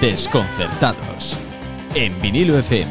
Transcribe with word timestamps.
Desconcertados. 0.00 1.36
En 1.94 2.20
vinilo 2.20 2.58
FM. 2.58 2.90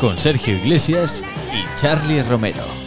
Con 0.00 0.16
Sergio 0.18 0.56
Iglesias 0.56 1.22
y 1.52 1.78
Charlie 1.78 2.22
Romero. 2.22 2.81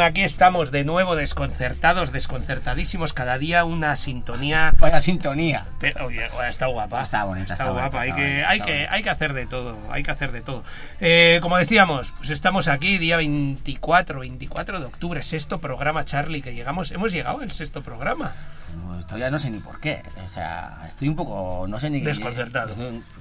El 0.00 0.06
aquí 0.06 0.22
estamos 0.22 0.70
de 0.70 0.84
nuevo 0.84 1.14
desconcertados, 1.14 2.12
desconcertadísimos, 2.12 3.12
cada 3.12 3.38
día 3.38 3.64
una 3.64 3.96
sintonía. 3.96 4.74
Vaya 4.78 5.00
sintonía. 5.00 5.66
Pero, 5.78 6.06
oye, 6.06 6.26
está 6.48 6.66
guapa. 6.66 7.02
Está 7.02 7.24
bonita, 7.24 7.52
Está, 7.52 7.64
está 7.64 7.72
guapa, 7.72 7.98
bonita, 7.98 8.00
hay, 8.00 8.08
está 8.08 8.16
que, 8.16 8.22
bonita, 8.22 8.50
hay, 8.50 8.58
está 8.58 8.66
que, 8.66 8.72
bonita. 8.72 8.94
hay 8.94 9.02
que 9.02 9.10
hacer 9.10 9.32
de 9.34 9.46
todo, 9.46 9.92
hay 9.92 10.02
que 10.02 10.10
hacer 10.10 10.32
de 10.32 10.40
todo. 10.40 10.64
Eh, 11.00 11.38
como 11.42 11.58
decíamos, 11.58 12.12
pues 12.16 12.30
estamos 12.30 12.68
aquí, 12.68 12.98
día 12.98 13.18
24, 13.18 14.20
24 14.20 14.80
de 14.80 14.86
octubre, 14.86 15.22
sexto 15.22 15.58
programa, 15.60 16.04
Charlie, 16.04 16.42
que 16.42 16.54
llegamos, 16.54 16.92
hemos 16.92 17.12
llegado 17.12 17.40
al 17.40 17.52
sexto 17.52 17.82
programa. 17.82 18.32
Pues 19.10 19.18
todavía 19.18 19.32
no 19.32 19.40
sé 19.40 19.50
ni 19.50 19.58
por 19.58 19.80
qué. 19.80 20.04
O 20.24 20.28
sea, 20.28 20.84
estoy 20.86 21.08
un 21.08 21.16
poco. 21.16 21.66
No 21.66 21.80
sé 21.80 21.90
ni. 21.90 22.00
Desconcertado. 22.00 22.72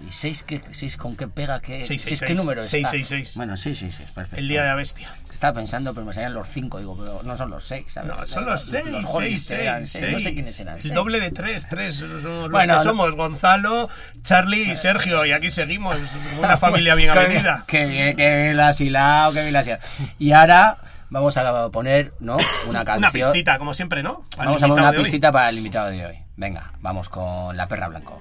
¿Y 0.08 0.12
seis, 0.12 0.44
qué, 0.44 0.62
seis 0.70 0.98
con 0.98 1.16
qué 1.16 1.28
pega? 1.28 1.60
¿Qué, 1.62 1.84
Seis, 1.84 2.04
seis, 2.04 2.22
¿Qué 2.22 2.36
número 2.36 2.62
seis, 2.62 2.88
seis. 3.06 3.34
Bueno, 3.36 3.58
sí, 3.58 3.74
sí, 3.74 3.92
sí, 3.92 4.04
perfecto. 4.14 4.40
El 4.40 4.48
día 4.48 4.62
de 4.62 4.68
la 4.68 4.76
bestia. 4.76 5.12
Estaba 5.28 5.54
pensando, 5.54 5.96
pero 5.96 6.06
me 6.06 6.14
salían 6.14 6.36
los 6.36 6.48
cinco. 6.48 6.78
Digo, 6.78 6.96
pero 6.96 7.24
no 7.24 7.36
son 7.36 7.50
los 7.50 7.64
seis, 7.64 7.86
¿sabes? 7.88 8.16
No, 8.16 8.28
son 8.28 8.46
los 8.46 8.64
seis, 8.64 8.86
Los 8.86 9.12
seis, 9.12 9.50
eran 9.50 9.88
seis, 9.88 10.14
No 10.14 10.20
sé 10.20 10.34
quiénes 10.36 10.60
eran. 10.60 10.78
El 10.78 10.94
doble 10.94 11.20
de 11.20 11.32
tres, 11.32 11.68
tres. 11.68 12.02
Los 12.02 12.52
Bueno, 12.52 12.78
que 12.78 12.84
somos 12.84 13.16
Gonzalo, 13.16 13.90
Charlie 14.22 14.72
y 14.72 14.76
Sergio, 14.76 15.26
y 15.26 15.32
aquí 15.32 15.50
seguimos. 15.50 15.98
Una 16.38 16.58
familia 16.58 16.94
bien 16.94 17.12
Qué 17.12 17.18
avenida. 17.18 17.64
Qué 17.66 17.86
bien, 17.88 18.16
qué 18.16 18.44
bien 18.44 18.58
la 18.58 18.68
has 18.68 18.80
hilado, 18.80 19.34
qué 19.34 19.42
bien 19.42 19.54
la 19.54 19.60
has 19.62 19.66
hilado. 19.66 19.82
Y 20.20 20.34
ahora 20.34 20.78
vamos 21.10 21.38
a 21.38 21.70
poner, 21.70 22.14
¿no? 22.20 22.38
Una 22.68 22.86
canción. 22.86 22.98
Una 22.98 23.12
pistita, 23.12 23.58
como 23.60 23.74
siempre, 23.74 24.04
¿no? 24.04 24.26
Al 24.38 24.48
Vamos 24.48 24.64
a 24.64 24.68
poner 24.68 24.84
una 24.84 24.92
hoy. 24.92 24.98
pistita 24.98 25.32
para 25.32 25.50
el 25.50 25.58
invitado 25.58 25.90
de 25.90 26.06
hoy. 26.06 26.20
Venga, 26.36 26.74
vamos 26.80 27.10
con 27.10 27.56
La 27.58 27.68
Perra 27.68 27.88
Blanco. 27.90 28.20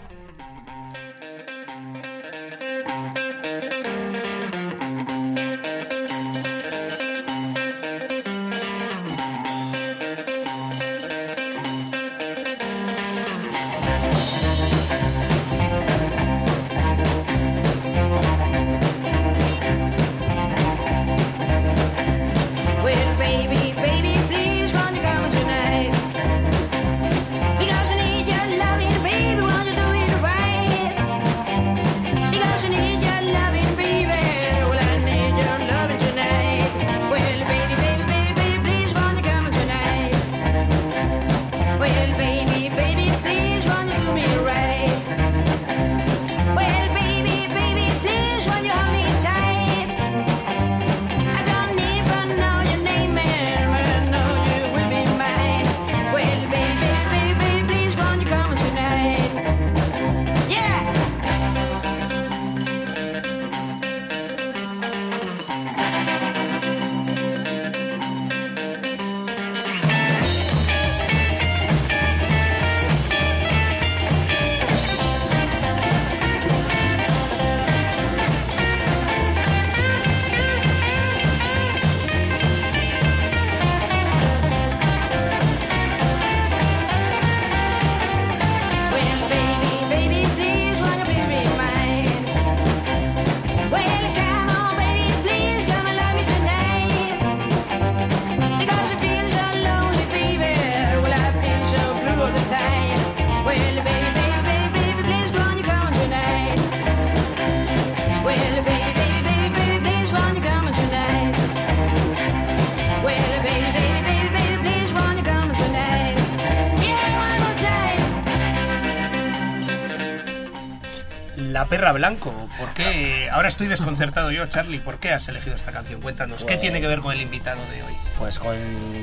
Blanco, 121.92 122.48
¿por 122.58 122.72
qué? 122.74 123.28
Ahora 123.30 123.48
estoy 123.48 123.66
desconcertado 123.68 124.30
yo, 124.30 124.46
Charlie. 124.46 124.78
¿Por 124.80 124.98
qué 124.98 125.12
has 125.12 125.28
elegido 125.28 125.56
esta 125.56 125.72
canción? 125.72 126.00
Cuéntanos, 126.00 126.38
¿qué 126.40 126.44
Pues- 126.54 126.60
tiene 126.60 126.80
que 126.80 126.86
ver 126.86 127.00
con 127.00 127.12
el 127.12 127.20
invitado 127.20 127.60
de 127.72 127.82
hoy? 127.82 127.92
Pues 128.18 128.38
con, 128.38 128.56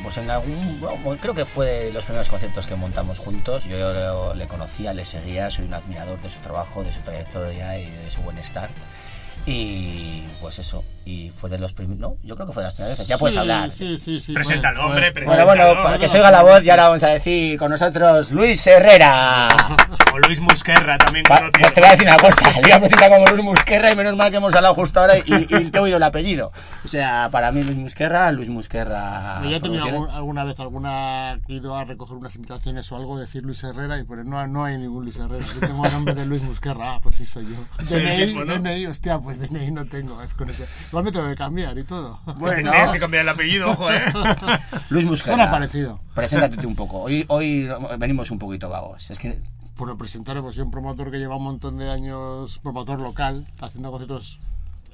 pues 0.03 0.17
en 0.17 0.29
algún, 0.29 0.79
bueno, 0.81 1.17
creo 1.21 1.33
que 1.33 1.45
fue 1.45 1.65
de 1.67 1.93
los 1.93 2.03
primeros 2.05 2.27
conciertos 2.29 2.67
que 2.67 2.75
montamos 2.75 3.19
juntos. 3.19 3.63
Yo 3.65 3.93
le, 3.93 4.35
le 4.37 4.47
conocía, 4.47 4.93
le 4.93 5.05
seguía, 5.05 5.49
soy 5.49 5.65
un 5.65 5.73
admirador 5.73 6.21
de 6.21 6.29
su 6.29 6.39
trabajo, 6.39 6.83
de 6.83 6.91
su 6.91 6.99
trayectoria 7.01 7.77
y 7.79 7.89
de 7.89 8.11
su 8.11 8.21
bienestar. 8.23 8.69
Y 9.45 10.23
pues 10.41 10.59
eso, 10.59 10.83
y 11.05 11.29
fue 11.29 11.49
de 11.49 11.57
los 11.59 11.71
primeros, 11.73 11.99
no, 12.01 12.17
yo 12.23 12.35
creo 12.35 12.47
que 12.47 12.53
fue 12.53 12.63
de 12.63 12.67
las 12.69 12.75
primeras 12.75 12.97
veces. 12.97 13.07
Ya 13.07 13.17
puedes 13.17 13.33
Sí, 13.35 13.39
hablar. 13.39 13.69
Sí, 13.71 13.97
sí, 13.99 14.19
sí. 14.19 14.33
Preséntalo, 14.33 14.81
fue- 14.81 14.89
hombre, 14.89 15.11
fue- 15.13 15.25
Bueno, 15.25 15.45
bueno, 15.45 15.83
para 15.83 15.97
que 15.99 16.09
se 16.09 16.17
oiga 16.17 16.31
la 16.31 16.41
voz 16.41 16.63
y 16.63 16.69
ahora 16.69 16.85
vamos 16.87 17.03
a 17.03 17.09
decir 17.09 17.57
con 17.59 17.69
nosotros 17.71 18.31
Luis 18.31 18.65
Herrera. 18.67 19.47
O 20.15 20.19
Luis 20.19 20.39
Musquerra, 20.39 20.97
también 20.97 21.25
Va, 21.29 21.35
conocido. 21.39 21.71
te 21.73 21.81
voy 21.81 21.89
a 21.89 21.91
decir 21.91 22.07
una 22.07 22.15
cosa, 22.17 22.49
le 22.61 22.67
iba 22.69 22.77
a 22.77 22.79
presentar 22.79 23.09
como 23.09 23.25
Luis 23.27 23.43
Musquerra 23.43 23.91
y 23.91 23.95
menos 23.97 24.15
mal 24.15 24.31
que 24.31 24.37
hemos 24.37 24.55
hablado 24.55 24.73
justo 24.73 25.01
ahora 25.01 25.17
y, 25.17 25.23
y 25.27 25.69
te 25.69 25.77
he 25.77 25.81
oído 25.81 25.97
el 25.97 26.03
apellido. 26.03 26.53
O 26.85 26.87
sea, 26.87 27.27
para 27.33 27.51
mí 27.51 27.61
Luis 27.61 27.75
Musquerra, 27.75 28.31
Luis 28.31 28.47
Musquerra. 28.47 29.41
Yo 29.43 29.49
ya 29.49 29.57
he 29.57 29.59
tenido 29.59 29.83
algún- 29.83 30.09
alguna 30.09 30.45
vez 30.45 30.57
alguna 30.61 31.37
ido 31.47 31.75
a 31.75 31.83
recoger 31.83 32.15
unas 32.15 32.33
invitaciones 32.35 32.89
o 32.93 32.95
algo, 32.95 33.19
decir 33.19 33.43
Luis 33.43 33.61
Herrera 33.65 33.99
y 33.99 34.03
pues 34.05 34.23
no, 34.25 34.47
no 34.47 34.63
hay 34.63 34.77
ningún 34.77 35.03
Luis 35.03 35.17
Herrera. 35.17 35.45
Yo 35.53 35.67
tengo 35.67 35.85
el 35.85 35.91
nombre 35.91 36.13
de 36.15 36.25
Luis 36.25 36.41
Musquerra, 36.43 36.93
ah, 36.95 36.99
pues 37.03 37.17
sí 37.17 37.25
soy 37.25 37.45
yo. 37.47 37.83
DNI, 37.83 38.33
¿no? 38.35 38.45
DNI, 38.45 38.85
hostia, 38.87 39.19
pues 39.19 39.37
DNI 39.39 39.71
no 39.71 39.83
tengo. 39.85 40.21
Es 40.21 40.33
con 40.33 40.49
ese. 40.49 40.65
Igual 40.95 41.03
me 41.03 41.11
tengo 41.11 41.27
que 41.27 41.35
cambiar 41.35 41.77
y 41.77 41.83
todo. 41.83 42.21
Bueno, 42.37 42.55
Tendrías 42.63 42.89
que 42.89 42.99
cambiar 42.99 43.23
el 43.23 43.27
apellido, 43.29 43.69
ojo, 43.69 43.91
¿eh? 43.91 43.99
Luis 44.89 45.03
Musquerra. 45.03 45.35
Suena 45.35 45.51
parecido. 45.51 45.99
Preséntate 46.13 46.65
un 46.65 46.73
poco. 46.73 47.01
Hoy, 47.01 47.25
hoy 47.27 47.67
venimos 47.99 48.31
un 48.31 48.39
poquito 48.39 48.69
vagos. 48.69 49.11
Es 49.11 49.19
que 49.19 49.37
Bueno, 49.75 49.97
presentar, 49.97 50.41
pues 50.41 50.55
soy 50.55 50.63
un 50.63 50.71
promotor 50.71 51.11
que 51.11 51.17
lleva 51.17 51.35
un 51.35 51.43
montón 51.43 51.77
de 51.79 51.89
años, 51.89 52.59
promotor 52.59 53.01
local, 53.01 53.45
haciendo 53.59 53.91
conciertos 53.91 54.39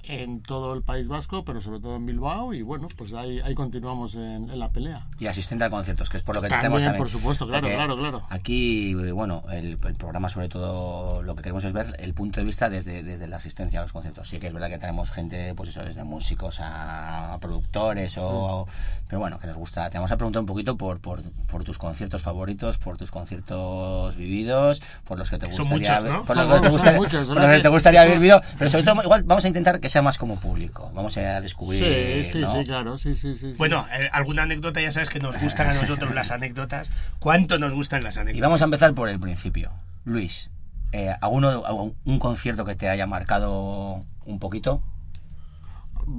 en 0.04 0.42
todo 0.42 0.74
el 0.74 0.82
País 0.84 1.08
Vasco, 1.08 1.44
pero 1.46 1.62
sobre 1.62 1.80
todo 1.80 1.96
en 1.96 2.06
Bilbao. 2.06 2.54
Y 2.54 2.62
bueno, 2.62 2.88
pues 2.98 3.14
ahí, 3.14 3.40
ahí 3.44 3.54
continuamos 3.54 4.16
en, 4.16 4.50
en 4.50 4.60
la 4.60 4.70
pelea. 4.70 5.08
Y 5.20 5.28
asistente 5.28 5.64
a 5.66 5.70
conciertos, 5.70 6.10
que 6.10 6.18
es 6.18 6.24
por 6.24 6.36
lo 6.36 6.42
que 6.42 6.48
También, 6.48 6.62
tenemos 6.64 6.82
también. 6.84 6.98
por 7.00 7.10
supuesto, 7.10 7.48
claro, 7.48 7.62
Porque 7.62 7.76
claro, 7.76 7.98
claro. 7.98 8.24
Aquí, 8.30 8.94
bueno, 9.12 9.44
el, 9.52 9.78
el 9.84 9.96
programa 9.96 10.30
sobre 10.30 10.50
todo 10.50 11.22
lo 11.22 11.36
que 11.36 11.42
queremos 11.44 11.64
es 11.64 11.74
ver 11.74 11.96
el 12.00 12.14
punto 12.14 12.40
de 12.40 12.46
vista 12.46 12.70
desde, 12.70 13.04
desde 13.04 13.28
la 13.28 13.38
asistencia 13.38 13.80
a 13.80 13.84
los 13.84 13.92
conciertos. 13.92 14.28
Sí 14.28 14.40
que 14.40 14.48
es 14.48 14.54
verdad 14.54 14.70
que 14.70 14.78
tenemos 14.80 15.12
gente, 15.12 15.54
pues 15.56 15.70
eso, 15.70 15.84
desde 15.84 16.04
músicos 16.04 16.60
a 16.62 17.38
productores 17.42 18.18
o... 18.20 18.68
Pero 19.08 19.20
bueno, 19.20 19.40
que 19.40 19.48
nos 19.48 19.58
gusta. 19.58 19.90
Te 19.90 19.98
vamos 19.98 20.12
a 20.12 20.16
preguntar 20.18 20.40
un 20.40 20.46
poquito 20.46 20.78
por, 20.78 21.00
por, 21.02 21.22
por 21.48 21.64
tus 21.66 21.78
conciertos 21.78 22.22
favoritos, 22.22 22.78
por 22.78 22.98
tus 22.98 23.12
conciertos 23.12 24.16
vividos, 24.16 24.82
por 25.04 25.18
los 25.18 25.30
que 25.30 25.38
te 25.38 25.52
Son 25.52 25.68
gustaría 25.70 26.00
muchos, 26.00 26.14
¿no? 26.14 26.24
por 26.26 26.38
los 26.38 26.48
Son- 26.48 26.56
que 26.56 26.62
te 26.62 26.64
son 26.68 26.72
gustaría, 26.72 27.00
muchos, 27.00 27.28
por 27.28 27.36
los 27.38 27.46
que 27.46 27.58
te 27.58 27.64
son- 27.64 27.72
gustaría 27.74 28.02
haber 28.02 28.14
son- 28.14 28.22
vivido, 28.22 28.42
pero 28.58 28.70
sobre 28.72 28.84
todo 28.86 29.04
igual 29.04 29.24
vamos 29.24 29.44
a 29.44 29.48
intentar 29.50 29.80
que 29.82 29.90
sea 29.92 30.02
más 30.02 30.18
como 30.18 30.40
público. 30.40 30.92
Vamos 30.96 31.16
a 31.18 31.42
descubrir, 31.42 32.24
Sí, 32.26 32.32
sí, 32.32 32.40
¿no? 32.40 32.52
sí, 32.52 32.64
claro, 32.64 32.98
sí, 32.98 33.16
sí, 33.16 33.38
sí. 33.38 33.54
Bueno, 33.58 33.86
eh, 33.94 34.10
alguna 34.12 34.44
anécdota, 34.44 34.82
ya 34.82 34.92
sabes 34.92 35.10
que 35.10 35.20
nos 35.20 35.40
gustan 35.42 35.68
a 35.70 35.74
nosotros 35.74 36.14
las 36.16 36.32
anécdotas. 36.32 36.92
¿Cuánto 37.20 37.60
nos 37.60 37.74
gustan 37.74 38.04
las 38.04 38.18
anécdotas? 38.18 38.38
Y 38.38 38.42
vamos 38.42 38.62
a 38.62 38.66
empezar 38.66 38.94
por 38.94 39.10
el 39.10 39.20
principio. 39.20 39.72
Luis, 40.06 40.50
eh, 40.94 41.14
¿alguno, 41.22 41.66
algún- 41.66 41.96
un 42.06 42.20
concierto 42.20 42.66
que 42.66 42.76
te 42.76 42.90
haya 42.90 43.06
marcado 43.06 44.04
un 44.26 44.40
poquito? 44.40 44.82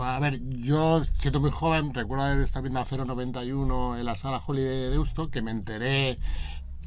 A 0.00 0.18
ver, 0.20 0.40
yo 0.48 1.02
siendo 1.04 1.40
muy 1.40 1.50
joven, 1.50 1.92
recuerdo 1.92 2.24
haber 2.24 2.40
estado 2.40 2.62
viendo 2.62 2.80
a 2.80 2.84
091 2.84 3.98
en 3.98 4.04
la 4.04 4.14
sala 4.14 4.40
Holiday 4.46 4.68
de 4.78 4.90
Deusto, 4.90 5.28
que 5.30 5.42
me 5.42 5.50
enteré 5.50 6.18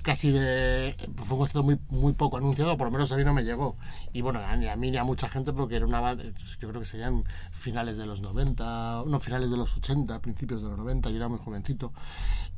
casi 0.05 0.31
de... 0.31 0.95
Fue 1.17 1.33
un 1.33 1.39
concierto 1.39 1.63
muy, 1.63 1.79
muy 1.89 2.13
poco 2.13 2.37
anunciado, 2.37 2.77
por 2.77 2.87
lo 2.87 2.91
menos 2.91 3.11
a 3.11 3.17
mí 3.17 3.23
no 3.25 3.33
me 3.33 3.43
llegó. 3.43 3.77
Y 4.13 4.21
bueno, 4.21 4.39
a- 4.39 4.51
a 4.53 4.75
mí 4.77 4.91
ni 4.91 4.97
a 4.97 5.03
mucha 5.03 5.27
gente, 5.29 5.51
porque 5.53 5.75
era 5.77 5.85
una 5.85 6.13
yo 6.15 6.69
creo 6.69 6.79
que 6.79 6.85
serían 6.85 7.23
finales 7.51 7.97
de 7.97 8.05
los 8.05 8.21
90, 8.21 9.03
no, 9.07 9.19
finales 9.19 9.49
de 9.51 9.57
los 9.57 9.75
80, 9.77 10.21
principios 10.21 10.61
de 10.61 10.69
los 10.69 10.77
90, 10.77 11.09
yo 11.09 11.17
era 11.17 11.27
muy 11.29 11.39
jovencito. 11.39 11.91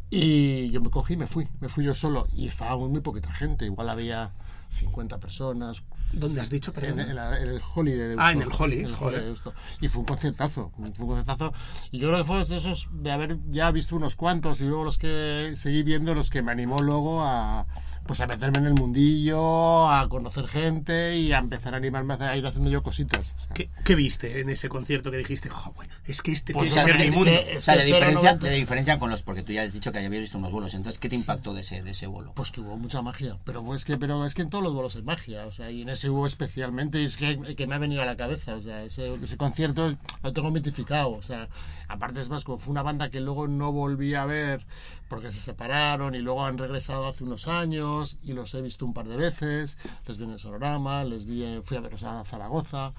Y 0.09 0.69
yo 0.71 0.81
me 0.81 0.89
cogí 0.89 1.13
y 1.15 1.17
me 1.17 1.27
fui, 1.27 1.47
me 1.59 1.69
fui 1.69 1.83
yo 1.85 1.93
solo. 1.93 2.27
Y 2.33 2.47
estaba 2.47 2.77
muy, 2.77 2.89
muy 2.89 3.01
poquita 3.01 3.31
gente, 3.33 3.65
igual 3.65 3.89
había 3.89 4.31
50 4.69 5.17
personas, 5.19 5.83
¿Dónde 6.13 6.39
has 6.41 6.49
dicho, 6.49 6.71
en, 6.71 6.75
perdón? 6.81 6.99
en 7.01 7.15
la- 7.15 7.39
en 7.39 7.49
el 7.49 7.61
Holly 7.75 7.91
de 7.91 8.07
Deusto. 8.09 8.21
Ah, 8.23 8.31
en 8.31 8.41
el 8.41 8.49
Holly, 8.57 8.79
En 8.79 8.85
el 8.85 8.95
de 9.11 9.21
Deusto. 9.23 9.53
Y 9.81 9.87
fue 9.89 9.99
un 10.01 10.05
concertazo, 10.05 10.71
fue 10.75 10.85
un 11.05 11.07
concertazo. 11.07 11.51
Y 11.91 11.99
yo 11.99 12.07
creo 12.07 12.19
que 12.19 12.23
fue 12.23 12.45
de 12.45 12.55
esos 12.57 12.89
de 12.91 13.11
haber 13.11 13.37
ya 13.49 13.71
visto 13.71 13.95
unos 13.95 14.15
cuantos 14.15 14.61
y 14.61 14.65
luego 14.65 14.83
los 14.85 14.97
que 14.97 15.51
seguí 15.55 15.83
viendo, 15.83 16.13
los 16.13 16.29
que 16.29 16.41
me 16.41 16.51
animó 16.51 16.79
luego 16.79 17.23
a 17.23 17.65
pues 18.05 18.21
a 18.21 18.27
meterme 18.27 18.59
en 18.59 18.67
el 18.67 18.73
mundillo, 18.73 19.89
a 19.89 20.07
conocer 20.07 20.47
gente 20.47 21.17
y 21.17 21.33
a 21.33 21.39
empezar 21.39 21.73
a 21.73 21.77
animarme 21.77 22.13
a 22.13 22.37
ir 22.37 22.45
haciendo 22.45 22.69
yo 22.69 22.81
cositas. 22.83 23.33
O 23.37 23.39
sea, 23.41 23.49
¿Qué, 23.53 23.69
qué 23.83 23.95
viste 23.95 24.39
en 24.39 24.49
ese 24.49 24.69
concierto 24.69 25.11
que 25.11 25.17
dijiste, 25.17 25.49
jo, 25.49 25.73
bueno, 25.73 25.93
es 26.05 26.21
que 26.21 26.31
este 26.31 26.53
Pues, 26.53 26.71
tiene 26.71 26.85
que 26.85 26.91
ser 26.99 27.09
mi 27.09 27.11
mundo? 27.15 27.31
que- 27.45 27.57
O 27.57 27.59
sea, 27.59 27.73
de 27.75 27.79
que 27.81 27.85
diferencia, 27.87 28.31
0,90. 28.37 28.39
de 28.49 28.55
diferencia 28.55 28.99
con 28.99 29.09
los, 29.09 29.23
porque 29.23 29.43
tú 29.43 29.51
ya 29.51 29.63
has 29.63 29.73
dicho 29.73 29.91
que 29.91 29.97
habías 29.97 30.21
visto 30.21 30.37
unos 30.37 30.51
vuelos, 30.53 30.73
entonces, 30.73 30.99
¿qué 30.99 31.09
te 31.09 31.15
impactó 31.17 31.53
de 31.53 31.61
ese, 31.61 31.83
de 31.83 31.91
ese 31.91 32.07
vuelo? 32.07 32.31
Pues 32.33 32.51
que 32.51 32.61
hubo 32.61 32.77
mucha 32.77 33.01
magia, 33.01 33.37
pero 33.43 33.75
es 33.75 33.83
que, 33.83 33.97
pero 33.97 34.25
es 34.25 34.33
que 34.35 34.43
en 34.43 34.49
todos 34.57 34.63
los 34.63 34.73
vuelos 34.73 34.95
hay 34.95 35.03
magia, 35.03 35.45
o 35.45 35.51
sea, 35.51 35.69
y 35.71 35.81
en 35.83 35.89
ese 35.89 36.09
hubo 36.09 36.25
especialmente, 36.25 37.01
y 37.01 37.05
es 37.05 37.15
que, 37.17 37.55
que 37.55 37.67
me 37.67 37.75
ha 37.75 37.77
venido 37.77 38.01
a 38.01 38.05
la 38.05 38.17
cabeza, 38.17 38.55
o 38.55 38.61
sea, 38.61 38.83
ese, 38.83 39.13
ese 39.15 39.37
concierto 39.37 39.93
lo 40.23 40.31
tengo 40.31 40.49
mitificado, 40.51 41.11
o 41.11 41.21
sea, 41.21 41.47
aparte 41.87 42.21
es 42.21 42.29
más, 42.29 42.43
como 42.43 42.57
fue 42.57 42.71
una 42.71 42.81
banda 42.81 43.09
que 43.09 43.19
luego 43.21 43.47
no 43.47 43.71
volví 43.71 44.13
a 44.15 44.25
ver 44.25 44.65
porque 45.09 45.31
se 45.31 45.39
separaron 45.39 46.15
y 46.15 46.19
luego 46.19 46.43
han 46.45 46.57
regresado 46.57 47.07
hace 47.07 47.23
unos 47.23 47.47
años 47.47 48.17
y 48.23 48.33
los 48.33 48.53
he 48.55 48.61
visto 48.61 48.85
un 48.85 48.93
par 48.93 49.07
de 49.07 49.15
veces, 49.17 49.77
les 50.07 50.17
vi 50.17 50.23
en 50.25 50.31
el 50.31 50.39
Sonorama, 50.39 51.03
les 51.03 51.25
vi, 51.25 51.43
en- 51.43 51.63
fui 51.63 51.77
a 51.77 51.81
veros 51.81 52.03
a 52.03 52.23
Zaragoza. 52.25 52.93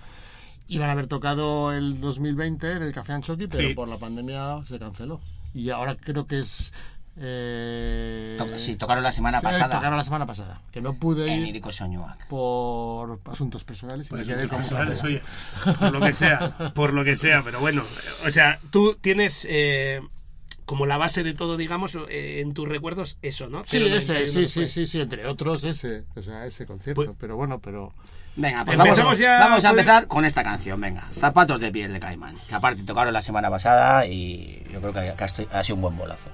Iban 0.68 0.90
a 0.90 0.92
haber 0.92 1.06
tocado 1.06 1.72
el 1.72 2.00
2020 2.00 2.72
en 2.72 2.82
el 2.82 2.92
Café 2.92 3.14
Anchoqui, 3.14 3.46
pero 3.48 3.68
Sí. 3.68 3.74
por 3.74 3.88
la 3.88 3.96
pandemia 3.98 4.64
se 4.64 4.78
canceló. 4.78 5.20
Y 5.54 5.70
ahora 5.70 5.96
creo 5.96 6.26
que 6.26 6.38
es... 6.40 6.72
eh, 7.20 8.38
sí, 8.56 8.76
tocaron 8.76 9.02
la 9.02 9.12
semana 9.12 9.38
Sí, 9.40 9.44
pasada. 9.46 9.70
tocaron 9.76 9.96
la 9.96 10.04
semana 10.04 10.26
pasada. 10.26 10.60
Que 10.72 10.80
no 10.80 10.94
pude 10.94 11.32
En 11.32 11.46
ir 11.46 11.62
por 12.28 13.20
asuntos 13.30 13.64
personales 13.64 14.06
y 14.06 14.10
Pues 14.10 14.26
mucha 14.26 14.56
personales, 14.56 15.02
oye, 15.04 15.22
por 15.80 15.92
lo 15.92 16.00
que 16.00 16.12
sea, 16.12 16.72
por 16.74 16.92
lo 16.92 17.04
que 17.04 17.16
sea, 17.16 17.42
pero 17.42 17.60
bueno, 17.60 17.82
o 18.26 18.30
sea, 18.30 18.58
tú 18.70 18.94
tienes 19.00 19.46
eh, 19.48 20.00
como 20.64 20.86
la 20.86 20.96
base 20.98 21.22
de 21.22 21.34
todo, 21.34 21.56
digamos, 21.56 21.96
eh, 22.08 22.40
en 22.40 22.54
tus 22.54 22.68
recuerdos 22.68 23.18
eso, 23.22 23.48
¿no? 23.48 23.64
Sí, 23.64 23.78
091 23.78 23.96
ese, 23.96 24.26
sí, 24.26 24.46
sí, 24.46 24.66
sí, 24.66 24.86
sí, 24.86 25.00
entre 25.00 25.26
otros 25.26 25.64
ese, 25.64 26.04
o 26.14 26.22
sea, 26.22 26.46
ese 26.46 26.66
concierto. 26.66 27.04
Pues- 27.04 27.16
pero 27.18 27.36
bueno, 27.36 27.58
pero 27.60 27.92
Venga, 28.36 28.64
pues 28.64 28.76
vamos, 28.78 28.90
Empezamos 28.90 29.18
ya, 29.18 29.40
vamos 29.40 29.64
a 29.64 29.70
¿puede? 29.70 29.80
empezar 29.80 30.06
con 30.06 30.24
esta 30.24 30.44
canción, 30.44 30.80
venga. 30.80 31.02
Zapatos 31.18 31.58
de 31.58 31.72
piel 31.72 31.92
de 31.92 31.98
caimán. 31.98 32.36
Que 32.48 32.54
aparte 32.54 32.84
tocaron 32.84 33.12
la 33.12 33.20
semana 33.20 33.50
pasada 33.50 34.06
y 34.06 34.62
yo 34.72 34.80
creo 34.80 34.92
que, 34.92 35.12
ha 35.50 35.62
sido 35.64 35.74
un 35.74 35.82
buen 35.82 35.96
bolazo. 35.96 36.30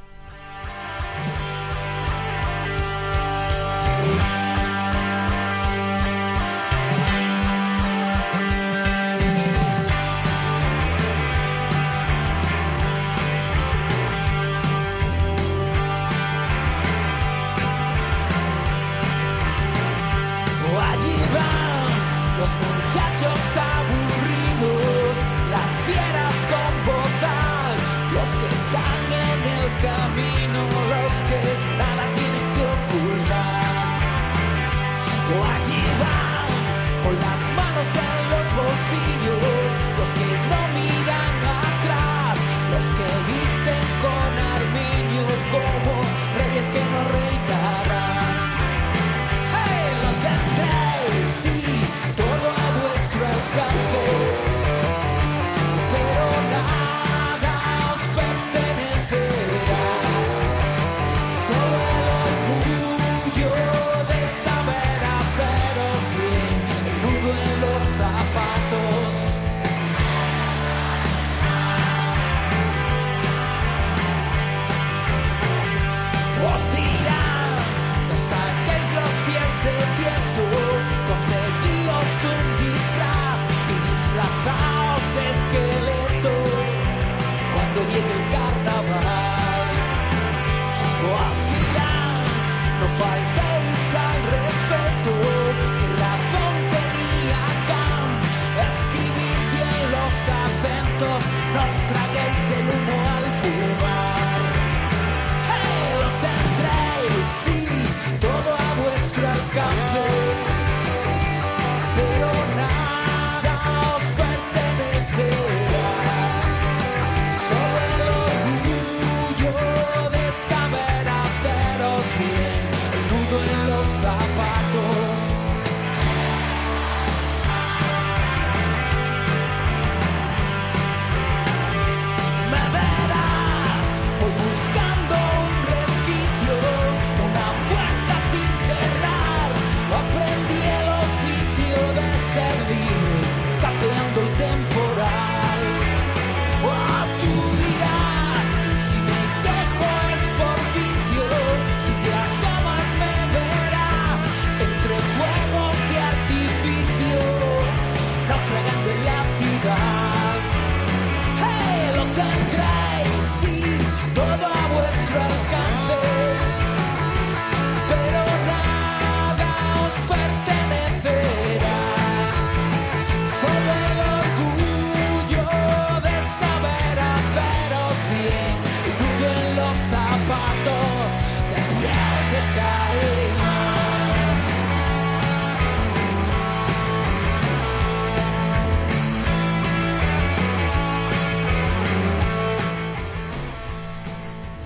zapatos 179.91 181.11
de 181.51 181.61
piel 181.81 182.25
de 182.33 182.41
caína. 182.57 183.55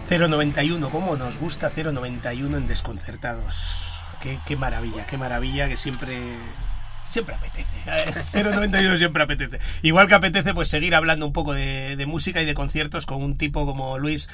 ...091, 0.09 0.91
¿cómo 0.91 1.17
nos 1.17 1.39
gusta 1.39 1.71
091 1.71 2.57
en 2.57 2.67
Desconcertados? 2.67 3.85
Qué, 4.23 4.39
qué 4.47 4.57
maravilla, 4.57 5.05
qué 5.07 5.19
maravilla 5.19 5.69
que 5.69 5.77
siempre 5.77 6.39
siempre 7.11 7.35
apetece. 7.35 7.67
Eh, 7.87 8.43
091 8.45 8.97
siempre 8.97 9.23
apetece. 9.23 9.59
Igual 9.83 10.09
que 10.09 10.15
apetece 10.15 10.55
pues 10.55 10.69
seguir 10.69 10.95
hablando 10.95 11.27
un 11.27 11.33
poco 11.33 11.55
de, 11.55 11.97
de 11.97 12.07
música 12.07 12.43
y 12.43 12.47
de 12.47 12.55
conciertos 12.55 13.07
con 13.07 13.23
un 13.23 13.37
tipo 13.37 13.67
como 13.67 13.99
Luis 13.99 14.29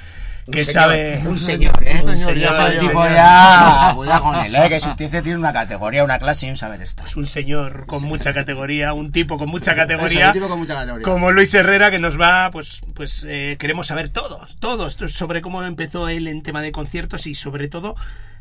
que 0.51 0.61
Un 0.61 0.65
señor, 0.67 0.73
sabe 0.83 1.23
Un 1.25 1.39
señor, 1.39 1.73
¿eh? 1.83 2.01
Un 2.05 2.19
señor, 2.19 2.37
ya 2.37 2.49
Ese 2.49 2.57
sabe, 2.57 2.79
tipo 2.79 3.05
ya. 3.07 3.93
Cuidado 3.95 4.23
con 4.25 4.35
él, 4.41 4.55
¿eh? 4.55 4.69
Que 4.69 4.81
su 4.81 4.95
tío 4.95 5.09
tiene 5.09 5.37
una 5.37 5.53
categoría, 5.53 6.05
una 6.05 6.19
clase 6.19 6.47
y 6.47 6.51
un 6.51 6.57
saber 6.57 6.83
estar. 6.83 7.07
es 7.07 7.17
un 7.17 7.27
señor 7.27 7.87
con 7.87 8.03
mucha 8.05 8.35
categoría, 8.35 8.93
un 8.93 9.11
tipo 9.11 9.39
con 9.39 9.49
mucha 9.49 9.75
categoría. 9.75 10.29
un 10.29 10.33
tipo 10.35 10.49
con 10.49 10.59
mucha 10.59 10.75
categoría. 10.75 11.05
Como 11.05 11.31
Luis 11.33 11.55
Herrera, 11.55 11.91
que 11.91 11.99
nos 11.99 12.21
va, 12.21 12.51
pues, 12.51 12.83
pues 12.95 13.25
eh, 13.27 13.57
queremos 13.59 13.87
saber 13.87 14.11
todos, 14.11 14.57
todos, 14.57 14.95
sobre 15.09 15.41
cómo 15.41 15.63
empezó 15.63 16.09
él 16.09 16.29
en 16.29 16.43
tema 16.43 16.61
de 16.61 16.73
conciertos 16.73 17.27
y 17.27 17.35
sobre 17.35 17.69
todo, 17.69 17.97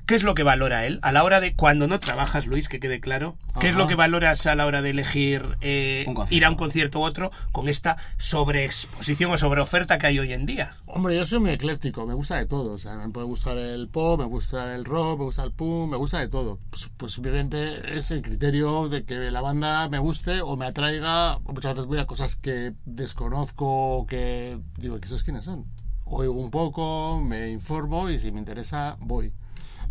qué 0.05 0.15
es 0.15 0.23
lo 0.23 0.35
que 0.35 0.43
valora 0.43 0.85
él 0.85 0.99
a 1.01 1.11
la 1.11 1.23
hora 1.23 1.39
de, 1.39 1.55
cuando 1.55 1.87
no 1.87 1.99
trabajas, 1.99 2.47
Luis, 2.47 2.67
que 2.67 2.79
quede 2.79 2.99
claro, 2.99 3.37
qué 3.59 3.69
es 3.69 3.75
lo 3.75 3.87
que 3.87 3.95
valoras 3.95 4.45
a 4.45 4.55
la 4.55 4.65
hora 4.65 4.81
de 4.81 4.89
elegir 4.91 5.57
eh, 5.61 6.05
ir 6.29 6.45
a 6.45 6.49
un 6.49 6.55
concierto 6.55 6.99
u 6.99 7.03
otro 7.03 7.31
con 7.51 7.69
esta 7.69 7.97
sobreexposición 8.17 9.31
o 9.31 9.37
sobreoferta 9.37 9.97
que 9.97 10.07
hay 10.07 10.19
hoy 10.19 10.33
en 10.33 10.45
día. 10.45 10.75
Hombre, 10.85 11.15
yo 11.15 11.25
soy 11.25 11.39
muy 11.39 11.51
ecléctico, 11.51 12.05
me 12.05 12.13
gusta 12.13 12.37
de 12.37 12.45
todo. 12.45 12.73
O 12.73 12.77
sea, 12.77 12.95
me 12.95 13.09
puede 13.09 13.25
gustar 13.25 13.57
el 13.57 13.87
pop, 13.87 14.19
me 14.19 14.25
gusta 14.25 14.75
el 14.75 14.85
rock, 14.85 15.19
me 15.19 15.25
gusta 15.25 15.43
el 15.43 15.51
punk, 15.51 15.91
me 15.91 15.97
gusta 15.97 16.19
de 16.19 16.27
todo. 16.27 16.59
Pues, 16.69 16.89
pues 16.97 17.17
obviamente 17.17 17.97
es 17.97 18.11
el 18.11 18.21
criterio 18.21 18.89
de 18.89 19.03
que 19.03 19.31
la 19.31 19.41
banda 19.41 19.87
me 19.89 19.99
guste 19.99 20.41
o 20.41 20.55
me 20.57 20.65
atraiga. 20.65 21.39
Muchas 21.39 21.75
veces 21.75 21.87
voy 21.87 21.99
a 21.99 22.05
cosas 22.05 22.35
que 22.35 22.73
desconozco, 22.85 23.97
o 23.97 24.05
que 24.05 24.57
digo, 24.77 24.99
¿que 24.99 25.05
esos 25.05 25.23
quiénes 25.23 25.45
son? 25.45 25.65
Oigo 26.05 26.33
un 26.33 26.51
poco, 26.51 27.21
me 27.21 27.49
informo 27.49 28.09
y 28.09 28.19
si 28.19 28.31
me 28.31 28.39
interesa, 28.39 28.97
voy. 28.99 29.31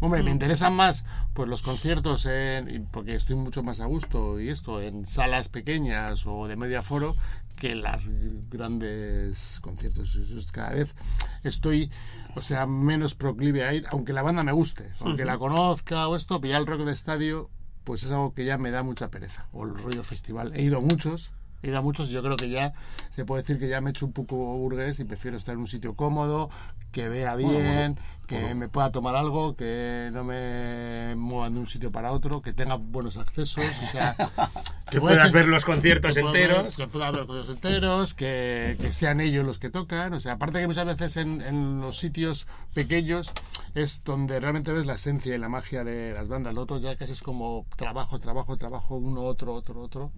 Hombre, 0.02 0.24
me 0.24 0.32
interesan 0.32 0.74
más 0.74 1.04
pues 1.32 1.48
los 1.48 1.62
conciertos 1.62 2.26
en, 2.26 2.88
porque 2.90 3.14
estoy 3.14 3.36
mucho 3.36 3.62
más 3.62 3.78
a 3.78 3.86
gusto 3.86 4.40
y 4.40 4.48
esto 4.48 4.82
en 4.82 5.06
salas 5.06 5.48
pequeñas 5.48 6.26
o 6.26 6.48
de 6.48 6.56
media 6.56 6.82
foro 6.82 7.14
que 7.56 7.76
las 7.76 8.10
grandes 8.50 9.60
conciertos. 9.60 10.18
Cada 10.50 10.70
vez 10.70 10.96
estoy, 11.44 11.88
o 12.34 12.42
sea, 12.42 12.66
menos 12.66 13.14
proclive 13.14 13.64
a 13.64 13.74
ir, 13.74 13.86
aunque 13.90 14.12
la 14.12 14.22
banda 14.22 14.42
me 14.42 14.50
guste, 14.50 14.90
aunque 14.98 15.24
la 15.24 15.38
conozca 15.38 16.08
o 16.08 16.16
esto, 16.16 16.40
pillar 16.40 16.62
el 16.62 16.66
rock 16.66 16.80
de 16.80 16.92
estadio, 16.92 17.48
pues 17.84 18.02
es 18.02 18.10
algo 18.10 18.34
que 18.34 18.44
ya 18.44 18.58
me 18.58 18.72
da 18.72 18.82
mucha 18.82 19.08
pereza. 19.08 19.46
O 19.52 19.66
el 19.66 19.72
rollo 19.72 20.02
festival. 20.02 20.50
He 20.56 20.62
ido 20.62 20.78
a 20.78 20.80
muchos, 20.80 21.30
he 21.62 21.68
ido 21.68 21.78
a 21.78 21.80
muchos 21.80 22.08
y 22.08 22.12
yo 22.12 22.24
creo 22.24 22.36
que 22.36 22.50
ya 22.50 22.74
se 23.14 23.24
puede 23.24 23.42
decir 23.42 23.60
que 23.60 23.68
ya 23.68 23.80
me 23.80 23.90
he 23.90 23.92
hecho 23.92 24.06
un 24.06 24.12
poco 24.12 24.34
burgués 24.34 24.98
y 24.98 25.04
prefiero 25.04 25.36
estar 25.36 25.54
en 25.54 25.60
un 25.60 25.68
sitio 25.68 25.94
cómodo, 25.94 26.50
que 26.90 27.08
vea 27.08 27.36
bien, 27.36 27.98
que 28.26 28.54
me 28.54 28.68
pueda 28.68 28.90
tomar 28.90 29.14
algo, 29.16 29.56
que 29.56 30.08
no 30.12 30.24
me 30.24 31.14
muevan 31.16 31.54
de 31.54 31.60
un 31.60 31.66
sitio 31.66 31.92
para 31.92 32.12
otro, 32.12 32.40
que 32.40 32.52
tenga 32.52 32.76
buenos 32.76 33.16
accesos, 33.16 33.64
o 33.82 33.84
sea... 33.86 34.16
Que 34.90 35.00
puedas 35.00 35.32
ver 35.32 35.48
los 35.48 35.64
conciertos 35.64 36.14
que 36.14 36.20
pueda 36.20 36.32
ver- 36.34 36.50
enteros. 36.50 36.76
que 36.76 36.86
pueda 36.86 37.10
ver 37.10 37.24
conciertos 37.26 37.54
enteros, 37.56 38.12
que, 38.14 38.76
que 38.78 38.92
sean 38.92 39.20
ellos 39.22 39.42
los 39.44 39.58
que 39.58 39.70
tocan, 39.70 40.12
o 40.12 40.20
sea, 40.20 40.32
aparte 40.34 40.60
que 40.60 40.66
muchas 40.66 40.84
veces 40.84 41.16
en, 41.16 41.40
en 41.40 41.80
los 41.80 41.96
sitios 41.96 42.46
pequeños 42.74 43.32
es 43.74 44.04
donde 44.04 44.38
realmente 44.38 44.70
ves 44.70 44.84
la 44.84 44.94
esencia 44.94 45.34
y 45.34 45.38
la 45.38 45.48
magia 45.48 45.82
de 45.82 46.12
las 46.12 46.28
bandas, 46.28 46.52
lo 46.54 46.62
otro 46.62 46.76
ya 46.78 46.94
casi 46.96 47.12
es 47.12 47.22
como 47.22 47.64
trabajo, 47.76 48.18
trabajo, 48.20 48.58
trabajo, 48.58 48.96
uno, 48.96 49.22
otro, 49.22 49.54
otro, 49.54 49.80
otro. 49.80 50.10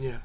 Ya. 0.00 0.22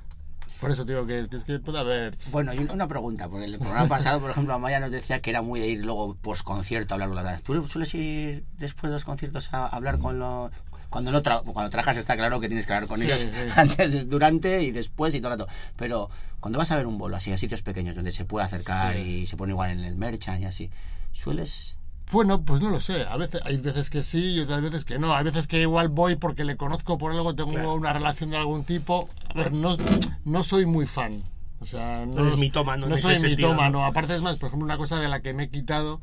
Por 0.60 0.72
eso 0.72 0.86
digo 0.86 1.06
que, 1.06 1.28
es 1.32 1.44
que 1.44 1.60
puede 1.60 1.80
haber 1.80 2.18
Bueno, 2.32 2.54
y 2.54 2.58
una 2.60 2.88
pregunta, 2.88 3.30
porque 3.30 3.46
el 3.46 3.60
programa 3.60 3.88
pasado, 3.88 4.20
por 4.20 4.32
ejemplo, 4.32 4.54
Amaya 4.56 4.80
nos 4.80 4.92
decía 4.92 5.20
que 5.22 5.30
era 5.30 5.42
muy 5.42 5.60
de 5.60 5.68
ir 5.68 5.86
luego 5.86 6.16
post 6.16 6.44
concierto 6.44 6.94
a 6.94 6.96
hablar 6.96 7.10
con 7.10 7.16
las 7.18 7.26
bandas. 7.26 7.44
¿Tú 7.44 7.68
sueles 7.68 7.94
ir 7.94 8.44
después 8.58 8.90
de 8.90 8.96
los 8.96 9.06
conciertos 9.06 9.54
a 9.54 9.68
hablar 9.68 10.00
con 10.00 10.18
los... 10.20 10.52
Cuando 10.90 11.12
no 11.12 11.22
tra- 11.22 11.44
cuando 11.44 11.70
trabajas 11.70 11.98
está 11.98 12.16
claro 12.16 12.40
que 12.40 12.48
tienes 12.48 12.66
que 12.66 12.74
hablar 12.74 12.88
con 12.88 13.00
Sí, 13.02 13.06
ellos 13.06 13.22
sí. 13.22 13.30
antes, 13.56 14.10
durante 14.10 14.64
y 14.64 14.72
después 14.72 15.14
y 15.14 15.20
todo 15.22 15.34
el 15.34 15.40
rato. 15.40 15.52
Pero 15.76 16.10
cuando 16.40 16.58
vas 16.60 16.72
a 16.72 16.78
ver 16.78 16.88
un 16.88 16.98
bolo 16.98 17.18
así 17.18 17.32
a 17.34 17.38
sitios 17.38 17.62
pequeños 17.62 17.94
donde 17.94 18.12
se 18.12 18.24
puede 18.26 18.46
acercar 18.46 18.96
Sí. 18.96 19.02
y 19.02 19.28
se 19.28 19.36
pone 19.36 19.52
igual 19.52 19.72
en 19.72 19.84
el 19.84 19.96
merchant 19.98 20.42
y 20.42 20.46
así, 20.46 20.72
sueles 21.12 21.78
Bueno, 22.12 22.42
pues 22.44 22.62
no 22.62 22.70
lo 22.70 22.80
sé. 22.80 23.06
A 23.06 23.18
veces 23.18 23.42
hay 23.44 23.58
veces 23.58 23.90
que 23.90 24.02
sí 24.02 24.34
y 24.36 24.40
otras 24.40 24.62
veces 24.62 24.86
que 24.86 24.98
no. 24.98 25.14
Hay 25.16 25.24
veces 25.26 25.48
que 25.48 25.62
igual 25.62 25.90
voy 25.90 26.16
porque 26.16 26.46
le 26.46 26.56
conozco 26.56 26.98
por 26.98 27.12
algo, 27.12 27.36
tengo 27.36 27.52
Claro. 27.52 27.74
una 27.74 27.92
relación 27.94 28.30
de 28.30 28.38
algún 28.38 28.64
tipo. 28.64 29.10
A 29.30 29.34
ver, 29.34 29.52
no, 29.52 29.76
no 30.24 30.44
soy 30.44 30.66
muy 30.66 30.86
fan. 30.86 31.22
O 31.60 31.66
sea, 31.66 32.06
no, 32.06 32.24
No 32.24 32.38
mitómano 32.38 32.86
en 32.86 32.92
No 32.92 32.98
soy 32.98 33.20
mitómano. 33.20 33.80
¿no? 33.80 33.86
Aparte 33.86 34.16
es 34.16 34.22
más, 34.22 34.38
por 34.38 34.48
ejemplo, 34.48 34.66
una 34.66 34.78
cosa 34.78 35.00
de 35.00 35.10
la 35.10 35.22
que 35.22 35.34
me 35.34 35.44
he 35.44 35.50
quitado 35.50 36.00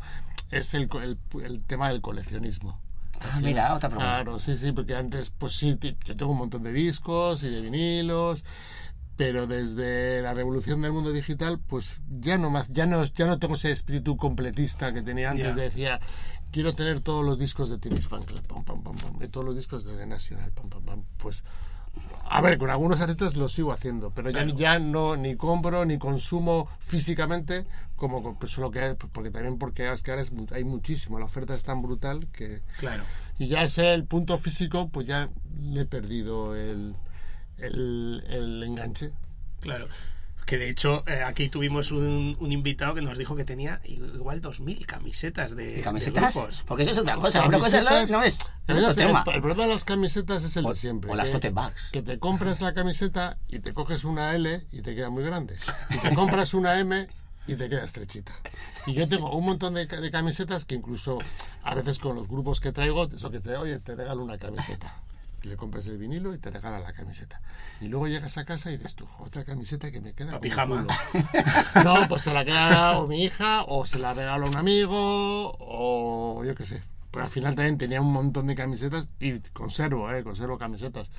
es 0.50 0.74
el, 0.74 0.88
co- 0.88 1.00
el, 1.00 1.16
el 1.42 1.62
tema 1.64 1.88
del 1.88 2.00
coleccionismo. 2.02 2.78
Ah, 3.20 3.38
mira, 3.40 3.72
otra 3.74 3.88
pregunta. 3.88 4.12
Claro, 4.22 4.40
sí, 4.40 4.58
sí, 4.58 4.72
porque 4.72 4.94
antes, 4.96 5.30
pues 5.30 5.54
sí, 5.54 5.78
yo 5.80 6.16
tengo 6.16 6.32
un 6.32 6.38
montón 6.38 6.62
de 6.64 6.72
discos 6.72 7.42
y 7.44 7.48
de 7.48 7.60
vinilos, 7.62 8.44
pero 9.16 9.46
desde 9.46 10.22
la 10.22 10.34
revolución 10.34 10.82
del 10.82 10.92
mundo 10.92 11.12
digital, 11.12 11.58
pues 11.58 11.98
ya 12.20 12.36
no, 12.38 12.50
me- 12.50 12.62
ya 12.70 12.86
no, 12.86 13.04
ya 13.04 13.26
no 13.26 13.38
tengo 13.38 13.54
ese 13.54 13.70
espíritu 13.70 14.16
completista 14.16 14.92
que 14.92 15.02
tenía 15.02 15.30
antes, 15.30 15.54
de 15.54 15.62
decía, 15.62 16.00
quiero 16.50 16.72
tener 16.72 17.00
todos 17.00 17.24
los 17.24 17.38
discos 17.38 17.68
de 17.70 17.78
Timmy's 17.78 18.08
Fan 18.08 18.22
Club, 18.22 18.46
pam, 18.46 18.64
pam, 18.64 18.82
pam, 18.82 18.96
pam, 18.96 19.22
y 19.22 19.28
todos 19.28 19.46
los 19.46 19.54
discos 19.56 19.84
de 19.84 19.96
The 19.96 20.06
National, 20.06 20.50
pam, 20.52 20.68
pam, 20.68 20.82
pam, 20.84 21.02
pues... 21.18 21.44
A 22.28 22.40
ver, 22.40 22.58
con 22.58 22.70
algunos 22.70 23.00
artistas 23.00 23.36
lo 23.36 23.48
sigo 23.48 23.70
haciendo, 23.72 24.10
pero 24.10 24.30
ya, 24.30 24.42
Claro. 24.42 24.58
ya 24.58 24.78
no 24.80 25.14
ni 25.14 25.36
compro 25.36 25.84
ni 25.84 25.96
consumo 25.96 26.68
físicamente 26.80 27.66
como 27.94 28.36
pues, 28.36 28.58
lo 28.58 28.72
que 28.72 28.80
hay, 28.80 28.94
pues, 28.94 29.12
porque 29.12 29.30
también 29.30 29.58
porque 29.58 29.88
es 29.92 30.02
que 30.02 30.10
ahora 30.10 30.22
es 30.22 30.32
hay 30.52 30.64
muchísimo, 30.64 31.20
la 31.20 31.26
oferta 31.26 31.54
es 31.54 31.62
tan 31.62 31.82
brutal 31.82 32.26
que 32.32 32.62
Claro. 32.78 33.04
y 33.38 33.46
ya 33.46 33.62
ese 33.62 33.94
el 33.94 34.04
punto 34.06 34.38
físico, 34.38 34.88
pues 34.88 35.06
ya 35.06 35.28
le 35.62 35.82
he 35.82 35.84
perdido 35.84 36.56
el, 36.56 36.96
el, 37.58 38.24
el 38.28 38.62
enganche. 38.62 39.12
Claro. 39.60 39.88
Que 40.46 40.58
de 40.58 40.68
hecho, 40.68 41.02
eh, 41.06 41.22
aquí 41.22 41.48
tuvimos 41.48 41.90
un, 41.90 42.36
un 42.38 42.52
invitado 42.52 42.94
que 42.94 43.00
nos 43.00 43.16
dijo 43.16 43.34
que 43.34 43.46
tenía 43.46 43.80
igual 43.84 44.42
2.000 44.42 44.84
camisetas 44.84 45.56
de, 45.56 45.64
¿Y 45.72 45.74
de 45.76 45.80
camisetas? 45.80 46.34
grupos. 46.34 46.62
Porque 46.66 46.82
eso 46.82 46.92
es 46.92 46.98
otra 46.98 47.16
cosa. 47.16 47.46
Una 47.46 47.58
cosa 47.58 47.78
es 48.02 48.10
no 48.10 48.22
es, 48.22 48.34
es 48.34 48.76
otro 48.76 48.88
es 48.88 48.96
el- 48.98 49.06
tema. 49.06 49.24
El, 49.26 49.40
problema 49.40 49.62
de 49.62 49.70
las 49.70 49.84
camisetas 49.84 50.44
es 50.44 50.54
el 50.58 50.66
O- 50.66 50.70
de 50.70 50.76
siempre. 50.76 51.10
o 51.10 51.14
las 51.14 51.30
tote 51.30 51.48
bags. 51.48 51.88
Que 51.92 52.02
te 52.02 52.18
compras 52.18 52.60
la 52.60 52.74
camiseta 52.74 53.38
y 53.48 53.60
te 53.60 53.72
coges 53.72 54.04
una 54.04 54.34
L 54.34 54.66
y 54.70 54.82
te 54.82 54.94
queda 54.94 55.08
muy 55.08 55.24
grande. 55.24 55.56
Y 55.88 55.96
te 55.96 56.14
compras 56.14 56.52
una 56.52 56.78
M 56.78 57.08
y 57.46 57.54
te 57.54 57.70
queda 57.70 57.82
estrechita. 57.84 58.32
Y 58.86 58.92
yo 58.92 59.08
tengo 59.08 59.34
un 59.34 59.46
montón 59.46 59.72
de, 59.72 59.86
de 59.86 60.10
camisetas 60.10 60.66
que 60.66 60.74
incluso 60.74 61.20
a 61.62 61.74
veces 61.74 61.98
con 61.98 62.16
los 62.16 62.28
grupos 62.28 62.60
que 62.60 62.70
traigo, 62.70 63.04
eso 63.04 63.30
que 63.30 63.40
te, 63.40 63.56
oye, 63.56 63.78
te 63.78 63.96
regalo 63.96 64.22
una 64.22 64.36
camiseta. 64.36 65.00
Le 65.44 65.56
compras 65.56 65.86
el 65.86 65.98
vinilo 65.98 66.34
y 66.34 66.38
te 66.38 66.50
regala 66.50 66.80
la 66.80 66.92
camiseta. 66.92 67.40
Y 67.80 67.88
luego 67.88 68.08
llegas 68.08 68.38
a 68.38 68.44
casa 68.44 68.70
y 68.70 68.76
dices 68.76 68.94
tú, 68.94 69.06
otra 69.18 69.44
camiseta 69.44 69.90
que 69.90 70.00
me 70.00 70.12
queda. 70.14 70.32
La 70.32 70.40
pijama. 70.40 70.82
culo". 70.82 70.94
No, 71.84 72.08
pues 72.08 72.22
se 72.22 72.32
la 72.32 72.44
queda 72.44 72.98
o 72.98 73.06
mi 73.06 73.24
hija, 73.24 73.64
o 73.64 73.84
se 73.84 73.98
la 73.98 74.14
regala 74.14 74.46
a 74.46 74.48
un 74.48 74.56
amigo, 74.56 75.54
o 75.58 76.42
yo 76.44 76.54
qué 76.54 76.64
sé. 76.64 76.82
Pero 77.10 77.26
al 77.26 77.30
final 77.30 77.54
también 77.54 77.78
tenía 77.78 78.00
un 78.00 78.12
montón 78.12 78.48
de 78.48 78.56
camisetas 78.56 79.06
y 79.20 79.38
conservo, 79.52 80.10
eh, 80.10 80.24
conservo 80.24 80.58
camisetas. 80.58 81.12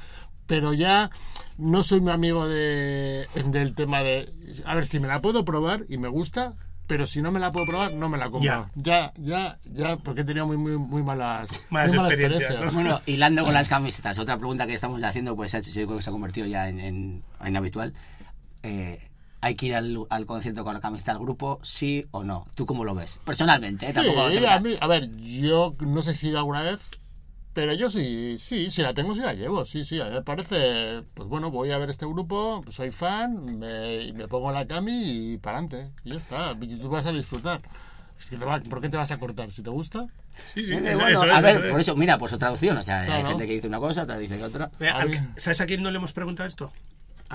Pero 0.48 0.74
ya 0.74 1.10
no 1.58 1.84
soy 1.84 2.02
muy 2.02 2.12
amigo 2.12 2.48
de, 2.48 3.28
del 3.46 3.74
tema 3.76 4.02
de, 4.02 4.34
a 4.66 4.76
ver, 4.76 4.86
si 4.86 5.00
me 5.00 5.08
la 5.08 5.22
puedo 5.22 5.46
probar 5.46 5.86
y 5.88 5.98
me 5.98 6.08
gusta, 6.10 6.56
pero 6.88 7.08
si 7.08 7.22
no 7.22 7.32
me 7.32 7.40
la 7.40 7.52
puedo 7.52 7.66
probar, 7.66 7.94
no 7.94 8.10
me 8.10 8.18
la 8.18 8.30
compro. 8.30 8.70
Ya, 8.76 9.14
ya, 9.18 9.58
ya, 9.64 9.98
porque 9.98 10.22
he 10.22 10.24
tenido 10.24 10.46
muy, 10.48 10.58
muy, 10.58 10.78
muy 10.78 11.04
malas, 11.04 11.50
Malas 11.70 11.92
muy 11.92 11.98
malas 11.98 12.12
experiencias, 12.14 12.52
experiencias. 12.52 12.74
¿no? 12.74 12.82
Bueno, 12.82 13.02
hilando 13.08 13.44
con 13.44 13.54
las 13.54 13.70
camisetas, 13.70 14.18
otra 14.20 14.38
pregunta 14.38 14.68
que 14.68 14.74
estamos 14.74 15.02
haciendo, 15.04 15.36
pues 15.36 15.52
yo 15.52 15.86
creo 15.86 15.98
que 15.98 16.04
se 16.04 16.10
ha 16.10 16.14
convertido 16.14 16.48
ya 16.48 16.70
en, 16.70 16.80
en, 16.80 17.24
en 17.44 17.58
habitual. 17.58 17.94
Eh, 18.64 19.10
¿Hay 19.42 19.54
que 19.54 19.68
ir 19.68 19.76
al, 19.76 19.96
al 20.10 20.26
concierto 20.26 20.64
con 20.64 20.74
la 20.74 20.80
camiseta 20.80 21.14
del 21.14 21.22
grupo, 21.22 21.60
sí 21.62 22.08
o 22.10 22.24
no? 22.24 22.48
¿Tú 22.56 22.66
cómo 22.66 22.84
lo 22.84 22.96
ves? 22.96 23.20
Personalmente, 23.26 23.86
¿eh? 23.86 23.90
Sí, 23.90 23.96
Tampoco 23.96 24.22
a, 24.22 24.60
mí, 24.60 24.76
a 24.80 24.88
ver, 24.88 25.16
yo 25.18 25.76
no 25.82 26.02
sé 26.02 26.16
si 26.16 26.36
alguna 26.36 26.64
vez, 26.64 26.80
pero 27.56 27.74
yo 27.74 27.90
sí, 27.90 28.38
sí, 28.40 28.70
si 28.70 28.84
la 28.84 28.94
tengo, 28.94 29.16
sí 29.16 29.22
la 29.22 29.34
llevo, 29.34 29.66
sí, 29.66 29.84
sí, 29.84 30.00
a 30.00 30.06
mí 30.06 30.12
me 30.12 30.22
parece, 30.22 31.04
pues 31.16 31.28
bueno, 31.28 31.50
voy 31.50 31.72
a 31.72 31.80
ver 31.80 31.90
este 31.90 32.06
grupo, 32.06 32.64
soy 32.70 32.92
fan, 32.92 33.58
me, 33.60 34.14
me 34.14 34.28
pongo 34.28 34.52
la 34.52 34.68
cami 34.68 35.34
y 35.34 35.38
para 35.40 35.58
adelante, 35.60 35.92
y 36.04 36.12
ya 36.12 36.18
está, 36.18 36.56
y 36.62 36.76
tú 36.78 36.90
vas 36.90 37.08
a 37.08 37.12
disfrutar. 37.14 37.62
Es 38.20 38.30
que 38.30 38.38
te 38.38 38.46
va- 38.46 38.60
¿Por 38.62 38.82
qué 38.82 38.90
te 38.90 38.98
vas 38.98 39.12
a 39.12 39.18
cortar? 39.18 39.52
¿Si 39.52 39.64
te 39.64 39.70
gusta? 39.70 40.06
Sí, 40.54 40.66
sí, 40.66 40.74
Eh, 40.74 40.82
eso- 40.86 40.98
bueno, 41.00 41.24
eso 41.24 41.34
a 41.34 41.42
ver, 41.42 41.58
eso 41.62 41.70
por 41.72 41.80
eso, 41.80 41.96
mira, 41.96 42.18
pues 42.18 42.34
otra 42.34 42.52
opción. 42.52 42.78
O 42.78 42.84
sea, 42.84 43.02
hay 43.02 43.24
gente 43.24 43.48
que 43.48 43.54
dice 43.54 43.68
una 43.68 43.80
cosa, 43.80 44.04
otra 44.04 44.18
dice 44.18 44.38
que 44.38 44.44
otra. 44.44 44.70
Mira, 44.80 45.08
¿Sabes 45.38 45.62
a 45.62 45.66
quién 45.66 45.82
no 45.82 45.92
le 45.92 45.98
hemos 45.98 46.14
preguntado 46.14 46.48
esto? 46.48 46.72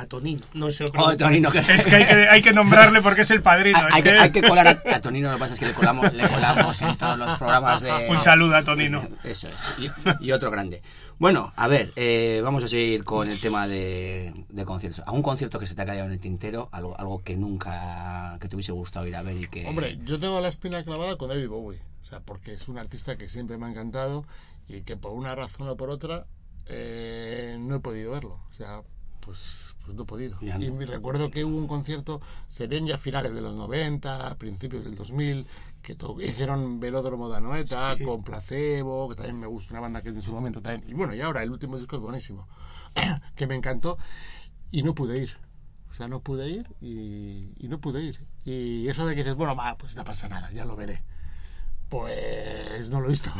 A 0.01 0.07
Tonino. 0.07 0.41
No 0.55 0.71
sé. 0.71 0.91
Oh, 0.97 1.17
Tonino, 1.17 1.51
que- 1.51 1.59
Es 1.59 1.85
que 1.85 1.97
hay, 1.97 2.07
que 2.07 2.29
hay 2.29 2.43
que 2.43 2.53
nombrarle 2.53 3.03
porque 3.03 3.23
es 3.23 3.31
el 3.31 3.43
padrino. 3.43 3.79
Hay, 3.93 4.03
que, 4.03 4.11
que- 4.11 4.19
hay 4.19 4.31
que 4.33 4.43
colar 4.43 4.67
a, 4.69 4.95
a 4.97 5.01
Tonino, 5.01 5.29
lo 5.29 5.37
que 5.37 5.41
pasa 5.41 5.55
es 5.55 5.61
que 5.61 5.67
le 5.67 5.73
colamos, 5.75 6.13
le 6.15 6.27
colamos 6.29 6.81
en 6.83 6.97
todos 6.97 7.19
los 7.19 7.39
programas 7.39 7.81
de... 7.83 8.09
Un 8.09 8.21
saludo 8.21 8.57
a 8.57 8.65
Tonino. 8.65 9.07
Eso 9.25 9.49
es. 9.49 9.55
Y, 9.79 10.25
y 10.27 10.33
otro 10.33 10.51
grande. 10.51 10.83
Bueno, 11.19 11.53
a 11.57 11.69
ver, 11.69 11.93
eh, 11.97 12.41
vamos 12.43 12.65
a 12.65 12.69
seguir 12.69 13.05
con 13.05 13.31
el 13.31 13.39
tema 13.41 13.69
de, 13.69 14.33
de 14.49 14.65
conciertos. 14.65 15.05
¿Algún 15.07 15.23
concierto 15.23 15.59
que 15.59 15.67
se 15.67 15.75
te 15.75 15.83
haya 15.83 15.91
caído 15.91 16.07
en 16.07 16.13
el 16.13 16.19
tintero? 16.21 16.71
Algo, 16.73 16.99
algo 16.99 17.23
que 17.23 17.37
nunca, 17.37 18.39
que 18.41 18.49
te 18.49 18.57
hubiese 18.57 18.73
gustado 18.73 19.07
ir 19.07 19.15
a 19.17 19.21
ver 19.23 19.37
y 19.37 19.47
que... 19.49 19.67
Hombre, 19.67 19.99
yo 20.05 20.19
tengo 20.19 20.41
la 20.41 20.49
espina 20.49 20.83
clavada 20.83 21.17
con 21.17 21.29
David 21.29 21.49
Bowie. 21.49 21.83
O 22.03 22.07
sea, 22.07 22.21
porque 22.21 22.55
es 22.55 22.69
un 22.69 22.79
artista 22.79 23.17
que 23.19 23.29
siempre 23.29 23.59
me 23.59 23.67
ha 23.67 23.69
encantado 23.69 24.25
y 24.67 24.81
que 24.81 24.97
por 24.97 25.13
una 25.13 25.35
razón 25.35 25.69
o 25.69 25.77
por 25.77 25.91
otra 25.91 26.25
eh, 26.67 27.57
no 27.61 27.77
he 27.77 27.81
podido 27.81 28.13
verlo. 28.13 28.41
O 28.51 28.55
sea, 28.57 28.81
pues, 29.21 29.75
pues 29.85 29.97
no 29.97 30.03
he 30.03 30.07
podido. 30.07 30.39
Ya 30.41 30.59
no. 30.59 30.65
Y 30.65 30.71
me 30.71 30.87
recuerdo 30.87 31.31
que 31.31 31.45
hubo 31.45 31.57
un 31.57 31.69
concierto, 31.69 32.21
serían 32.49 32.87
ya 32.87 32.99
finales 32.99 33.33
de 33.33 33.41
los 33.41 33.55
90, 33.55 34.37
principios 34.39 34.85
del 34.85 34.95
2000, 34.95 35.47
que 35.83 35.97
hicieron 36.23 36.81
Velódromo 36.81 37.29
de 37.29 37.37
Anoeta 37.37 37.97
con 38.05 38.23
Placebo, 38.23 39.09
que 39.09 39.15
también 39.15 39.41
me 39.41 39.47
gusta, 39.47 39.75
una 39.75 39.81
banda 39.81 40.03
que 40.03 40.11
en 40.11 40.23
su 40.23 40.33
momento 40.33 40.61
también. 40.61 40.91
Y 40.91 40.95
bueno, 40.95 41.15
y 41.15 41.21
ahora 41.21 41.43
el 41.43 41.51
último 41.51 41.79
disco 41.79 41.97
es 41.97 42.03
buenísimo, 42.03 42.49
que 43.37 43.47
me 43.47 43.55
encantó 43.55 43.99
y 44.71 44.83
no 44.83 44.95
pude 44.95 45.19
ir. 45.19 45.37
O 45.91 45.95
sea, 45.95 46.09
no 46.09 46.21
pude 46.21 46.49
ir 46.49 46.67
y, 46.81 47.55
y 47.59 47.69
no 47.69 47.81
pude 47.81 48.03
ir. 48.03 48.27
Y 48.45 48.89
eso 48.89 49.07
de 49.07 49.15
que 49.15 49.23
dices, 49.23 49.35
bueno, 49.35 49.55
va, 49.55 49.77
pues 49.77 49.97
no 49.97 50.05
pasa 50.05 50.29
nada, 50.29 50.51
ya 50.53 50.65
lo 50.65 50.77
veré. 50.77 51.03
Pues 51.91 52.89
no 52.89 53.01
lo 53.01 53.07
he 53.07 53.11
visto. 53.11 53.31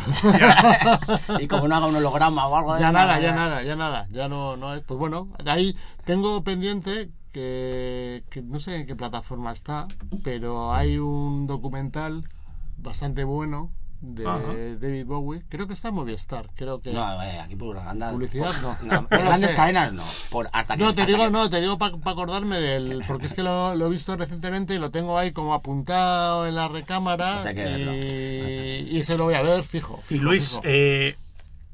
Y 1.41 1.47
como 1.47 1.69
no 1.69 1.77
haga 1.77 1.87
un 1.87 1.97
holograma 1.97 2.47
o 2.49 2.57
algo 2.57 2.75
de 2.75 2.81
ya 2.81 2.93
nada, 2.93 3.21
ya 3.21 3.35
nada, 3.35 3.63
ya 3.63 3.77
nada. 3.77 4.09
Ya 4.11 4.29
no, 4.29 4.57
no 4.57 4.75
es. 4.75 4.83
Pues 4.83 4.99
bueno, 4.99 5.29
ahí 5.47 5.77
tengo 6.05 6.43
pendiente 6.43 7.11
que, 7.33 8.25
que 8.29 8.43
no 8.43 8.59
sé 8.61 8.75
en 8.75 8.87
qué 8.87 8.97
plataforma 8.97 9.53
está, 9.53 9.87
pero 10.25 10.75
hay 10.75 10.99
un 10.99 11.47
documental 11.47 12.29
bastante 12.77 13.25
bueno 13.25 13.71
de 14.01 14.27
Ajá. 14.27 14.39
David 14.81 15.05
Bowie. 15.05 15.43
Creo 15.49 15.67
que 15.67 15.75
está 15.75 15.89
en 15.89 15.95
Movistar. 15.95 16.49
Creo 16.55 16.81
que. 16.81 16.93
No, 16.93 17.23
eh, 17.23 17.39
aquí 17.39 17.55
propaganda. 17.57 18.11
Publicidad, 18.11 18.53
no. 18.63 18.77
No, 18.83 19.03
No 19.03 19.09
de 19.11 19.17
lo 19.19 19.25
grandes 19.25 19.51
sé. 19.51 19.57
cadenas 19.57 19.93
no. 19.93 20.03
Por, 20.31 20.49
hasta 20.53 20.77
que, 20.77 20.83
No, 20.85 20.95
te 20.95 21.03
hasta 21.03 21.13
digo, 21.13 21.25
que- 21.27 21.31
no, 21.31 21.51
te 21.51 21.61
digo 21.61 21.77
para 21.79 21.95
acordarme 21.97 22.59
del. 22.61 23.05
Porque 23.09 23.27
es 23.27 23.35
que 23.35 23.43
lo, 23.43 23.75
lo 23.77 23.87
he 23.87 23.91
visto 23.91 24.17
recientemente 24.17 24.75
y 24.75 24.79
lo 24.79 24.91
tengo 24.91 25.19
ahí 25.19 25.33
como 25.33 25.53
apuntado 25.55 26.47
en 26.47 26.55
la 26.55 26.69
recámara. 26.69 27.35
Pues 27.35 27.47
hay 27.47 27.55
que 27.55 27.65
verlo. 27.65 27.93
y, 27.95 28.99
y 28.99 29.05
se 29.05 29.17
lo 29.19 29.25
voy 29.25 29.35
a 29.35 29.43
ver 29.43 29.63
fijo. 29.65 30.01
Y 30.09 30.19
Luis, 30.19 30.49
fijo. 30.49 30.61
eh, 30.65 31.17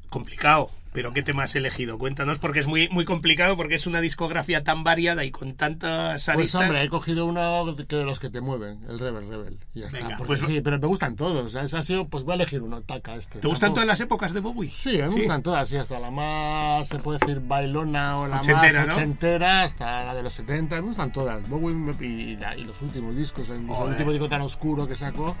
complicado, 0.09 0.69
pero 0.97 1.13
¿qué 1.13 1.21
tema 1.21 1.43
has 1.43 1.55
elegido? 1.55 1.99
Cuéntanos, 1.99 2.39
porque 2.39 2.59
es 2.59 2.65
muy, 2.65 2.89
muy 2.89 3.05
complicado, 3.05 3.55
porque 3.55 3.75
es 3.75 3.85
una 3.85 4.01
discografía 4.01 4.63
tan 4.63 4.83
variada 4.83 5.23
y 5.25 5.29
con 5.29 5.53
tantas 5.53 6.25
Pues 6.25 6.29
aristas. 6.29 6.61
hombre, 6.63 6.81
he 6.81 6.89
cogido 6.89 7.27
uno 7.27 7.65
de 7.71 8.03
los 8.03 8.19
que 8.19 8.31
te 8.31 8.41
mueven, 8.41 8.79
el 8.89 8.97
Rebel 8.97 9.29
Rebel. 9.29 9.59
Y 9.75 9.81
ya 9.81 9.89
Venga, 9.91 10.13
está. 10.13 10.25
Pues- 10.25 10.41
sí, 10.41 10.59
pero 10.59 10.79
me 10.79 10.87
gustan 10.87 11.15
todos. 11.15 11.45
O 11.45 11.49
sea, 11.51 11.61
ese 11.61 11.77
ha 11.77 11.83
sido, 11.83 12.07
pues 12.07 12.23
voy 12.23 12.31
a 12.31 12.35
elegir 12.37 12.63
uno, 12.63 12.81
taca 12.81 13.13
este. 13.13 13.37
¿Te 13.37 13.47
gustan 13.47 13.75
todas 13.75 13.85
las 13.85 13.99
épocas 13.99 14.33
de 14.33 14.39
Bowie? 14.39 14.67
Sí, 14.67 14.97
me 14.97 15.07
gustan 15.07 15.43
todas, 15.43 15.69
sí, 15.69 15.75
hasta 15.77 15.99
la 15.99 16.09
más, 16.09 16.87
se 16.87 16.97
puede 16.97 17.19
decir, 17.19 17.41
bailona 17.41 18.17
o 18.17 18.25
la 18.27 18.37
Ochentera, 18.39 18.61
más 18.79 18.87
¿no? 18.87 18.93
ochentera, 18.95 19.61
hasta 19.65 20.03
la 20.03 20.15
de 20.15 20.23
los 20.23 20.33
70, 20.33 20.77
me 20.77 20.81
gustan 20.81 21.11
todas. 21.11 21.47
Bowie 21.47 21.75
y, 22.01 22.35
la- 22.37 22.57
y 22.57 22.63
los 22.63 22.81
últimos 22.81 23.15
discos, 23.15 23.49
el, 23.49 23.57
el 23.57 23.69
último 23.69 24.09
disco 24.11 24.27
tan 24.27 24.41
oscuro 24.41 24.87
que 24.87 24.95
sacó, 24.95 25.35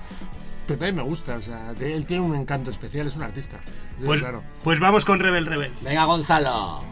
pero 0.67 0.79
también 0.79 0.97
me 0.97 1.03
gusta, 1.03 1.37
o 1.37 1.41
sea, 1.41 1.73
él 1.79 2.05
tiene 2.05 2.23
un 2.23 2.35
encanto 2.35 2.69
especial, 2.69 3.07
es 3.07 3.15
un 3.15 3.23
artista. 3.23 3.57
Pues, 4.05 4.19
claro. 4.19 4.43
pues 4.63 4.79
vamos 4.79 5.05
con 5.05 5.19
Rebel 5.19 5.45
Rebel. 5.45 5.71
Venga, 5.81 6.03
Gonzalo. 6.03 6.83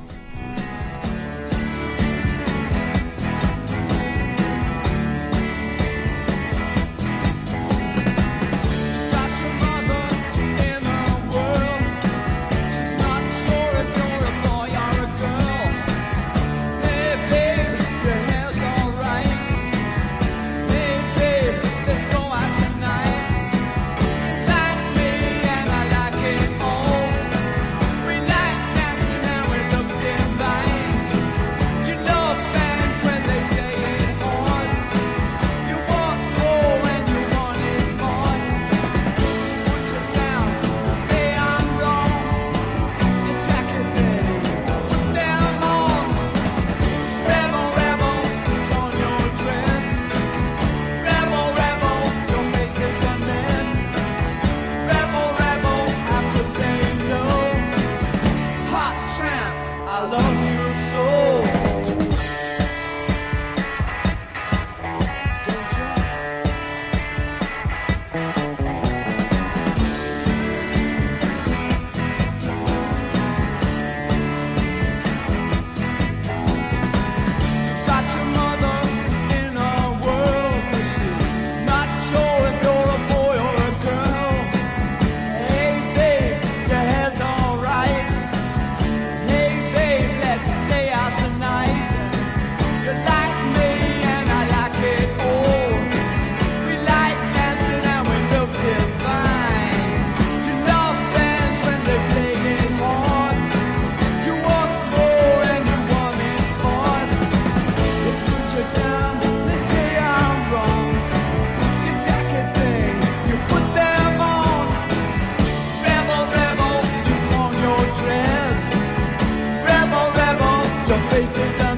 Talvez 121.26 121.58
seja 121.58 121.75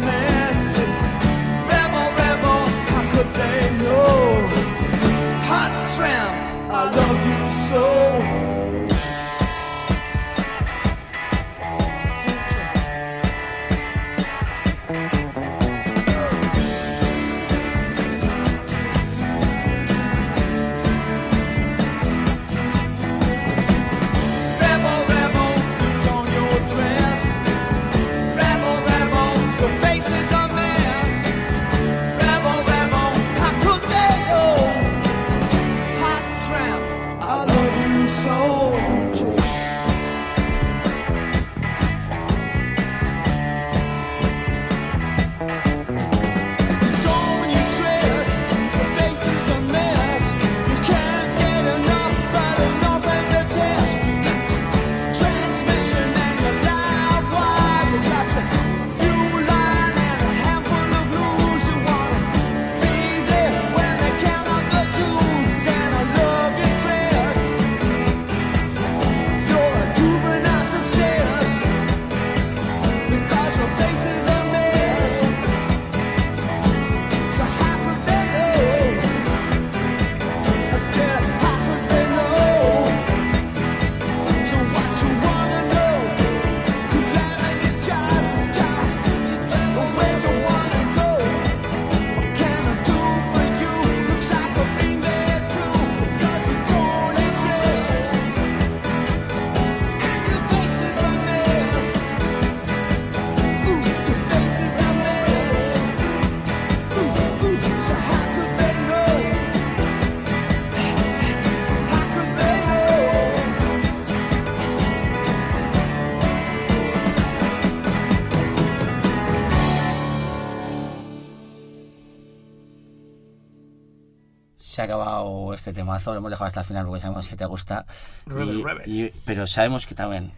acabado 124.87 125.53
este 125.53 125.73
temazo, 125.73 126.11
lo 126.13 126.19
hemos 126.19 126.31
dejado 126.31 126.47
hasta 126.47 126.61
el 126.61 126.65
final 126.65 126.85
porque 126.85 127.01
sabemos 127.01 127.27
que 127.27 127.35
te 127.35 127.45
gusta. 127.45 127.85
Rebel, 128.25 128.57
Y- 128.59 128.63
rebel. 128.63 128.81
y- 128.89 129.13
pero 129.25 129.45
sabemos 129.47 129.85
que 129.85 129.95
también 129.95 130.31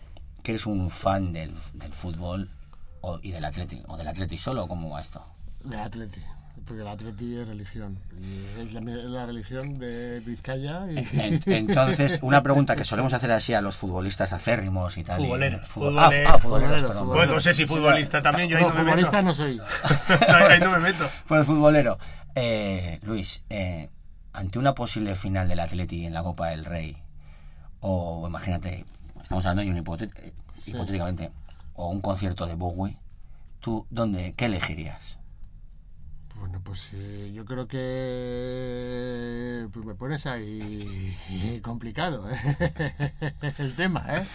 que 0.43 0.51
eres 0.51 0.65
un 0.65 0.89
fan 0.89 1.31
del, 1.33 1.53
del 1.73 1.93
fútbol 1.93 2.49
o- 3.01 3.19
y 3.21 3.31
del 3.31 3.45
Atleti, 3.45 3.81
o 3.88 3.97
del 3.97 4.07
Atleti 4.07 4.38
solo, 4.38 4.67
¿cómo 4.67 4.89
va 4.89 5.01
esto? 5.01 5.23
De 5.63 5.77
Atleti. 5.79 6.21
Porque 6.65 6.81
el 6.83 6.88
Atleti 6.88 7.35
es 7.35 7.47
religión. 7.47 7.97
Y 8.21 8.62
es 8.62 8.73
la, 8.73 8.81
la 8.81 9.25
religión 9.25 9.73
de 9.73 10.19
Vizcaya. 10.19 10.83
Y, 10.91 10.99
En- 11.19 11.41
entonces, 11.45 12.19
una 12.21 12.43
pregunta 12.43 12.75
que 12.75 12.83
solemos 12.85 13.12
hacer 13.13 13.31
así 13.31 13.53
a 13.55 13.62
los 13.62 13.75
futbolistas 13.75 14.33
acérrimos 14.33 14.95
y 14.97 15.03
tal. 15.03 15.19
Futboleros, 15.21 15.62
ah, 15.62 15.65
ah, 15.65 15.69
futboleros, 15.73 16.41
Futboleros, 16.41 16.81
perdón. 16.83 17.07
Bueno, 17.07 17.33
no 17.33 17.39
sé 17.39 17.53
si 17.55 17.65
futbolista 17.65 18.21
también, 18.21 18.49
yo 18.49 18.57
ahí 18.57 18.63
no, 18.63 18.69
no 18.69 18.75
me 18.75 18.81
futbolista 18.81 19.17
meto. 19.17 19.27
no 19.29 19.33
soy. 19.33 19.57
No, 20.29 20.35
ahí 20.47 20.59
no 20.59 20.71
me 20.71 20.79
meto. 20.79 21.05
Pues 21.27 21.45
futbolero. 21.45 21.97
Eh, 22.35 22.99
Luis, 23.03 23.43
eh, 23.49 23.89
ante 24.34 24.60
una 24.60 24.76
posible 24.76 25.15
final 25.15 25.48
del 25.48 25.60
Atleti 25.60 26.06
en 26.06 26.13
la 26.13 26.24
Copa 26.24 26.50
del 26.50 26.65
Rey, 26.65 26.98
o 27.82 28.26
imagínate, 28.28 28.86
estamos 29.22 29.46
hablando 29.46 29.63
de 29.63 29.70
un 29.70 29.78
eh, 29.78 30.34
hipotéticamente, 30.65 31.32
o 31.74 31.89
un 31.89 32.02
concierto 32.02 32.46
de 32.46 32.56
Bowie, 32.56 32.98
¿tú 33.60 33.86
dónde, 33.89 34.34
qué 34.36 34.46
elegirías? 34.46 35.18
Bueno, 36.39 36.62
pues 36.63 36.91
eh, 36.93 37.32
yo 37.34 37.43
creo 37.45 37.67
que 37.67 39.67
pues 39.73 39.86
me 39.86 39.93
pones 39.95 40.25
ahí 40.25 41.60
complicado 41.63 42.30
¿eh? 42.32 43.34
el 43.58 43.75
tema, 43.75 44.06
¿eh? 44.10 44.25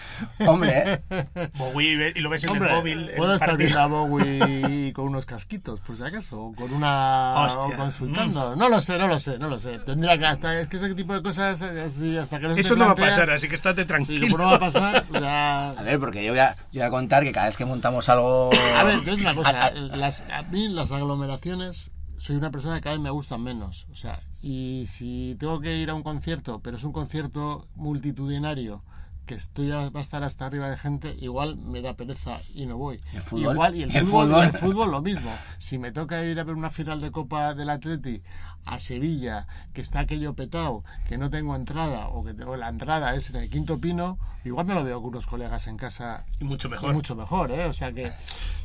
Hombre, 0.47 1.01
¿eh? 1.11 1.49
Bowie 1.57 2.13
y 2.15 2.21
lo 2.21 2.29
ves 2.31 2.45
en 2.45 2.51
Hombre, 2.51 2.71
el 2.71 2.77
móvil. 2.77 3.09
el 3.11 3.17
puedo 3.17 3.35
estar 3.35 3.57
viendo 3.57 3.81
a 3.81 3.87
Bowie 3.87 4.93
con 4.93 5.07
unos 5.07 5.25
casquitos, 5.27 5.81
por 5.81 5.97
si 5.97 6.03
acaso, 6.05 6.41
o 6.41 6.55
con 6.55 6.73
una 6.73 7.35
Hostia. 7.47 7.63
o 7.63 7.77
consultando. 7.77 8.55
No 8.57 8.69
lo 8.69 8.81
sé, 8.81 8.99
no 8.99 9.09
lo 9.09 9.19
sé, 9.19 9.39
no 9.39 9.49
lo 9.49 9.59
sé. 9.59 9.79
Tendría 9.81 10.19
que 10.19 10.27
hasta 10.27 10.59
es 10.61 10.69
que 10.69 10.77
ese 10.77 10.95
tipo 10.95 11.15
de 11.15 11.23
cosas 11.23 11.61
así 11.63 12.17
hasta 12.19 12.39
que 12.39 12.49
no 12.49 12.55
se 12.55 12.61
Eso 12.61 12.77
no 12.77 12.87
va 12.87 12.93
a 12.93 12.97
pasar, 12.97 13.31
así 13.31 13.49
que 13.49 13.55
estate 13.55 13.85
tranquilo. 13.87 14.27
como 14.27 14.39
no 14.45 14.51
va 14.51 14.57
a 14.57 14.61
pasar, 14.61 15.05
ya 15.13 15.71
A 15.71 15.83
ver, 15.83 15.99
porque 15.99 16.25
yo 16.25 16.33
voy 16.33 16.41
a, 16.41 16.55
yo 16.71 16.81
voy 16.81 16.83
a 16.83 16.91
contar 16.91 17.25
que 17.25 17.33
cada 17.33 17.47
vez 17.47 17.57
que 17.57 17.65
montamos 17.65 18.09
algo... 18.09 18.51
A 18.77 18.85
ver, 18.85 19.03
digo 19.05 19.17
una 19.17 19.35
cosa, 19.35 19.51
A- 19.63 19.67
a- 19.67 19.71
las, 19.73 20.23
a 20.31 20.43
mí 20.43 20.69
las 20.69 20.93
aglomeraciones, 20.93 21.91
soy 22.19 22.37
una 22.37 22.51
persona 22.51 22.77
que 22.77 22.83
cada 22.83 22.97
vez 22.97 23.03
me 23.03 23.11
gustan 23.11 23.43
menos. 23.43 23.87
O 23.93 23.97
sea, 23.97 24.21
y 24.43 24.85
si 24.87 25.37
tengo 25.39 25.61
que 25.61 25.79
ir 25.79 25.91
a 25.91 25.95
un 25.95 26.03
concierto, 26.03 26.61
pero 26.61 26.77
es 26.77 26.85
un 26.85 26.93
concierto 26.93 27.69
multitudinario, 27.75 28.83
que 29.27 29.35
estoy 29.35 29.71
a- 29.73 29.89
va 29.91 30.01
a 30.01 30.03
estar 30.03 30.23
hasta 30.23 30.45
arriba 30.47 30.69
de 30.69 30.77
gente, 30.77 31.17
igual 31.21 31.57
me 31.57 31.81
da 31.81 31.95
pereza 31.95 32.39
y 32.55 32.67
no 32.67 32.77
voy. 32.77 33.01
¿El 33.13 33.23
fútbol? 33.23 33.53
Igual, 33.55 33.75
y 33.77 33.83
el, 33.83 33.97
¿El 33.97 34.05
fútbol, 34.07 34.27
fútbol? 34.29 34.43
y 34.43 34.47
el 34.47 34.53
fútbol 34.53 34.91
lo 34.91 35.03
mismo. 35.03 35.31
Si 35.59 35.79
me 35.79 35.93
toca 35.93 36.23
ir 36.25 36.39
a 36.39 36.45
ver 36.45 36.55
una 36.55 36.71
final 36.71 37.01
de 37.01 37.11
Copa 37.11 37.55
del 37.55 37.71
Atleti 37.71 38.23
a 38.67 38.79
Sevilla, 38.79 39.47
que 39.73 39.81
está 39.81 40.01
aquello 40.01 40.35
petado, 40.35 40.85
que 41.09 41.19
no 41.19 41.31
tengo 41.31 41.55
entrada, 41.57 42.09
o 42.09 42.25
que 42.25 42.35
tengo 42.35 42.57
la 42.57 42.69
entrada 42.69 43.15
es 43.15 43.31
en 43.31 43.37
el 43.37 43.51
quinto 43.51 43.79
pino, 43.81 44.19
igual 44.45 44.67
me 44.67 44.75
lo 44.75 44.85
veo 44.85 45.01
con 45.01 45.11
unos 45.11 45.27
colegas 45.27 45.67
en 45.69 45.77
casa 45.77 46.25
Y 46.41 46.45
mucho 46.45 46.69
y 46.69 46.73
mejor. 46.73 46.93
mucho 46.95 47.15
mejor, 47.17 47.51
¿eh? 47.51 47.65
O 47.67 47.73
sea 47.73 47.93
que 47.93 48.13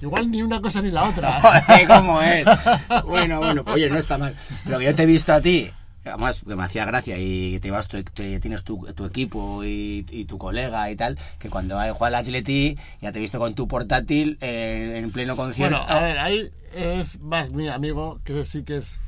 igual 0.02 0.30
ni 0.32 0.41
una 0.41 0.62
cosa 0.62 0.82
ni 0.82 0.91
la 0.91 1.04
otra. 1.08 1.39
¿Cómo 1.88 2.22
es? 2.22 2.45
Bueno, 3.06 3.39
bueno, 3.39 3.63
pues, 3.63 3.76
oye, 3.76 3.89
no 3.89 3.98
está 3.98 4.17
mal. 4.17 4.36
Pero 4.65 4.80
que 4.80 4.86
yo 4.86 4.95
te 4.95 5.04
he 5.04 5.06
visto 5.06 5.34
a 5.34 5.41
ti, 5.41 5.69
además 6.10 6.41
que 6.48 6.56
me 6.56 6.63
hacía 6.63 6.86
gracia 6.86 7.17
y 7.17 7.60
te 7.60 7.72
vas, 7.72 7.88
tu- 7.88 8.04
te- 8.04 8.39
tienes 8.39 8.63
tu, 8.63 8.86
tu 8.95 9.06
equipo 9.06 9.63
y, 9.63 10.06
y 10.12 10.26
tu 10.26 10.38
colega 10.38 10.89
y 10.91 10.95
tal, 10.95 11.17
que 11.39 11.50
cuando 11.50 11.76
juega 11.93 12.08
el 12.08 12.15
Atleti 12.15 12.78
ya 13.02 13.12
te 13.12 13.19
he 13.19 13.22
visto 13.22 13.39
con 13.39 13.54
tu 13.56 13.67
portátil 13.67 14.38
eh, 14.41 14.95
en 14.98 15.12
pleno 15.12 15.36
concierto. 15.36 15.78
Bueno, 15.78 15.91
a 15.91 16.02
ver, 16.02 16.19
ahí 16.19 16.50
es 16.76 17.19
más 17.22 17.52
mi 17.52 17.67
amigo, 17.67 18.19
que 18.24 18.43
sí 18.45 18.63
que 18.63 18.78
es 18.78 19.00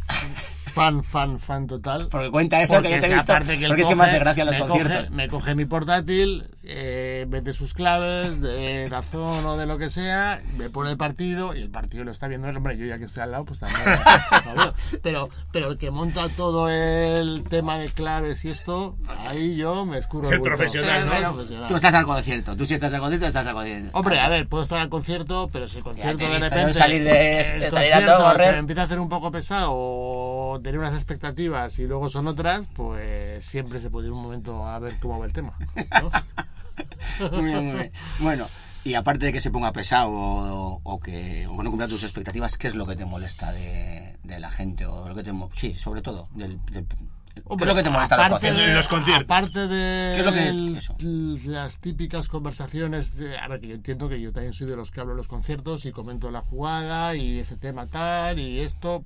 fan, 0.71 1.03
fan, 1.03 1.39
fan 1.39 1.67
total. 1.67 2.07
Porque 2.09 2.31
cuenta 2.31 2.61
eso, 2.61 2.81
que 2.81 2.89
yo 2.91 2.99
te 2.99 3.07
he 3.07 3.13
visto, 3.13 3.33
que 3.33 3.67
porque 3.67 3.83
se 3.83 3.95
me 3.95 4.03
hace 4.05 4.19
gracia 4.19 4.45
los 4.45 4.55
me 4.57 4.59
conciertos. 4.65 4.97
Coge, 4.97 5.09
me 5.09 5.27
coge 5.27 5.55
mi 5.55 5.65
portátil, 5.65 6.45
eh, 6.63 7.25
mete 7.29 7.53
sus 7.53 7.73
claves 7.73 8.39
de 8.41 8.87
Dazón 8.89 9.45
o 9.45 9.57
de 9.57 9.65
lo 9.65 9.77
que 9.77 9.89
sea, 9.89 10.41
me 10.57 10.69
pone 10.69 10.91
el 10.91 10.97
partido 10.97 11.55
y 11.55 11.59
el 11.59 11.69
partido 11.69 12.03
lo 12.03 12.11
está 12.11 12.27
viendo. 12.27 12.47
Hombre, 12.49 12.77
yo 12.77 12.85
ya 12.85 12.97
que 12.99 13.05
estoy 13.05 13.23
al 13.23 13.31
lado, 13.31 13.45
pues 13.45 13.59
también 13.59 13.81
lo 14.45 14.55
veo. 14.55 14.73
Pero, 15.01 15.29
pero 15.51 15.71
el 15.71 15.77
que 15.77 15.89
monta 15.91 16.27
todo 16.29 16.69
el 16.69 17.43
tema 17.49 17.77
de 17.79 17.89
claves 17.89 18.45
y 18.45 18.49
esto, 18.49 18.95
ahí 19.27 19.55
yo 19.55 19.85
me 19.85 19.97
escuro 19.97 20.25
Es 20.27 20.31
el 20.33 20.39
bulto. 20.39 20.55
profesional, 20.55 21.05
¿no? 21.05 21.33
Profesional. 21.33 21.67
Tú 21.67 21.75
estás 21.75 21.93
al 21.95 22.05
concierto, 22.05 22.55
tú 22.55 22.65
si 22.65 22.73
estás 22.75 22.93
al 22.93 22.99
concierto, 22.99 23.27
estás 23.27 23.47
al 23.47 23.53
concierto. 23.53 23.89
Hombre, 23.97 24.19
a 24.19 24.29
ver, 24.29 24.47
puedo 24.47 24.63
estar 24.63 24.79
al 24.79 24.89
concierto, 24.89 25.49
pero 25.51 25.67
si 25.67 25.77
el 25.79 25.83
concierto 25.83 26.27
de 26.29 26.39
repente 26.39 26.73
salir 26.73 27.03
de- 27.03 27.39
el 27.41 27.59
de 27.61 27.69
salir 27.71 27.93
a 27.93 27.97
concierto 27.97 28.17
todo 28.17 28.37
se 28.37 28.51
me 28.51 28.57
empieza 28.57 28.81
a 28.81 28.85
hacer 28.85 28.99
un 28.99 29.09
poco 29.09 29.31
pesado 29.31 29.69
o 29.73 30.59
tener 30.63 30.79
unas 30.79 30.93
expectativas 30.93 31.77
y 31.79 31.87
luego 31.87 32.07
son 32.09 32.27
otras, 32.27 32.67
pues 32.75 33.43
siempre 33.43 33.79
se 33.79 33.89
puede 33.89 34.07
ir 34.07 34.13
un 34.13 34.21
momento 34.21 34.65
a 34.65 34.77
ver 34.79 34.95
cómo 35.01 35.17
va 35.19 35.25
el 35.25 35.33
tema. 35.33 35.53
¿no? 36.01 36.11
Muy 37.31 37.43
bien, 37.45 37.65
muy 37.65 37.73
bien. 37.75 37.91
Bueno, 38.19 38.47
y 38.83 38.93
aparte 38.95 39.25
de 39.27 39.33
que 39.33 39.39
se 39.41 39.51
ponga 39.51 39.71
pesado 39.71 40.09
o, 40.11 40.81
o 40.83 40.99
que, 40.99 41.45
o 41.47 41.61
no 41.63 41.69
cumpla 41.69 41.87
tus 41.87 42.03
expectativas, 42.03 42.57
¿qué 42.57 42.67
es 42.67 42.75
lo 42.75 42.85
que 42.87 42.95
te 42.95 43.05
molesta 43.05 43.51
de, 43.51 44.17
de 44.23 44.39
la 44.39 44.49
gente? 44.51 44.85
o 44.85 45.07
lo 45.07 45.15
que 45.15 45.23
te 45.23 45.31
Sí, 45.53 45.75
sobre 45.75 46.01
todo. 46.01 46.27
Del, 46.33 46.59
del- 46.67 46.85
¿Qué 47.33 47.39
es 47.63 47.65
lo 47.67 47.75
que 47.75 47.83
te 47.83 47.89
molesta 47.89 48.15
de 48.17 48.23
los 48.23 48.27
aparte 48.27 48.47
conciertos? 48.47 48.69
En 48.69 48.75
los 48.75 48.87
conciertos. 48.89 49.23
Aparte 49.23 49.67
de 49.67 50.13
¿Qué 50.15 50.19
es 50.19 50.25
lo 50.25 50.33
que- 50.33 50.47
el- 50.49 50.77
eso? 50.77 50.95
las 51.49 51.79
típicas 51.79 52.27
conversaciones, 52.27 53.15
de- 53.17 53.37
a 53.37 53.47
ver, 53.47 53.61
que 53.61 53.67
yo 53.69 53.75
entiendo 53.75 54.09
que 54.09 54.19
yo 54.19 54.33
también 54.33 54.53
soy 54.53 54.67
de 54.67 54.75
los 54.75 54.91
que 54.91 54.99
hablo 54.99 55.13
en 55.13 55.17
los 55.17 55.27
conciertos 55.29 55.85
y 55.85 55.91
comento 55.91 56.29
la 56.31 56.41
jugada 56.41 57.15
y 57.15 57.39
ese 57.39 57.55
tema 57.55 57.87
tal 57.87 58.37
y 58.39 58.59
esto, 58.59 59.03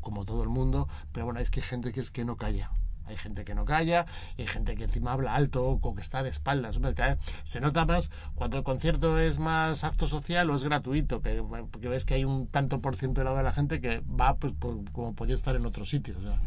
como 0.00 0.24
todo 0.24 0.42
el 0.44 0.48
mundo, 0.50 0.86
pero 1.12 1.24
bueno, 1.26 1.40
es 1.40 1.50
que 1.50 1.60
hay 1.60 1.66
gente 1.66 1.92
que 1.92 2.00
es 2.00 2.10
que 2.12 2.24
no 2.24 2.36
calla. 2.36 2.70
Hay 3.06 3.16
gente 3.16 3.44
que 3.44 3.54
no 3.54 3.64
calla, 3.64 4.06
hay 4.38 4.46
gente 4.46 4.76
que 4.76 4.84
encima 4.84 5.12
habla 5.12 5.34
alto 5.34 5.64
o 5.64 5.94
que 5.94 6.02
está 6.02 6.22
de 6.22 6.30
espaldas. 6.30 6.78
Que 6.78 7.16
Se 7.44 7.60
nota 7.60 7.84
más 7.84 8.10
cuando 8.34 8.56
el 8.58 8.64
concierto 8.64 9.18
es 9.18 9.38
más 9.38 9.84
acto 9.84 10.06
social 10.06 10.50
o 10.50 10.56
es 10.56 10.64
gratuito, 10.64 11.22
que, 11.22 11.42
que 11.80 11.88
ves 11.88 12.04
que 12.04 12.14
hay 12.14 12.24
un 12.24 12.46
tanto 12.48 12.80
por 12.80 12.96
ciento 12.96 13.20
de 13.20 13.24
lado 13.24 13.36
de 13.36 13.42
la 13.42 13.52
gente 13.52 13.80
que 13.80 14.00
va 14.00 14.36
pues, 14.36 14.54
como 14.92 15.14
podía 15.14 15.34
estar 15.34 15.56
en 15.56 15.66
otro 15.66 15.84
sitio. 15.84 16.16
O 16.18 16.22
sea. 16.22 16.38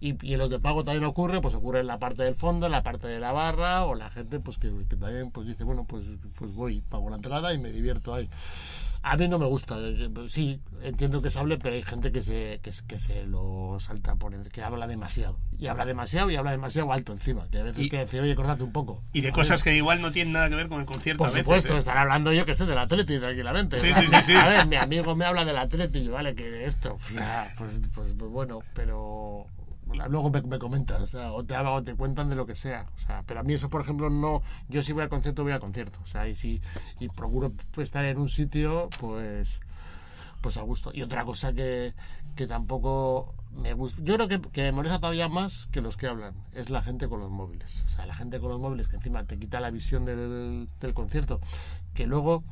y, 0.00 0.16
y 0.26 0.34
en 0.34 0.38
los 0.38 0.50
de 0.50 0.58
pago 0.58 0.82
también 0.82 1.04
ocurre, 1.04 1.40
pues 1.40 1.54
ocurre 1.54 1.80
en 1.80 1.86
la 1.86 1.98
parte 1.98 2.22
del 2.22 2.34
fondo, 2.34 2.66
en 2.66 2.72
la 2.72 2.82
parte 2.82 3.06
de 3.08 3.20
la 3.20 3.32
barra, 3.32 3.84
o 3.84 3.94
la 3.94 4.10
gente 4.10 4.40
pues 4.40 4.58
que, 4.58 4.72
que 4.88 4.96
también 4.96 5.30
pues 5.30 5.46
dice, 5.46 5.64
bueno, 5.64 5.84
pues, 5.84 6.04
pues 6.36 6.52
voy, 6.52 6.80
pago 6.80 7.10
la 7.10 7.16
entrada 7.16 7.52
y 7.52 7.58
me 7.58 7.70
divierto 7.70 8.14
ahí. 8.14 8.28
A 9.08 9.16
mí 9.16 9.28
no 9.28 9.38
me 9.38 9.46
gusta, 9.46 9.76
eh, 9.78 9.94
eh, 10.12 10.24
sí, 10.28 10.60
entiendo 10.82 11.22
que 11.22 11.30
se 11.30 11.38
hable, 11.38 11.58
pero 11.58 11.76
hay 11.76 11.82
gente 11.84 12.10
que 12.10 12.22
se, 12.22 12.58
que, 12.60 12.72
se- 12.72 12.84
que 12.88 12.98
se 12.98 13.24
lo 13.24 13.76
salta 13.78 14.16
por 14.16 14.34
el, 14.34 14.48
que 14.48 14.64
habla 14.64 14.88
demasiado. 14.88 15.38
Y 15.60 15.68
habla 15.68 15.84
demasiado 15.86 16.28
y 16.28 16.34
habla 16.34 16.50
demasiado 16.50 16.92
alto 16.92 17.12
encima, 17.12 17.46
que 17.48 17.58
a 17.60 17.62
veces 17.62 17.78
Y- 17.78 17.82
hay 17.84 17.88
que 17.90 17.98
decir, 17.98 18.20
oye, 18.20 18.34
córtate 18.34 18.64
un 18.64 18.72
poco. 18.72 19.04
Y 19.12 19.20
de 19.20 19.30
cosas 19.30 19.62
ver. 19.64 19.72
que 19.74 19.76
igual 19.76 20.02
no 20.02 20.10
tienen 20.10 20.32
nada 20.32 20.48
que 20.48 20.56
ver 20.56 20.68
con 20.68 20.80
el 20.80 20.86
concierto 20.86 21.18
Por 21.18 21.28
a 21.28 21.30
veces. 21.30 21.44
supuesto, 21.44 21.76
¿eh? 21.76 21.78
estar 21.78 21.96
hablando 21.96 22.32
yo 22.32 22.44
que 22.44 22.56
sé 22.56 22.66
del 22.66 22.78
Atleti 22.78 23.20
tranquilamente. 23.20 23.80
Sí, 23.80 23.86
sí, 23.94 24.16
sí. 24.24 24.32
A 24.36 24.48
ver, 24.48 24.66
mi 24.66 24.74
amigo 24.74 25.14
me 25.14 25.24
habla 25.24 25.44
del 25.44 25.58
Atleti, 25.58 26.08
vale, 26.08 26.34
que 26.34 26.64
esto, 26.64 26.98
pues, 27.56 27.80
pues, 27.94 28.14
pues 28.18 28.30
bueno, 28.32 28.58
pero 28.74 29.46
luego 30.08 30.30
me, 30.30 30.42
me 30.42 30.58
comentas, 30.58 31.00
o 31.02 31.06
sea, 31.06 31.32
o 31.32 31.44
te 31.44 31.54
hablan 31.54 31.74
o 31.74 31.82
te 31.84 31.94
cuentan 31.94 32.28
de 32.28 32.36
lo 32.36 32.46
que 32.46 32.54
sea, 32.54 32.86
o 32.94 32.98
sea, 32.98 33.22
pero 33.26 33.40
a 33.40 33.42
mí 33.42 33.54
eso, 33.54 33.70
por 33.70 33.80
ejemplo, 33.80 34.10
no, 34.10 34.42
yo 34.68 34.82
si 34.82 34.92
voy 34.92 35.02
al 35.02 35.08
concierto, 35.08 35.42
voy 35.42 35.52
al 35.52 35.60
concierto, 35.60 35.98
o 36.02 36.06
sea, 36.06 36.28
y 36.28 36.34
si, 36.34 36.60
y 36.98 37.08
procuro 37.08 37.52
pues, 37.72 37.88
estar 37.88 38.04
en 38.04 38.18
un 38.18 38.28
sitio, 38.28 38.88
pues, 39.00 39.60
pues 40.40 40.56
a 40.56 40.62
gusto. 40.62 40.90
Y 40.92 41.02
otra 41.02 41.24
cosa 41.24 41.52
que, 41.52 41.94
que 42.34 42.46
tampoco 42.46 43.34
me 43.52 43.72
gusta, 43.72 44.02
yo 44.02 44.14
creo 44.14 44.28
que, 44.28 44.40
que 44.40 44.62
me 44.62 44.72
molesta 44.72 44.98
todavía 44.98 45.28
más 45.28 45.66
que 45.66 45.80
los 45.80 45.96
que 45.96 46.08
hablan, 46.08 46.34
es 46.52 46.70
la 46.70 46.82
gente 46.82 47.08
con 47.08 47.20
los 47.20 47.30
móviles. 47.30 47.82
O 47.86 47.88
sea, 47.88 48.06
la 48.06 48.14
gente 48.14 48.40
con 48.40 48.50
los 48.50 48.60
móviles 48.60 48.88
que 48.88 48.96
encima 48.96 49.24
te 49.24 49.38
quita 49.38 49.60
la 49.60 49.70
visión 49.70 50.04
del, 50.04 50.68
del 50.80 50.94
concierto, 50.94 51.40
que 51.94 52.06
luego... 52.06 52.44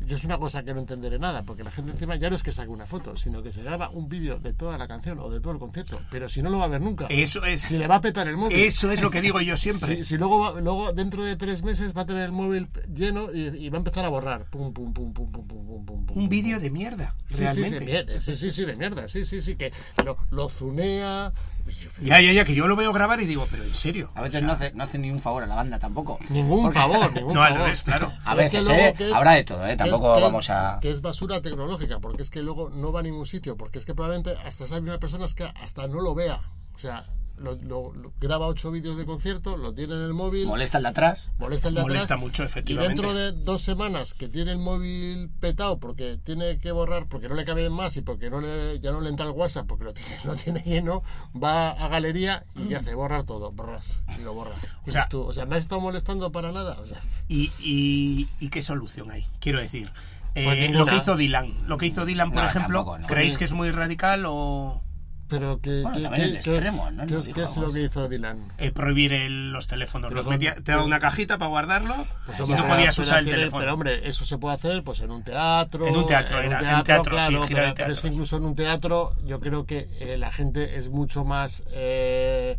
Yo 0.00 0.16
es 0.16 0.24
una 0.24 0.38
cosa 0.38 0.62
que 0.62 0.72
no 0.72 0.80
entenderé 0.80 1.18
nada, 1.18 1.42
porque 1.42 1.64
la 1.64 1.70
gente 1.70 1.90
encima 1.92 2.14
ya 2.16 2.30
no 2.30 2.36
es 2.36 2.42
que 2.42 2.52
saque 2.52 2.70
una 2.70 2.86
foto, 2.86 3.16
sino 3.16 3.42
que 3.42 3.52
se 3.52 3.62
graba 3.62 3.90
un 3.90 4.08
vídeo 4.08 4.38
de 4.38 4.52
toda 4.54 4.78
la 4.78 4.86
canción 4.86 5.18
o 5.18 5.28
de 5.28 5.40
todo 5.40 5.52
el 5.52 5.58
concierto, 5.58 6.00
pero 6.10 6.28
si 6.28 6.40
no 6.40 6.50
lo 6.50 6.58
va 6.58 6.66
a 6.66 6.68
ver 6.68 6.80
nunca. 6.80 7.06
Eso 7.10 7.44
es. 7.44 7.62
Si 7.62 7.76
le 7.78 7.86
va 7.88 7.96
a 7.96 8.00
petar 8.00 8.28
el 8.28 8.36
móvil. 8.36 8.56
Eso 8.58 8.90
es 8.92 9.02
lo 9.02 9.10
que 9.10 9.20
digo 9.20 9.40
yo 9.40 9.56
siempre. 9.56 9.96
Si, 9.98 10.04
si 10.04 10.16
luego, 10.16 10.38
va- 10.40 10.60
luego 10.60 10.92
dentro 10.92 11.24
de 11.24 11.36
tres 11.36 11.62
meses 11.64 11.96
va 11.96 12.02
a 12.02 12.06
tener 12.06 12.24
el 12.24 12.32
móvil 12.32 12.68
lleno 12.94 13.32
y, 13.34 13.48
y 13.64 13.68
va 13.70 13.76
a 13.76 13.80
empezar 13.80 14.04
a 14.04 14.08
borrar. 14.08 14.44
Pum, 14.46 14.72
pum, 14.72 14.92
pum, 14.92 15.12
pum, 15.12 15.32
pum, 15.32 15.46
pum, 15.46 15.66
pum, 15.66 15.84
pum, 15.84 16.06
pum, 16.06 16.18
Un 16.18 16.28
vídeo 16.28 16.60
de 16.60 16.70
mierda, 16.70 17.14
Sí, 17.28 17.34
sí, 17.36 17.40
realmente. 17.42 17.78
sí, 17.80 17.84
mierda, 17.84 18.20
sí, 18.20 18.36
sí, 18.36 18.50
sí, 18.52 18.64
de 18.64 18.76
mierda, 18.76 19.08
sí, 19.08 19.24
sí, 19.24 19.42
sí, 19.42 19.56
que 19.56 19.72
lo, 20.04 20.16
lo 20.30 20.48
zunea. 20.48 21.32
Ya, 22.00 22.20
ya, 22.20 22.32
ya, 22.32 22.44
que 22.44 22.54
yo 22.54 22.66
lo 22.66 22.76
veo 22.76 22.92
grabar 22.92 23.20
y 23.20 23.26
digo, 23.26 23.46
pero 23.50 23.62
en 23.64 23.74
serio. 23.74 24.10
A 24.14 24.22
veces 24.22 24.42
no 24.42 24.52
hace, 24.52 24.72
no 24.72 24.84
hace 24.84 24.98
ni 24.98 25.10
un 25.10 25.18
favor 25.20 25.42
a 25.42 25.46
la 25.46 25.54
banda 25.54 25.78
tampoco. 25.78 26.18
Ningún 26.30 26.62
Porque- 26.62 26.78
favor, 26.78 27.12
ningún 27.14 27.34
No, 27.34 27.42
al 27.42 27.48
favor. 27.52 27.64
revés, 27.66 27.82
claro. 27.82 28.12
A 28.24 28.30
Pero 28.34 28.40
es 28.42 28.50
que 28.50 28.56
veces, 28.58 28.68
luego 28.72 28.88
¿eh? 28.88 28.94
que 28.96 29.06
es- 29.08 29.12
Habrá 29.14 29.32
de 29.32 29.44
todo, 29.44 29.66
¿eh? 29.66 29.76
Tampoco 29.76 30.16
es- 30.16 30.22
vamos 30.22 30.50
a... 30.50 30.78
Que 30.80 30.90
es 30.90 31.00
basura 31.00 31.40
tecnológica, 31.42 31.98
porque 32.00 32.22
es 32.22 32.30
que 32.30 32.42
luego 32.42 32.70
no 32.70 32.92
va 32.92 33.00
a 33.00 33.02
ningún 33.02 33.26
sitio, 33.26 33.56
porque 33.56 33.78
es 33.78 33.86
que 33.86 33.94
probablemente 33.94 34.34
hasta 34.46 34.64
esa 34.64 34.80
misma 34.80 34.98
persona 34.98 35.26
es 35.26 35.34
que 35.34 35.44
hasta 35.44 35.86
no 35.88 36.00
lo 36.00 36.14
vea. 36.14 36.40
O 36.74 36.78
sea, 36.78 37.04
lo, 37.40 37.54
lo- 37.56 37.92
lo- 37.94 38.12
graba 38.20 38.46
ocho 38.46 38.70
vídeos 38.70 38.96
de 38.96 39.04
concierto, 39.06 39.56
lo 39.56 39.72
tiene 39.74 39.94
en 39.94 40.02
el 40.02 40.14
móvil, 40.14 40.46
Molesta 40.46 40.78
el 40.78 40.84
de 40.84 40.88
atrás. 40.90 41.30
molesta 41.38 41.68
el 41.68 41.74
de 41.74 41.82
Molesta 41.82 42.04
atrás, 42.14 42.20
mucho, 42.20 42.42
y 42.42 42.46
efectivamente. 42.46 42.94
dentro 43.02 43.14
de 43.14 43.32
dos 43.32 43.62
semanas 43.62 44.14
que 44.14 44.28
tiene 44.28 44.52
el 44.52 44.58
móvil 44.58 45.30
petado 45.40 45.78
porque 45.78 46.18
tiene 46.22 46.58
que 46.58 46.72
borrar, 46.72 47.06
porque 47.08 47.28
no 47.28 47.34
le 47.34 47.44
cabe 47.44 47.70
más 47.70 47.96
y 47.96 48.02
porque 48.02 48.30
no 48.30 48.40
le, 48.40 48.80
ya 48.80 48.90
no 48.92 49.00
le 49.00 49.08
entra 49.10 49.26
el 49.26 49.32
WhatsApp 49.32 49.66
porque 49.66 49.84
lo 49.84 49.92
tiene, 49.94 50.16
lo 50.24 50.34
tiene 50.36 50.60
lleno, 50.62 51.02
va 51.40 51.70
a 51.70 51.88
galería 51.88 52.44
y 52.56 52.74
hace 52.74 52.94
borrar 52.94 53.24
todo, 53.24 53.52
borras 53.52 54.02
y 54.18 54.22
lo 54.22 54.34
borra. 54.34 54.52
O 54.86 54.90
sea- 54.90 55.08
tú, 55.08 55.22
o 55.22 55.32
sea, 55.32 55.46
¿me 55.46 55.56
has 55.56 55.62
estado 55.62 55.80
molestando 55.80 56.32
para 56.32 56.52
nada? 56.52 56.78
O 56.80 56.86
sea, 56.86 57.00
¿Y, 57.28 57.52
y, 57.60 58.28
y 58.40 58.48
qué 58.48 58.62
solución 58.62 59.10
hay? 59.10 59.26
Quiero 59.40 59.60
decir, 59.60 59.90
eh, 60.34 60.44
Pues 60.44 60.58
lo 60.58 60.66
ninguna. 60.72 60.92
que 60.92 60.98
hizo 60.98 61.16
Dylan. 61.16 61.68
Lo 61.68 61.78
que 61.78 61.86
hizo 61.86 62.04
Dylan, 62.04 62.32
por 62.32 62.42
No, 62.42 62.48
ejemplo, 62.48 62.78
tampoco, 62.78 62.98
no. 62.98 63.06
¿creéis 63.06 63.36
que 63.38 63.44
es 63.44 63.52
muy 63.52 63.70
radical 63.70 64.24
o 64.26 64.82
pero 65.28 65.60
que, 65.60 65.82
Bueno, 65.82 65.96
que- 65.96 66.02
también 66.02 66.30
que- 66.30 66.36
extremo, 66.36 66.90
¿no? 66.90 67.06
¿qué 67.06 67.16
es, 67.18 67.28
qué 67.28 67.42
es 67.42 67.56
lo 67.56 67.72
que 67.72 67.82
hizo 67.84 68.08
Dylan? 68.08 68.52
eh, 68.58 68.70
prohibir 68.72 69.12
el- 69.12 69.50
los 69.52 69.66
teléfonos? 69.66 70.12
Los 70.12 70.26
metía, 70.26 70.54
te 70.56 70.72
daba 70.72 70.84
una 70.84 70.98
cajita 71.00 71.38
para 71.38 71.48
guardarlo 71.48 71.94
Pues, 72.26 72.40
y 72.40 72.52
no 72.54 72.66
podías 72.66 72.96
pero 72.96 73.06
usar 73.06 73.18
el 73.20 73.24
tiene- 73.24 73.38
teléfono. 73.38 73.60
Pero 73.60 73.74
hombre, 73.74 74.08
eso 74.08 74.24
se 74.24 74.38
puede 74.38 74.54
hacer 74.54 74.82
pues 74.82 75.00
en 75.00 75.10
un 75.10 75.22
teatro. 75.22 75.86
En 75.86 75.96
un 75.96 76.06
teatro, 76.06 76.40
era, 76.40 76.78
en 76.78 76.84
teatro, 76.84 77.04
sí, 77.04 77.10
claro, 77.10 77.44
pero, 77.48 77.74
pero 77.76 77.92
es 77.92 78.00
que 78.00 78.08
incluso 78.08 78.36
en 78.38 78.44
un 78.44 78.54
teatro 78.54 79.12
yo 79.24 79.40
creo 79.40 79.66
que 79.66 79.88
eh, 80.00 80.16
la 80.18 80.32
gente 80.32 80.78
es 80.78 80.88
mucho 80.90 81.24
más 81.24 81.64
eh, 81.72 82.56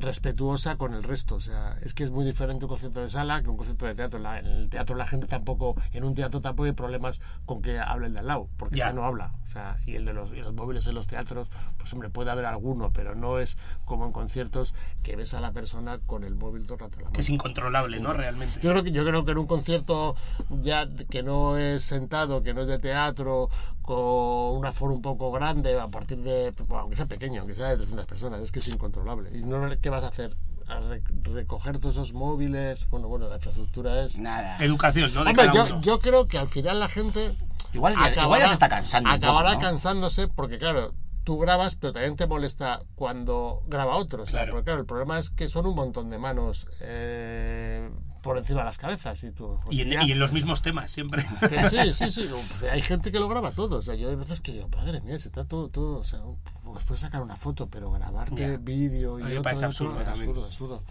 respetuosa 0.00 0.76
con 0.76 0.94
el 0.94 1.02
resto. 1.02 1.36
O 1.36 1.40
sea, 1.40 1.76
es 1.82 1.94
que 1.94 2.02
es 2.02 2.10
muy 2.10 2.24
diferente 2.24 2.64
un 2.64 2.68
concierto 2.68 3.00
de 3.00 3.08
sala 3.10 3.42
que 3.42 3.48
un 3.50 3.56
concierto 3.56 3.86
de 3.86 3.94
teatro. 3.94 4.18
La- 4.18 4.38
en 4.38 4.46
el 4.46 4.68
teatro 4.70 4.96
la 4.96 5.06
gente 5.06 5.26
tampoco, 5.26 5.74
en 5.92 6.04
un 6.04 6.14
teatro 6.14 6.40
tampoco 6.40 6.66
hay 6.66 6.72
problemas 6.72 7.20
con 7.44 7.62
que 7.62 7.78
hable 7.78 8.06
el 8.08 8.12
de 8.14 8.20
al 8.20 8.26
lado, 8.26 8.48
porque 8.56 8.76
Ya. 8.78 8.92
no 8.92 9.04
habla. 9.04 9.32
O 9.44 9.46
sea, 9.46 9.78
y 9.86 9.94
el 9.96 10.04
de 10.04 10.12
los, 10.12 10.32
y 10.32 10.36
los 10.36 10.52
móviles 10.54 10.86
en 10.86 10.94
los 10.94 11.06
teatros, 11.06 11.48
pues 11.78 11.92
hombre, 11.92 12.08
puede 12.10 12.30
haber 12.30 12.46
alguno, 12.46 12.90
pero 12.92 13.14
no 13.14 13.38
es 13.38 13.56
como 13.84 14.06
en 14.06 14.12
conciertos 14.12 14.74
que 15.02 15.16
ves 15.16 15.34
a 15.34 15.40
la 15.40 15.52
persona 15.52 15.98
con 15.98 16.24
el 16.24 16.34
móvil 16.34 16.64
todo 16.64 16.74
el 16.74 16.80
rato 16.80 16.98
en 16.98 17.04
la 17.06 17.10
Que 17.12 17.20
es 17.20 17.28
mano. 17.28 17.34
incontrolable, 17.36 18.00
¿no? 18.00 18.12
Realmente. 18.12 18.60
Yo 18.60 18.70
creo 18.72 18.82
que 18.84 18.92
yo 18.92 19.04
creo 19.04 19.24
que 19.24 19.32
en 19.32 19.38
un 19.38 19.46
concierto 19.46 20.14
ya 20.50 20.88
que 21.10 21.22
no 21.22 21.56
es 21.56 21.82
sentado, 21.82 22.42
que 22.42 22.54
no 22.54 22.62
es 22.62 22.68
de 22.68 22.78
teatro, 22.78 23.48
con 23.86 24.58
un 24.58 24.66
aforo 24.66 24.92
un 24.92 25.00
poco 25.00 25.30
grande, 25.32 25.80
a 25.80 25.88
partir 25.88 26.18
de, 26.18 26.52
bueno, 26.68 26.82
aunque 26.82 26.96
sea 26.96 27.06
pequeño, 27.06 27.40
aunque 27.40 27.54
sea 27.54 27.68
de 27.68 27.76
300 27.78 28.04
personas, 28.04 28.40
es 28.42 28.52
que 28.52 28.58
es 28.58 28.68
incontrolable. 28.68 29.30
¿Y 29.32 29.42
no, 29.44 29.60
qué 29.80 29.88
vas 29.88 30.02
a 30.04 30.08
hacer? 30.08 30.36
¿A 30.68 30.80
re- 30.80 31.02
recoger 31.22 31.78
todos 31.78 31.94
esos 31.94 32.12
móviles? 32.12 32.88
Bueno, 32.90 33.06
bueno, 33.08 33.28
la 33.28 33.36
infraestructura 33.36 34.02
es... 34.02 34.18
Nada. 34.18 34.58
Educación, 34.62 35.14
¿no? 35.14 35.22
De 35.24 35.30
Hombre, 35.30 35.46
cada 35.46 35.54
yo, 35.68 35.72
uno. 35.76 35.80
yo 35.80 36.00
creo 36.00 36.26
que 36.28 36.36
al 36.38 36.48
final 36.48 36.80
la 36.80 36.88
gente 36.88 37.34
Igual 37.72 37.94
ya- 37.94 38.22
igual 38.24 38.40
ya 38.40 38.48
se 38.48 38.54
está 38.54 38.68
cansando 38.68 39.08
Acabará 39.10 39.50
poco, 39.50 39.62
¿no? 39.62 39.68
cansándose 39.68 40.28
porque, 40.28 40.58
claro, 40.58 40.92
tú 41.24 41.38
grabas, 41.38 41.76
pero 41.76 41.92
también 41.92 42.16
te 42.16 42.26
molesta 42.26 42.80
cuando 42.96 43.62
graba 43.68 43.96
otro. 43.96 44.24
O 44.24 44.26
sea, 44.26 44.40
Claro. 44.40 44.52
porque, 44.52 44.64
claro, 44.64 44.80
el 44.80 44.86
problema 44.86 45.18
es 45.18 45.30
que 45.30 45.48
son 45.48 45.66
un 45.66 45.74
montón 45.76 46.10
de 46.10 46.18
manos 46.18 46.66
eh, 46.80 47.88
por 48.26 48.36
encima 48.38 48.58
de 48.60 48.64
las 48.66 48.76
cabezas. 48.78 49.22
Y, 49.24 49.30
tú, 49.32 49.56
pues 49.64 49.78
Y 49.78 49.82
en, 49.82 49.90
ya- 49.90 50.02
y 50.04 50.12
en 50.12 50.18
los 50.18 50.32
mismos 50.32 50.60
temas, 50.62 50.90
siempre. 50.90 51.24
que 51.48 51.62
sí, 51.70 51.92
sí, 51.94 52.10
sí. 52.10 52.28
Hay 52.70 52.82
gente 52.82 53.10
que 53.12 53.18
lo 53.20 53.28
graba 53.28 53.52
todo. 53.52 53.78
O 53.78 53.82
sea, 53.82 53.94
yo 53.94 54.08
hay 54.10 54.16
veces 54.16 54.40
que 54.40 54.52
digo, 54.52 54.68
madre 54.68 55.00
mía, 55.00 55.18
se 55.18 55.28
está 55.28 55.44
todo, 55.46 55.68
todo. 55.68 55.98
O 56.00 56.04
sea, 56.04 56.20
pues 56.64 56.84
puedes 56.84 57.00
sacar 57.00 57.22
una 57.22 57.36
foto, 57.36 57.68
pero 57.70 57.90
grabarte 57.92 58.58
vídeo 58.58 59.18
y 59.20 59.36
otro, 59.36 59.50
absurdo 59.64 59.98
absurdo, 60.00 60.44
absurdo. 60.44 60.82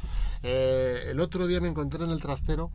Eh, 0.44 1.08
el 1.12 1.20
otro 1.20 1.46
día 1.48 1.60
me 1.60 1.68
encontré 1.68 2.04
en 2.06 2.12
el 2.12 2.22
trastero 2.22 2.72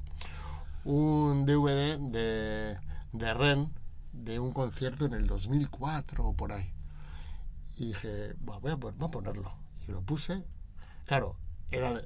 un 0.84 1.46
DVD 1.46 1.98
de, 1.98 2.78
de 3.12 3.34
Ren 3.34 3.72
de 4.12 4.38
un 4.38 4.52
concierto 4.52 5.06
en 5.06 5.14
el 5.14 5.26
2004 5.26 6.24
o 6.26 6.34
por 6.34 6.52
ahí. 6.52 6.72
Y 7.76 7.86
dije, 7.86 8.34
"Buah, 8.40 8.58
voy 8.58 8.72
a, 8.72 8.74
voy 8.74 8.92
a 9.00 9.10
ponerlo. 9.10 9.52
Y 9.88 9.92
lo 9.92 10.02
puse. 10.02 10.42
Claro, 11.06 11.36
era 11.70 12.00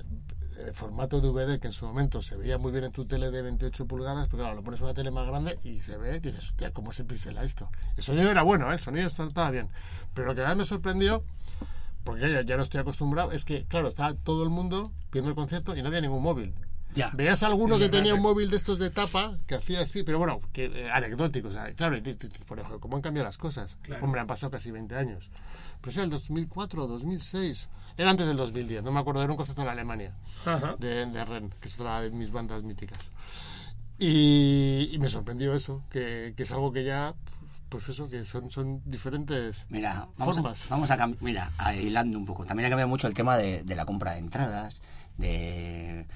de 0.54 0.72
formato 0.72 1.20
DVD 1.20 1.58
que 1.58 1.66
en 1.66 1.72
su 1.72 1.86
momento 1.86 2.22
se 2.22 2.36
veía 2.36 2.58
muy 2.58 2.72
bien 2.72 2.84
en 2.84 2.92
tu 2.92 3.04
tele 3.06 3.30
de 3.30 3.42
28 3.42 3.86
pulgadas, 3.86 4.28
pero 4.28 4.42
claro, 4.42 4.56
lo 4.56 4.62
pones 4.62 4.80
en 4.80 4.86
una 4.86 4.94
tele 4.94 5.10
más 5.10 5.26
grande 5.26 5.58
y 5.62 5.80
se 5.80 5.96
ve, 5.96 6.16
y 6.16 6.20
dices, 6.20 6.44
hostia, 6.44 6.72
¿cómo 6.72 6.92
se 6.92 7.04
pixela 7.04 7.42
esto? 7.42 7.70
El 7.96 8.02
sonido 8.02 8.30
era 8.30 8.42
bueno, 8.42 8.70
¿eh? 8.70 8.74
el 8.74 8.80
sonido 8.80 9.06
estaba 9.06 9.50
bien. 9.50 9.68
Pero 10.14 10.28
lo 10.28 10.34
que 10.34 10.42
más 10.42 10.56
me 10.56 10.64
sorprendió, 10.64 11.24
porque 12.04 12.30
ya, 12.30 12.42
ya 12.42 12.56
no 12.56 12.62
estoy 12.62 12.80
acostumbrado, 12.80 13.32
es 13.32 13.44
que, 13.44 13.64
claro, 13.66 13.88
estaba 13.88 14.14
todo 14.14 14.42
el 14.42 14.50
mundo 14.50 14.92
viendo 15.12 15.30
el 15.30 15.36
concierto 15.36 15.76
y 15.76 15.82
no 15.82 15.88
había 15.88 16.00
ningún 16.00 16.22
móvil. 16.22 16.54
Ya. 16.94 17.11
Veías 17.14 17.42
alguno 17.42 17.78
que 17.78 17.88
tenía 17.88 18.14
un 18.14 18.22
móvil 18.22 18.50
de 18.50 18.57
estos 18.57 18.78
de 18.78 18.90
tapa 18.90 19.37
que 19.46 19.57
hacía 19.57 19.80
así, 19.80 20.02
pero 20.04 20.18
bueno, 20.18 20.40
que 20.52 20.66
eh, 20.66 20.90
anecdótico, 20.90 21.48
o 21.48 21.52
sea, 21.52 21.72
claro, 21.74 21.96
por 22.46 22.59
ejemplo, 22.59 22.80
¿cómo 22.80 22.96
han 22.96 23.02
cambiado 23.02 23.26
las 23.26 23.37
cosas? 23.38 23.76
Claro. 23.83 24.04
Hombre, 24.04 24.20
han 24.20 24.26
pasado 24.26 24.50
casi 24.50 24.70
20 24.70 24.94
años. 24.96 25.30
Pero 25.80 25.92
era 25.92 26.04
el 26.04 26.11
2004 26.11 26.85
o 26.85 26.87
2006, 26.87 27.68
era 27.98 28.11
antes 28.11 28.26
del 28.26 28.37
2010, 28.37 28.83
no 28.85 28.92
me 28.92 29.00
acuerdo, 29.00 29.22
era 29.22 29.33
un 29.33 29.37
concierto 29.37 29.62
en 29.62 29.68
Alemania, 29.68 30.14
Ajá. 30.46 30.76
de, 30.78 31.04
de 31.07 31.24
Ren, 31.24 31.52
que 31.61 31.68
es 31.68 31.74
otra 31.74 32.00
de 32.00 32.11
mis 32.11 32.30
bandas 32.30 32.62
míticas. 32.62 32.98
Y, 33.98 34.88
y 34.92 34.98
me 34.98 35.09
sorprendió 35.09 35.54
eso, 35.54 35.83
que, 35.90 36.35
que 36.37 36.42
es 36.42 36.52
algo 36.52 36.72
que 36.72 36.85
ya, 36.85 37.14
pues 37.68 37.88
eso, 37.88 38.09
que 38.09 38.24
son, 38.24 38.50
son 38.50 38.83
diferentes 38.85 39.66
Mira, 39.68 40.09
vamos 40.16 40.35
formas. 40.37 40.66
a, 40.66 40.74
vamos 40.74 40.90
a 40.90 40.96
cambiar, 40.96 41.22
mira, 41.22 41.52
a- 41.59 41.74
hilando 41.74 42.18
un 42.18 42.24
poco. 42.24 42.44
También 42.44 42.66
ha 42.66 42.70
cambiado 42.70 42.88
mucho 42.88 43.07
el 43.07 43.14
tema 43.14 43.37
de, 43.37 43.62
de 43.62 43.74
la 43.76 43.85
compra 43.85 44.12
de 44.12 44.18
entradas, 44.18 44.83
de 45.16 46.07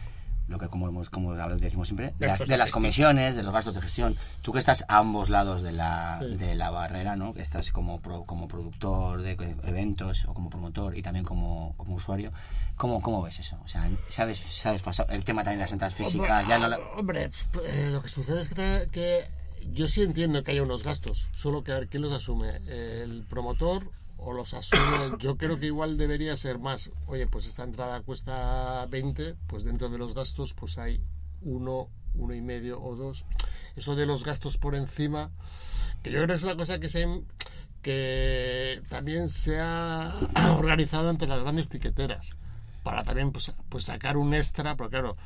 lo 0.49 0.59
que 0.59 0.69
como, 0.69 0.89
hemos- 0.89 1.11
como 1.11 1.35
decimos 1.35 1.89
siempre, 1.89 2.15
de 2.19 2.27
las, 2.27 2.39
de 2.41 2.57
las 2.57 2.71
comisiones, 2.71 3.37
de 3.37 3.43
los 3.43 3.53
gastos 3.53 3.75
de 3.75 3.83
gestión. 3.83 4.17
Tú 4.43 4.53
que 4.53 4.59
estás 4.59 4.85
a 4.89 4.99
ambos 4.99 5.29
lados 5.29 5.63
de 5.63 5.73
la, 5.73 6.19
Sí. 6.21 6.37
de 6.37 6.55
la 6.55 6.71
barrera, 6.71 7.17
¿no? 7.17 7.35
Que 7.35 7.43
estás 7.43 7.71
como, 7.71 8.01
pro- 8.01 8.25
como 8.25 8.49
productor 8.49 9.23
de 9.23 9.33
eventos 9.65 10.25
o 10.27 10.35
como 10.35 10.49
promotor 10.51 10.97
y 10.97 11.03
también 11.03 11.25
como, 11.25 11.75
como 11.77 11.95
usuario. 11.95 12.33
¿Cómo, 12.77 13.01
¿Cómo 13.03 13.23
ves 13.23 13.39
eso? 13.41 13.59
O 13.65 13.69
sea, 13.69 13.89
¿sabes, 14.09 14.39
sabes 14.39 14.83
pasado 14.83 15.11
el 15.13 15.25
tema 15.25 15.43
también 15.45 15.59
de 15.59 15.65
las 15.65 15.73
entradas 15.73 15.95
físicas? 15.95 16.47
Ya 16.49 16.59
no 16.59 16.69
la- 16.69 16.79
Hombre, 16.97 17.25
eh, 17.67 17.89
lo 17.93 18.01
que 18.01 18.09
sucede 18.09 18.41
es 18.41 18.49
que, 18.49 18.55
te- 18.55 18.89
que 18.91 19.25
yo 19.73 19.87
sí 19.87 20.03
entiendo 20.03 20.43
que 20.45 20.53
hay 20.53 20.61
unos 20.61 20.83
gastos, 20.85 21.29
solo 21.33 21.63
que 21.63 21.73
a 21.73 21.75
ver 21.75 21.89
quién 21.89 22.03
los 22.03 22.13
asume, 22.13 22.57
el 22.69 23.25
promotor 23.29 23.91
o 24.19 24.33
los 24.33 24.55
asume. 24.55 25.17
Yo 25.19 25.37
creo 25.37 25.59
que 25.59 25.67
igual 25.67 25.97
debería 25.97 26.37
ser 26.37 26.59
más. 26.59 26.91
Oye, 27.07 27.27
pues 27.27 27.47
esta 27.47 27.65
entrada 27.65 28.03
cuesta 28.03 28.87
20, 28.87 29.37
pues 29.47 29.65
dentro 29.65 29.89
de 29.89 29.99
los 29.99 30.15
gastos, 30.15 30.55
pues 30.55 30.79
hay 30.79 31.03
uno, 31.41 31.89
uno 32.15 32.35
y 32.35 32.43
medio 32.43 32.81
o 32.81 32.95
dos. 32.97 33.25
Eso 33.77 33.97
de 33.97 34.07
los 34.07 34.25
gastos 34.25 34.59
por 34.59 34.75
encima, 34.75 35.31
que 36.03 36.11
yo 36.11 36.19
creo 36.19 36.29
que 36.29 36.35
es 36.35 36.43
una 36.43 36.57
cosa 36.57 36.79
que 36.79 36.89
se 36.89 37.07
que 37.83 38.83
también 38.89 39.29
se 39.29 39.61
ha 39.61 40.13
organizado 40.59 41.11
entre 41.11 41.29
las 41.29 41.41
grandes 41.41 41.69
tiqueteras 41.69 42.37
para 42.83 43.05
también 43.05 43.33
pues, 43.33 43.53
pues 43.69 43.85
sacar 43.85 44.17
un 44.17 44.35
extra, 44.35 44.77
porque 44.77 44.93
claro, 44.93 45.17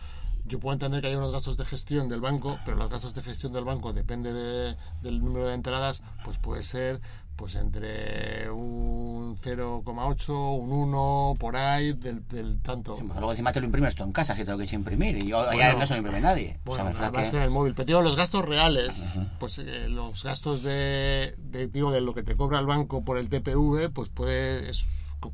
yo 0.45 0.59
puedo 0.61 0.73
entender 0.75 1.01
que 1.01 1.09
hay 1.09 1.15
unos 1.15 1.33
gastos 1.33 1.57
de 1.57 1.65
gestión 1.65 2.09
del 2.09 2.21
banco, 2.21 2.59
pero 2.65 2.77
los 2.77 2.91
gastos 2.91 3.15
de 3.15 3.23
gestión 3.23 3.53
del 3.53 3.65
banco 3.65 3.93
depende 3.93 4.33
de- 4.33 4.77
del 5.03 5.21
número 5.23 5.47
de 5.47 5.55
entradas, 5.55 6.03
pues 6.25 6.39
puede 6.39 6.63
ser 6.63 7.01
pues 7.37 7.55
entre 7.57 8.51
un 8.51 9.35
0,8, 9.37 10.31
un 10.59 10.71
1, 10.73 11.35
por 11.39 11.57
ahí, 11.57 11.93
del, 11.95 12.27
del 12.29 12.61
tanto. 12.61 12.97
Porque 12.97 13.15
luego 13.15 13.31
encima 13.33 13.53
te 13.53 13.61
lo 13.61 13.67
imprimes 13.67 13.95
tú 13.95 14.05
en 14.05 14.13
casa 14.13 14.35
si 14.37 14.45
te 14.45 14.51
lo 14.51 14.59
quieres 14.59 14.73
imprimir 14.75 15.17
y 15.17 15.29
yo, 15.29 15.45
ya 15.47 15.53
Bueno. 15.53 15.79
no 15.81 15.87
se 15.87 15.95
lo 15.95 15.99
imprime 16.01 16.21
nadie. 16.21 16.59
Bueno, 16.65 16.85
O 16.85 16.93
sea, 16.93 17.11
me 17.11 17.23
que- 17.25 17.31
con 17.31 17.43
el 17.43 17.51
móvil. 17.51 17.75
Pero 17.75 17.87
digo, 17.87 18.03
los 18.03 18.17
gastos 18.17 18.45
reales, 18.45 19.09
pues 19.41 19.59
eh, 19.59 19.89
los 19.89 20.23
gastos 20.23 20.63
de, 20.63 21.35
de, 21.39 21.69
digo, 21.69 21.91
de 21.91 22.01
lo 22.03 22.15
que 22.15 22.23
te 22.23 22.37
cobra 22.37 22.59
el 22.61 22.67
banco 22.67 23.03
por 23.03 23.19
el 23.19 23.29
TPV, 23.29 23.89
pues 23.93 24.09
puede 24.11 24.69
es 24.69 24.87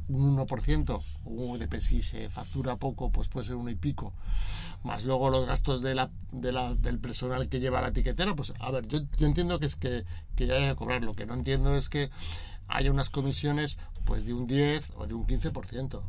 un 0.08 0.36
1%, 0.36 1.02
o 1.24 1.58
de 1.58 1.80
si 1.80 2.02
se 2.02 2.28
factura 2.28 2.76
poco, 2.76 3.10
pues 3.10 3.28
puede 3.28 3.46
ser 3.46 3.56
uno 3.56 3.70
y 3.70 3.74
pico. 3.76 4.12
Más 4.84 5.04
luego 5.04 5.30
los 5.30 5.46
gastos 5.46 5.82
de 5.82 5.94
la, 5.94 6.10
de 6.32 6.52
la- 6.52 6.74
del 6.74 6.98
personal 6.98 7.48
que 7.48 7.60
lleva 7.60 7.80
la 7.80 7.88
etiquetera, 7.88 8.34
pues 8.34 8.52
a 8.60 8.70
ver, 8.70 8.86
yo, 8.86 9.00
yo 9.18 9.26
entiendo 9.26 9.58
que 9.58 9.66
es 9.66 9.76
que, 9.76 10.04
que 10.36 10.46
ya 10.46 10.54
hay 10.54 10.68
que 10.68 10.76
cobrar. 10.76 11.02
Lo 11.02 11.14
que 11.14 11.26
no 11.26 11.34
entiendo 11.34 11.76
es 11.76 11.88
que 11.88 12.10
haya 12.68 12.90
unas 12.90 13.10
comisiones 13.10 13.78
pues 14.04 14.24
de 14.26 14.34
un 14.34 14.46
10 14.46 14.92
o 14.96 15.06
de 15.06 15.14
un 15.14 15.26
15%. 15.26 16.02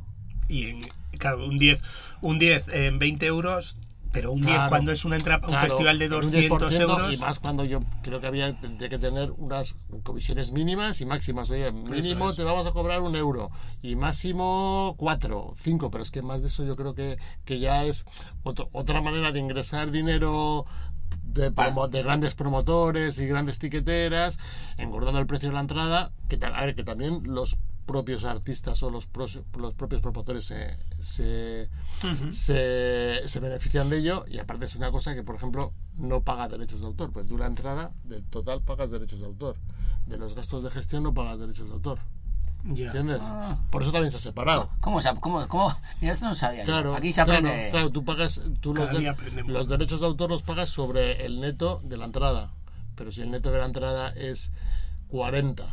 Y 0.47 0.65
en, 0.67 0.81
claro, 1.17 1.45
un 1.45 1.57
10, 1.57 1.81
un 2.21 2.39
10 2.39 2.67
en 2.69 2.99
20 2.99 3.25
euros, 3.27 3.77
pero 4.11 4.31
un 4.31 4.41
10 4.41 4.53
Claro, 4.55 4.69
cuando 4.69 4.91
es 4.91 5.05
una 5.05 5.15
entrada 5.17 5.41
un 5.47 5.51
claro, 5.53 5.67
festival 5.67 5.99
de 5.99 6.05
en 6.05 6.13
un 6.13 6.21
200 6.21 6.71
10%, 6.71 6.79
euros. 6.81 7.13
Y 7.13 7.17
más 7.17 7.39
cuando 7.39 7.63
yo 7.65 7.81
creo 8.01 8.19
que 8.19 8.27
había, 8.27 8.59
tendría 8.59 8.89
que 8.89 8.97
tener 8.97 9.31
unas 9.37 9.77
comisiones 10.03 10.51
mínimas 10.51 10.99
y 11.01 11.05
máximas. 11.05 11.49
Oye, 11.51 11.71
mínimo 11.71 12.29
es. 12.31 12.35
te 12.35 12.43
vamos 12.43 12.65
a 12.67 12.71
cobrar 12.71 13.01
un 13.01 13.15
euro 13.15 13.51
y 13.81 13.95
máximo 13.95 14.95
cuatro, 14.97 15.53
cinco, 15.57 15.91
pero 15.91 16.03
es 16.03 16.11
que 16.11 16.21
más 16.21 16.41
de 16.41 16.47
eso 16.47 16.63
yo 16.65 16.75
creo 16.75 16.95
que, 16.95 17.17
que 17.45 17.59
ya 17.59 17.83
es 17.85 18.05
otro- 18.43 18.69
otra 18.71 19.01
manera 19.01 19.31
de 19.31 19.39
ingresar 19.39 19.91
dinero 19.91 20.65
de, 21.23 21.51
promo- 21.51 21.87
de 21.87 22.01
grandes 22.03 22.33
promotores 22.35 23.19
y 23.19 23.27
grandes 23.27 23.59
tiqueteras, 23.59 24.39
engordando 24.77 25.19
el 25.19 25.27
precio 25.27 25.49
de 25.49 25.55
la 25.55 25.61
entrada, 25.61 26.11
que, 26.27 26.39
a 26.43 26.65
ver, 26.65 26.75
que 26.75 26.83
también 26.83 27.21
los 27.25 27.57
propios 27.89 28.23
artistas 28.23 28.83
o 28.83 28.91
los, 28.91 29.07
pros- 29.07 29.41
los 29.57 29.73
propios 29.73 29.99
promotores 29.99 30.45
se, 30.45 30.77
se, 30.99 31.67
se, 32.31 33.21
se 33.25 33.39
benefician 33.39 33.89
de 33.89 33.97
ello 33.97 34.25
y 34.29 34.37
aparte 34.37 34.65
es 34.65 34.75
una 34.75 34.91
cosa 34.91 35.15
que 35.15 35.23
por 35.23 35.35
ejemplo 35.35 35.73
no 35.97 36.21
paga 36.21 36.47
derechos 36.47 36.81
de 36.81 36.85
autor 36.85 37.11
pues 37.11 37.25
tú 37.25 37.35
la 37.35 37.47
entrada 37.47 37.91
del 38.03 38.23
total 38.25 38.61
pagas 38.61 38.91
derechos 38.91 39.19
de 39.21 39.25
autor 39.25 39.55
de 40.05 40.17
los 40.17 40.35
gastos 40.35 40.61
de 40.63 40.69
gestión 40.69 41.01
no 41.03 41.13
pagas 41.15 41.39
derechos 41.39 41.67
de 41.69 41.73
autor. 41.73 41.99
¿Entiendes? 42.65 43.21
Ah. 43.23 43.57
Por 43.71 43.81
eso 43.83 43.91
también 43.93 44.11
se 44.11 44.17
ha 44.17 44.19
separado. 44.19 44.69
¿Cómo, 44.81 44.99
se- 44.99 45.13
cómo, 45.21 45.47
cómo? 45.47 45.73
Mira, 46.01 46.13
esto 46.13 46.25
no 46.25 46.35
sabía. 46.35 46.59
yo. 46.61 46.65
Claro, 46.65 46.93
Aquí 46.95 47.13
se 47.13 47.21
aprende. 47.21 47.69
claro, 47.71 47.89
tú 47.89 48.03
pagas, 48.03 48.41
tú 48.59 48.73
de- 48.73 49.15
los 49.47 49.67
derechos 49.69 50.01
de 50.01 50.05
autor 50.07 50.29
los 50.29 50.43
pagas 50.43 50.69
sobre 50.69 51.25
el 51.25 51.39
neto 51.39 51.81
de 51.85 51.95
la 51.97 52.05
entrada. 52.05 52.51
Pero 52.95 53.11
si 53.13 53.21
el 53.21 53.31
neto 53.31 53.49
de 53.51 53.59
la 53.59 53.65
entrada 53.65 54.09
es 54.09 54.51
40, 55.07 55.65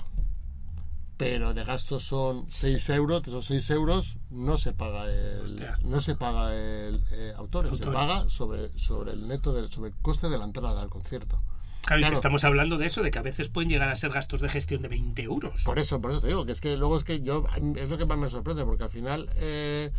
pero 1.17 1.55
de 1.55 1.65
gastos 1.65 2.05
son 2.05 2.47
6 2.51 2.89
euros, 2.91 3.23
de 3.23 3.31
esos 3.31 3.47
6 3.47 3.71
euros 3.71 4.19
no 4.31 4.59
se 4.59 4.73
paga 4.73 5.11
el, 5.11 5.41
Hostia. 5.43 5.79
no 5.85 6.01
se 6.01 6.15
paga 6.15 6.55
el 6.55 7.03
eh, 7.13 7.33
autores, 7.37 7.77
se 7.77 7.87
paga 7.87 8.29
sobre, 8.29 8.71
sobre 8.79 9.13
el 9.13 9.27
neto, 9.27 9.53
del 9.53 9.71
sobre 9.71 9.91
el 9.91 9.97
coste 9.97 10.29
de 10.29 10.39
la 10.39 10.45
entrada 10.45 10.81
al 10.83 10.91
concierto. 10.91 11.41
Claro, 11.83 12.01
y 12.01 12.03
que 12.03 12.07
Claro. 12.09 12.15
estamos 12.17 12.43
hablando 12.45 12.79
de 12.79 12.87
eso, 12.87 13.03
de 13.03 13.11
que 13.13 13.19
a 13.19 13.23
veces 13.23 13.49
pueden 13.49 13.71
llegar 13.71 13.89
a 13.89 13.97
ser 13.97 14.11
gastos 14.11 14.41
de 14.41 14.49
gestión 14.49 14.83
de 14.83 14.89
20 14.89 15.23
euros. 15.23 15.63
Por 15.65 15.79
eso, 15.79 16.01
por 16.01 16.11
eso 16.11 16.21
te 16.21 16.27
digo, 16.29 16.45
que 16.45 16.53
es 16.53 16.61
que 16.61 16.77
luego 16.77 16.99
es 16.99 17.05
que 17.05 17.21
yo, 17.23 17.47
es 17.77 17.89
lo 17.89 17.97
que 17.97 18.07
más 18.07 18.19
me 18.19 18.29
sorprende, 18.29 18.65
porque 18.65 18.85
al 18.85 18.91
final 18.91 19.31
eh, 19.37 19.93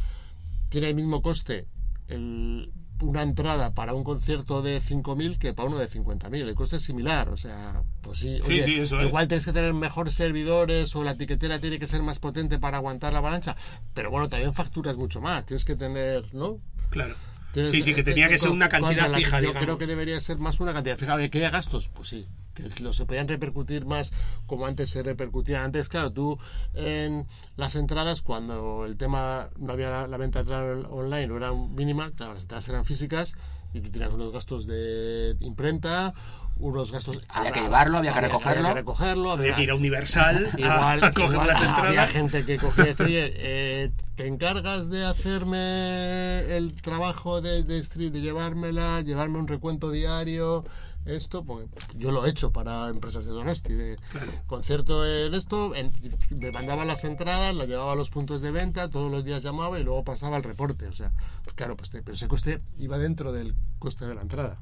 tiene 0.70 0.90
el 0.90 0.96
mismo 0.96 1.22
coste 1.22 1.68
el- 2.10 2.72
una 3.02 3.22
entrada 3.22 3.74
para 3.74 3.94
un 3.94 4.04
concierto 4.04 4.62
de 4.62 4.82
5.000 4.82 5.38
que 5.38 5.54
para 5.54 5.68
uno 5.70 5.78
de 5.78 5.88
50.000. 5.90 6.34
El 6.48 6.56
coste 6.56 6.78
es 6.78 6.84
similar, 6.84 7.30
o 7.30 7.38
sea, 7.38 7.84
pues 8.02 8.20
sí, 8.20 8.38
Sí, 8.38 8.52
oye, 8.52 8.64
sí, 8.64 8.76
eso 8.80 9.00
es. 9.00 9.06
igual 9.08 9.28
tienes 9.28 9.46
que 9.46 9.54
tener 9.54 9.74
mejores 9.74 10.14
servidores 10.14 10.96
o 10.96 11.04
la 11.04 11.12
etiquetera 11.12 11.60
tiene 11.60 11.80
que 11.80 11.88
ser 11.88 12.02
más 12.04 12.20
potente 12.20 12.60
para 12.60 12.78
aguantar 12.78 13.14
la 13.14 13.20
avalancha, 13.20 13.56
pero 13.94 14.10
bueno, 14.12 14.28
también 14.28 14.54
facturas 14.54 14.98
mucho 14.98 15.22
más, 15.22 15.46
tienes 15.46 15.64
que 15.66 15.76
tener, 15.76 16.34
¿no? 16.34 16.60
Claro. 16.90 17.16
Tienes- 17.54 17.72
Sí, 17.72 17.82
sí, 17.82 17.94
que 17.96 18.04
tenía 18.04 18.28
que 18.30 18.38
ser 18.38 18.50
una 18.50 18.70
cantidad 18.70 19.12
fija, 19.14 19.38
Yo 19.40 19.48
digamos. 19.48 19.64
creo 19.64 19.78
que 19.78 19.88
debería 19.88 20.20
ser 20.22 20.38
más 20.38 20.60
una 20.60 20.74
cantidad 20.74 20.98
fija. 20.98 21.18
¿Que 21.30 21.38
haya 21.40 21.50
gastos? 21.50 21.90
Pues 21.90 22.10
sí. 22.10 22.28
Que 22.58 22.84
los 22.84 22.96
se 22.96 23.06
podían 23.06 23.28
repercutir 23.28 23.86
más 23.86 24.12
como 24.48 24.66
antes 24.66 24.90
se 24.90 25.04
repercutían. 25.04 25.62
Antes, 25.62 25.90
claro, 25.90 26.12
tú 26.12 26.40
en 26.74 27.28
las 27.56 27.76
entradas, 27.76 28.22
cuando 28.22 28.86
el 28.86 28.98
tema 28.98 29.50
no 29.58 29.74
había 29.74 29.90
la, 29.90 30.08
la 30.08 30.18
venta 30.18 30.42
online 30.42 31.32
o 31.32 31.38
era 31.38 31.54
mínima, 31.54 32.12
claro, 32.12 32.34
las 32.34 32.44
entradas 32.44 32.68
eran 32.70 32.86
físicas 32.86 33.36
y 33.74 33.82
tú 33.82 33.90
tenías 33.92 34.14
unos 34.14 34.32
gastos 34.32 34.66
de 34.66 35.36
imprenta, 35.42 36.14
unos 36.60 36.92
gastos. 36.92 37.22
Había 37.30 37.52
que 37.52 37.62
llevarlo, 37.62 37.98
había 38.00 38.14
que 38.14 38.22
recogerlo. 38.22 38.60
Había 38.60 38.70
que 38.70 38.80
recogerlo, 38.80 39.32
Había 39.32 39.56
que 39.56 39.64
ir 39.64 39.72
a 39.72 39.76
Universal 39.76 40.50
Igual, 40.58 41.04
a, 41.04 41.12
coger 41.12 41.32
igual 41.34 41.48
las 41.48 41.58
había 41.62 41.70
entradas. 41.70 42.10
gente 42.10 42.46
que 42.46 42.58
cogía 42.58 42.86
y 42.86 42.88
decía, 42.88 43.06
oye, 43.06 43.34
eh, 43.36 43.92
¿te 44.16 44.28
encargas 44.28 44.90
de 44.90 45.06
hacerme 45.06 46.40
el 46.58 46.74
trabajo 46.82 47.42
de, 47.42 47.64
de, 47.64 47.84
stream, 47.84 48.12
de 48.12 48.22
llevármela, 48.22 49.02
llevarme 49.02 49.38
un 49.38 49.48
recuento 49.48 49.92
diario? 49.92 50.66
Esto, 51.08 51.44
porque 51.46 51.68
yo 51.96 52.12
lo 52.12 52.26
he 52.26 52.30
hecho 52.30 52.52
para 52.52 52.90
empresas 52.90 53.24
de 53.26 53.32
Donosti, 53.32 53.74
de 53.74 53.98
concierto 54.46 55.06
en 55.06 55.34
esto, 55.34 55.74
en- 55.74 55.92
me 56.32 56.52
mandaban 56.52 56.88
las 56.88 57.04
entradas, 57.06 57.56
las 57.56 57.68
llevaba 57.68 57.94
a 57.94 57.96
los 57.96 58.10
puntos 58.10 58.42
de 58.42 58.52
venta, 58.52 58.90
todos 58.90 59.10
los 59.10 59.24
días 59.24 59.42
llamaba 59.42 59.80
y 59.80 59.84
luego 59.84 60.04
pasaba 60.04 60.38
el 60.38 60.44
reporte. 60.44 60.88
O 60.88 60.94
sea, 60.94 61.12
pues 61.44 61.54
claro, 61.56 61.78
pues, 61.78 61.90
te- 61.90 62.02
pero 62.02 62.16
ese 62.16 62.28
coste 62.28 62.62
iba 62.78 62.98
dentro 62.98 63.32
del 63.32 63.56
coste 63.80 64.06
de 64.06 64.16
la 64.16 64.22
entrada. 64.22 64.60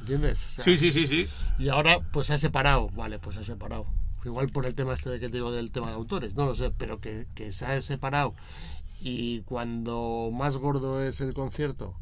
¿Entiendes? 0.00 0.46
O 0.46 0.50
sea, 0.54 0.64
Sí, 0.64 0.78
sí, 0.78 0.92
sí, 0.92 1.06
sí. 1.06 1.26
y 1.58 1.68
ahora 1.68 1.98
pues 2.12 2.28
se 2.28 2.34
ha 2.34 2.38
separado, 2.38 2.88
vale, 2.90 3.18
pues 3.18 3.34
se 3.36 3.40
ha 3.42 3.44
separado. 3.44 3.86
Igual 4.24 4.48
por 4.48 4.66
el 4.66 4.74
tema 4.74 4.94
este 4.94 5.10
de 5.10 5.20
que 5.20 5.28
te 5.28 5.36
digo 5.36 5.52
del 5.52 5.70
tema 5.70 5.88
de 5.88 5.94
autores, 5.94 6.34
no 6.34 6.46
lo 6.46 6.54
sé, 6.54 6.70
pero 6.70 7.00
que, 7.00 7.26
que 7.34 7.52
se 7.52 7.66
ha 7.66 7.80
separado 7.82 8.34
y 9.00 9.40
cuando 9.42 10.30
más 10.32 10.56
gordo 10.56 11.02
es 11.02 11.20
el 11.20 11.32
concierto, 11.34 11.94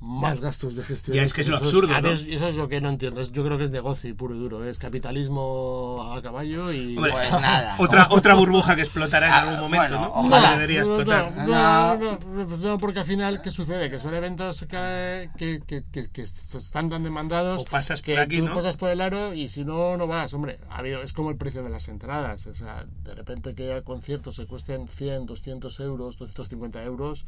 más 0.00 0.40
gastos 0.40 0.74
de 0.76 0.84
gestión. 0.84 1.16
Ya, 1.16 1.22
es 1.24 1.32
que 1.34 1.40
es 1.40 1.48
lo 1.48 1.56
Eso 1.56 1.64
absurdo, 1.64 1.88
¿no? 1.88 2.00
ver, 2.02 2.12
Eso 2.12 2.48
es 2.48 2.56
lo 2.56 2.68
que 2.68 2.80
no 2.80 2.88
entiendo. 2.88 3.20
es- 3.20 3.32
Yo 3.32 3.44
creo 3.44 3.58
que 3.58 3.64
es 3.64 3.70
negocio 3.70 4.08
y 4.08 4.12
puro 4.12 4.34
y 4.34 4.38
duro. 4.38 4.64
Es 4.64 4.78
capitalismo 4.78 6.12
a 6.14 6.22
caballo 6.22 6.72
y... 6.72 6.96
Hombre, 6.96 7.12
Pues 7.12 7.24
está- 7.24 7.40
nada. 7.40 7.76
Otra, 7.80 8.06
otra 8.10 8.34
burbuja 8.34 8.74
que 8.76 8.82
explotará 8.82 9.26
en 9.26 9.32
Ah, 9.32 9.40
algún 9.42 9.60
momento, 9.60 9.98
bueno, 9.98 10.00
¿no? 10.14 10.20
ojalá. 10.28 10.52
debería 10.52 10.82
no, 10.84 10.86
explotar. 10.96 11.36
No, 11.36 11.96
no, 11.96 12.18
no, 12.46 12.56
no, 12.56 12.78
porque 12.78 13.00
al 13.00 13.06
final, 13.06 13.42
¿qué 13.42 13.50
sucede? 13.50 13.90
Que 13.90 13.98
son 13.98 14.14
eventos 14.14 14.60
que, 14.68 15.30
que, 15.36 15.60
que, 15.66 15.84
que- 15.90 16.10
que 16.10 16.22
están 16.22 16.88
tan 16.90 17.02
demandados 17.02 17.62
O 17.62 17.64
pasas 17.64 18.00
que 18.02 18.12
por 18.14 18.20
aquí, 18.22 18.38
tú 18.38 18.46
¿no? 18.46 18.54
pasas 18.54 18.76
por 18.76 18.90
el 18.90 19.00
aro 19.00 19.34
y 19.34 19.48
si 19.48 19.64
no, 19.64 19.96
no 19.96 20.06
vas. 20.06 20.32
Hombre, 20.34 20.58
ha 20.70 20.78
habido- 20.78 21.02
es 21.02 21.12
como 21.12 21.30
el 21.30 21.36
precio 21.36 21.62
de 21.62 21.70
las 21.70 21.88
entradas. 21.88 22.46
O 22.46 22.54
sea, 22.54 22.84
de 23.04 23.14
repente 23.14 23.54
que 23.54 23.72
a 23.72 23.82
conciertos 23.82 24.36
se 24.36 24.46
cuesten 24.46 24.86
100, 24.88 25.26
200 25.26 25.80
euros, 25.80 26.18
250 26.18 26.82
euros. 26.84 27.24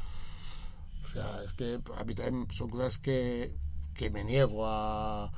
O 1.05 1.09
sea, 1.09 1.43
es 1.45 1.53
que 1.53 1.81
a 1.97 2.05
mí 2.05 2.15
también 2.15 2.51
son 2.51 2.71
cosas 2.71 2.99
que, 2.99 3.55
que 3.95 4.11
me 4.11 4.25
niego 4.25 4.67
a, 4.67 5.33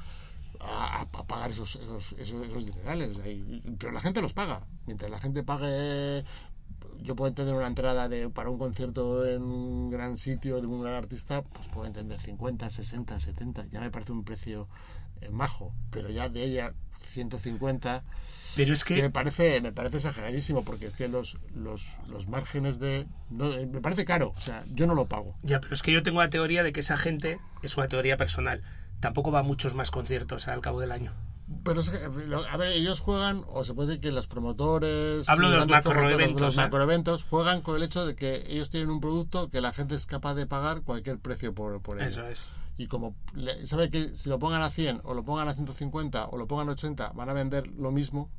pagar 1.27 1.51
esos, 1.51 1.77
esos, 1.77 2.13
esos, 2.19 2.47
esos 2.47 2.67
dinerales. 2.67 3.21
Pero 3.79 3.93
la 3.93 4.01
gente 4.01 4.23
los 4.23 4.33
paga. 4.33 4.67
Mientras 4.87 5.11
la 5.11 5.19
gente 5.19 5.43
pague 5.43 6.25
yo 7.03 7.17
puedo 7.17 7.29
entender 7.29 7.55
una 7.55 7.67
entrada 7.67 8.09
de, 8.09 8.29
para 8.31 8.51
un 8.51 8.59
concierto 8.59 9.27
en 9.27 9.43
un 9.43 9.91
gran 9.91 10.17
sitio 10.17 10.61
de 10.61 10.67
un 10.67 10.83
gran 10.83 10.95
artista, 10.95 11.43
pues 11.43 11.69
puedo 11.69 11.87
entender 11.87 12.21
50, 12.21 12.71
60, 12.71 13.21
70, 13.21 13.67
ya 13.67 13.81
me 13.81 13.91
parece 13.91 14.13
un 14.13 14.25
precio 14.25 14.69
eh, 15.21 15.31
majo, 15.31 15.73
pero 15.91 16.11
ya 16.11 16.29
de 16.29 16.45
ella 16.45 16.75
150 16.99 18.05
Pero 18.57 18.73
es 18.73 18.85
que 18.85 18.97
que 18.97 19.03
me 19.03 19.11
parece 19.11 19.61
me 19.61 19.73
parece 19.73 19.99
exageradísimo 19.99 20.65
porque 20.65 20.87
es 20.87 20.95
que 20.95 21.09
los 21.09 21.39
los, 21.55 21.97
los 22.09 22.29
márgenes 22.29 22.79
de 22.79 23.07
no, 23.31 23.53
eh, 23.53 23.67
me 23.67 23.81
parece 23.81 24.05
caro, 24.05 24.33
o 24.37 24.41
sea, 24.41 24.65
yo 24.73 24.87
no 24.87 24.95
lo 24.95 25.07
pago. 25.07 25.37
Ya, 25.43 25.61
pero 25.61 25.75
es 25.75 25.83
que 25.83 25.93
yo 25.93 26.03
tengo 26.03 26.21
la 26.21 26.31
teoría 26.31 26.63
de 26.63 26.73
que 26.73 26.81
esa 26.81 26.97
gente, 26.97 27.39
es 27.63 27.77
una 27.77 27.89
teoría 27.89 28.17
personal, 28.17 28.63
tampoco 29.01 29.33
va 29.33 29.41
a 29.41 29.43
muchos 29.43 29.75
más 29.75 29.91
conciertos 29.91 30.49
al 30.49 30.61
cabo 30.61 30.81
del 30.81 30.93
año. 30.93 31.13
Pero 31.65 31.81
es 31.81 31.91
que, 31.91 31.99
a 31.99 32.57
ver, 32.57 32.73
ellos 32.73 33.01
juegan, 33.01 33.45
o 33.47 33.63
se 33.65 33.75
puede 33.75 33.89
decir 33.89 34.01
que 34.01 34.13
los 34.13 34.27
promotores. 34.27 35.29
Hablo 35.29 35.51
de 35.51 35.59
los 35.59 35.69
macroeventos, 35.69 36.41
Los 36.41 36.55
¿eh? 36.55 36.61
macroeventos 36.61 37.25
juegan 37.25 37.61
con 37.61 37.77
el 37.77 37.83
hecho 37.83 38.07
de 38.07 38.15
que 38.15 38.45
ellos 38.49 38.71
tienen 38.71 38.91
un 38.91 39.01
producto 39.01 39.51
que 39.51 39.61
la 39.61 39.73
gente 39.73 39.95
es 39.95 40.07
capaz 40.07 40.35
de 40.35 40.47
pagar 40.47 40.83
cualquier 40.83 41.19
precio 41.19 41.55
por, 41.55 41.83
por 41.83 41.99
ello. 41.99 42.09
Eso 42.09 42.27
es. 42.27 42.47
Y 42.79 42.87
como 42.87 43.15
sabe 43.67 43.91
que 43.91 44.09
si 44.09 44.29
lo 44.29 44.39
pongan 44.39 44.63
a 44.63 44.71
100 44.71 45.03
o 45.05 45.15
lo 45.15 45.25
pongan 45.25 45.49
a 45.49 45.55
150 45.55 46.27
o 46.27 46.37
lo 46.39 46.47
pongan 46.47 46.69
a 46.71 46.73
80 46.73 47.13
van 47.13 47.29
a 47.29 47.33
vender 47.33 47.67
lo 47.67 47.93
mismo, 47.93 48.31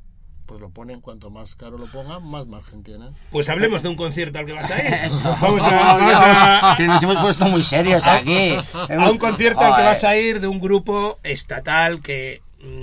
pues 0.46 0.60
lo 0.60 0.70
ponen 0.70 1.00
cuanto 1.00 1.30
más 1.30 1.54
caro 1.54 1.78
lo 1.78 1.86
pongan, 1.86 2.26
más 2.28 2.46
margen 2.46 2.82
tienen. 2.82 3.14
Pues 3.30 3.48
hablemos 3.48 3.82
de 3.82 3.88
un 3.88 3.96
concierto 3.96 4.38
al 4.38 4.46
que 4.46 4.52
vas 4.52 4.70
a 4.70 4.78
ir. 4.78 4.94
Eso. 5.04 5.36
Vamos 5.40 5.64
a, 5.64 5.70
vamos 5.70 6.12
a- 6.14 6.74
Que 6.76 6.84
nos 6.86 7.02
hemos 7.02 7.16
puesto 7.18 7.46
muy 7.46 7.62
serios 7.62 8.06
aquí. 8.06 8.54
a 8.74 9.10
un 9.10 9.18
concierto 9.18 9.60
al 9.60 9.76
que 9.76 9.82
vas 9.82 10.04
a 10.04 10.16
ir 10.16 10.40
de 10.40 10.46
un 10.46 10.60
grupo 10.60 11.18
estatal 11.22 12.00
que 12.02 12.42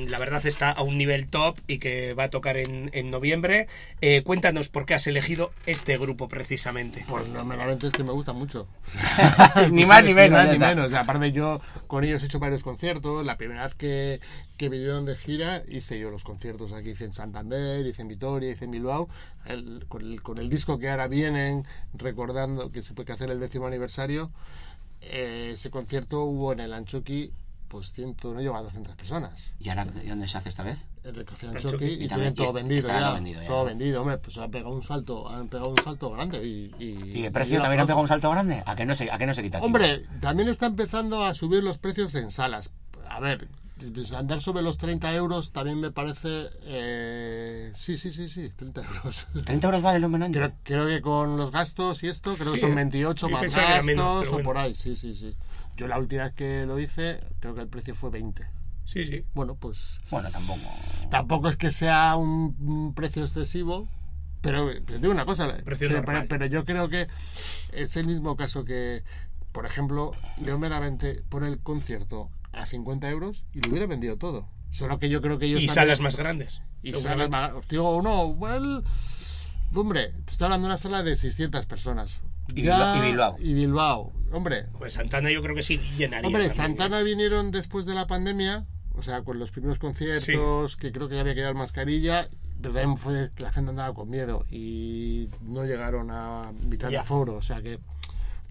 la 0.09 0.19
verdad 0.19 0.45
está 0.45 0.71
a 0.71 0.83
un 0.83 0.97
nivel 0.97 1.27
top 1.29 1.59
y 1.67 1.79
que 1.79 2.13
va 2.13 2.25
a 2.25 2.29
tocar 2.29 2.57
en, 2.57 2.89
en 2.93 3.09
noviembre. 3.11 3.67
Eh, 4.01 4.21
cuéntanos 4.23 4.69
por 4.69 4.85
qué 4.85 4.93
has 4.93 5.07
elegido 5.07 5.51
este 5.65 5.97
grupo 5.97 6.27
precisamente. 6.27 7.03
Pues 7.07 7.27
no, 7.27 7.43
meramente 7.45 7.87
es 7.87 7.93
que 7.93 8.03
me 8.03 8.11
gusta 8.11 8.33
mucho. 8.33 8.67
Ni 9.71 9.85
más 9.85 10.03
ni 10.03 10.13
menos, 10.13 10.37
más 10.37 10.47
ya 10.47 10.53
ni 10.53 10.59
menos. 10.59 10.93
Aparte 10.93 11.31
yo 11.31 11.61
con 11.87 12.03
ellos 12.03 12.21
he 12.23 12.25
hecho 12.27 12.39
varios 12.39 12.63
conciertos. 12.63 13.25
La 13.25 13.37
primera 13.37 13.63
vez 13.63 13.75
que, 13.75 14.19
que 14.57 14.69
vinieron 14.69 15.05
de 15.05 15.15
gira 15.15 15.63
hice 15.67 15.99
yo 15.99 16.09
los 16.11 16.23
conciertos 16.23 16.73
aquí. 16.73 16.91
Hice 16.91 17.05
en 17.05 17.11
Santander, 17.11 17.85
hice 17.85 18.01
en 18.01 18.07
Vitoria, 18.07 18.51
hice 18.51 18.65
en 18.65 18.71
Bilbao. 18.71 19.09
El- 19.45 19.85
con, 19.87 20.01
el, 20.03 20.21
con 20.21 20.37
el 20.37 20.49
disco 20.49 20.77
que 20.79 20.89
ahora 20.89 21.07
vienen, 21.07 21.65
recordando 21.93 22.71
que 22.71 22.83
se 22.83 22.93
puede 22.93 23.13
hacer 23.13 23.31
el 23.31 23.39
décimo 23.39 23.65
aniversario, 23.67 24.31
eh, 25.01 25.51
ese 25.53 25.69
concierto 25.71 26.23
hubo 26.25 26.53
en 26.53 26.59
el 26.59 26.73
Anchoqui, 26.73 27.31
pues 27.71 27.93
ciento, 27.93 28.33
no 28.33 28.41
llegó 28.41 28.57
a 28.57 28.61
200 28.63 28.95
personas. 28.97 29.53
¿Y 29.57 29.69
ahora 29.69 29.85
dónde 29.85 30.27
se 30.27 30.37
hace 30.37 30.49
esta 30.49 30.61
vez? 30.61 30.87
En 31.05 31.15
el 31.15 31.23
Café 31.23 31.47
Anchoqui. 31.47 31.67
Anchoqui 31.67 31.85
Y 31.85 31.93
y 31.93 31.97
tienen 31.97 32.09
también 32.09 32.35
todo 32.35 32.51
vendido 32.53 32.87
ya. 32.89 32.99
todo 32.99 33.13
vendido 33.13 33.41
ya, 33.41 33.47
Todo 33.47 33.59
¿no? 33.59 33.65
vendido, 33.65 34.01
hombre, 34.01 34.17
pues 34.17 34.37
han 34.37 34.51
pegado 34.51 34.75
un 34.75 34.83
salto, 34.83 35.29
han 35.29 35.47
pegado 35.47 35.69
un 35.69 35.77
salto 35.81 36.11
grande 36.11 36.45
y... 36.45 36.75
Y, 36.79 37.17
¿Y 37.17 37.21
de 37.21 37.31
precio 37.31 37.57
y 37.57 37.61
también 37.61 37.79
han 37.79 37.87
pegado 37.87 38.01
un 38.01 38.09
salto 38.09 38.29
grande? 38.29 38.61
¿A 38.65 38.75
que 38.75 38.85
no 38.85 38.93
se, 38.93 39.09
a 39.09 39.17
que 39.17 39.25
no 39.25 39.33
se 39.33 39.41
quita? 39.41 39.59
tío? 39.59 39.65
Hombre, 39.65 40.03
también 40.19 40.49
está 40.49 40.65
empezando 40.65 41.23
a 41.23 41.33
subir 41.33 41.63
los 41.63 41.77
precios 41.77 42.13
en 42.15 42.29
salas. 42.29 42.71
A 43.07 43.21
ver, 43.21 43.47
andar 44.15 44.41
sobre 44.41 44.61
los 44.63 44.77
30 44.77 45.13
euros 45.15 45.51
también 45.51 45.79
me 45.79 45.91
parece... 45.91 46.47
eh, 46.63 47.71
sí, 47.75 47.97
sí, 47.97 48.11
sí, 48.13 48.27
sí, 48.29 48.49
30 48.55 48.81
euros. 48.81 49.27
¿30 49.33 49.63
euros 49.63 49.81
vale 49.81 49.97
el 49.97 50.03
homenaje? 50.03 50.31
Creo, 50.33 50.53
creo 50.63 50.87
que 50.87 51.01
con 51.01 51.37
los 51.37 51.51
gastos 51.51 52.03
y 52.03 52.07
esto, 52.07 52.35
creo 52.35 52.53
que 52.53 52.59
son 52.59 52.75
28 52.75 53.27
yo 53.27 53.31
más 53.33 53.55
gastos 53.55 53.85
menos, 53.85 54.27
o 54.27 54.31
bueno. 54.31 54.43
por 54.45 54.57
ahí, 54.57 54.75
sí, 54.75 54.95
sí, 54.95 55.15
sí. 55.15 55.35
Yo 55.77 55.87
la 55.87 55.97
última 55.97 56.23
vez 56.23 56.33
que 56.33 56.65
lo 56.65 56.79
hice, 56.79 57.19
creo 57.39 57.55
que 57.55 57.61
el 57.61 57.67
precio 57.67 57.95
fue 57.95 58.09
20. 58.09 58.45
Sí, 58.85 59.05
sí. 59.05 59.23
Bueno, 59.33 59.55
pues 59.55 60.01
Bueno, 60.09 60.29
tampoco. 60.31 60.59
tampoco 61.09 61.47
es 61.47 61.55
que 61.55 61.71
sea 61.71 62.15
un, 62.17 62.55
un 62.59 62.93
precio 62.93 63.23
excesivo, 63.23 63.87
pero 64.41 64.69
te 64.83 64.97
digo 64.99 65.11
una 65.13 65.25
cosa, 65.25 65.55
pero 66.27 66.45
yo 66.47 66.65
creo 66.65 66.89
que 66.89 67.07
es 67.71 67.95
el 67.95 68.05
mismo 68.05 68.35
caso 68.35 68.65
que, 68.65 69.03
por 69.53 69.65
ejemplo, 69.65 70.11
León 70.43 70.59
Benavente 70.59 71.23
pone 71.29 71.47
el 71.47 71.59
concierto 71.59 72.29
a 72.53 72.65
50 72.65 73.09
euros 73.09 73.43
y 73.53 73.61
lo 73.61 73.69
hubiera 73.69 73.85
vendido 73.87 74.17
todo. 74.17 74.47
Solo 74.71 74.99
que 74.99 75.09
yo 75.09 75.21
creo 75.21 75.37
que 75.39 75.45
ellos 75.47 75.61
Y 75.61 75.67
salas 75.67 75.99
más 75.99 76.15
grandes. 76.15 76.61
y 76.83 76.91
salas 76.93 77.29
más- 77.29 77.51
Digo, 77.67 78.01
no, 78.01 78.23
well, 78.27 78.83
hombre, 79.73 80.13
te 80.25 80.31
estoy 80.31 80.45
hablando 80.45 80.67
de 80.67 80.71
una 80.73 80.77
sala 80.77 81.03
de 81.03 81.15
600 81.15 81.65
personas. 81.65 82.21
Y 82.55 82.63
Ya- 82.63 82.95
Bilbao- 82.95 82.97
y 82.97 83.01
Bilbao. 83.11 83.35
Y 83.39 83.53
Bilbao. 83.53 84.13
Hombre, 84.33 84.65
Pues 84.77 84.93
Santana 84.93 85.29
yo 85.31 85.41
creo 85.41 85.55
que 85.55 85.63
sí 85.63 85.77
llenaría. 85.97 86.27
Hombre, 86.27 86.45
¿eh? 86.45 86.51
Santana 86.51 87.01
vinieron 87.01 87.51
después 87.51 87.85
de 87.85 87.93
la 87.95 88.07
pandemia, 88.07 88.65
o 88.93 89.03
sea, 89.03 89.23
con 89.23 89.39
los 89.39 89.51
primeros 89.51 89.77
conciertos, 89.79 90.77
que 90.77 90.91
creo 90.91 91.07
que 91.09 91.15
ya 91.15 91.21
había 91.21 91.33
que 91.33 91.41
llevar 91.41 91.55
mascarilla, 91.55 92.27
pero 92.61 92.73
también 92.73 92.97
fue 92.97 93.31
que 93.35 93.43
la 93.43 93.51
gente 93.51 93.69
andaba 93.71 93.93
con 93.93 94.09
miedo 94.09 94.45
y 94.51 95.29
no 95.41 95.65
llegaron 95.65 96.11
a 96.11 96.51
mitad 96.69 96.89
de 96.89 97.01
foro, 97.03 97.35
o 97.35 97.41
sea 97.41 97.61
que... 97.61 97.79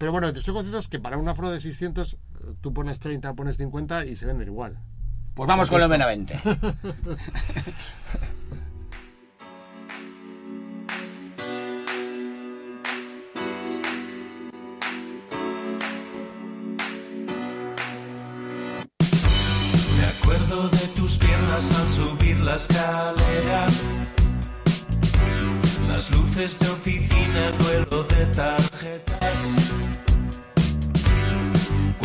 Pero 0.01 0.11
bueno, 0.11 0.33
son 0.33 0.55
conciertos 0.55 0.87
que 0.87 0.97
para 0.97 1.15
un 1.15 1.29
aforo 1.29 1.51
de 1.51 1.61
600 1.61 2.17
tú 2.59 2.73
pones 2.73 2.99
30, 2.99 3.35
pones 3.35 3.57
50 3.57 4.07
y 4.07 4.15
se 4.15 4.25
venden 4.25 4.47
igual. 4.47 4.79
Pues 5.35 5.47
vamos 5.47 5.69
con 5.69 5.79
el 5.79 5.87
Benavente. 5.87 6.41
Me 6.43 6.55
acuerdo 20.19 20.67
de 20.69 20.87
tus 20.95 21.17
piernas 21.17 21.79
al 21.79 21.89
subir 21.89 22.37
la 22.39 22.55
escalera. 22.55 23.67
Las 25.87 26.09
luces 26.09 26.57
de 26.57 26.69
oficina, 26.69 27.49
el 27.49 27.57
duelo 27.59 28.03
de 28.05 28.25
tarjetas. 28.25 29.70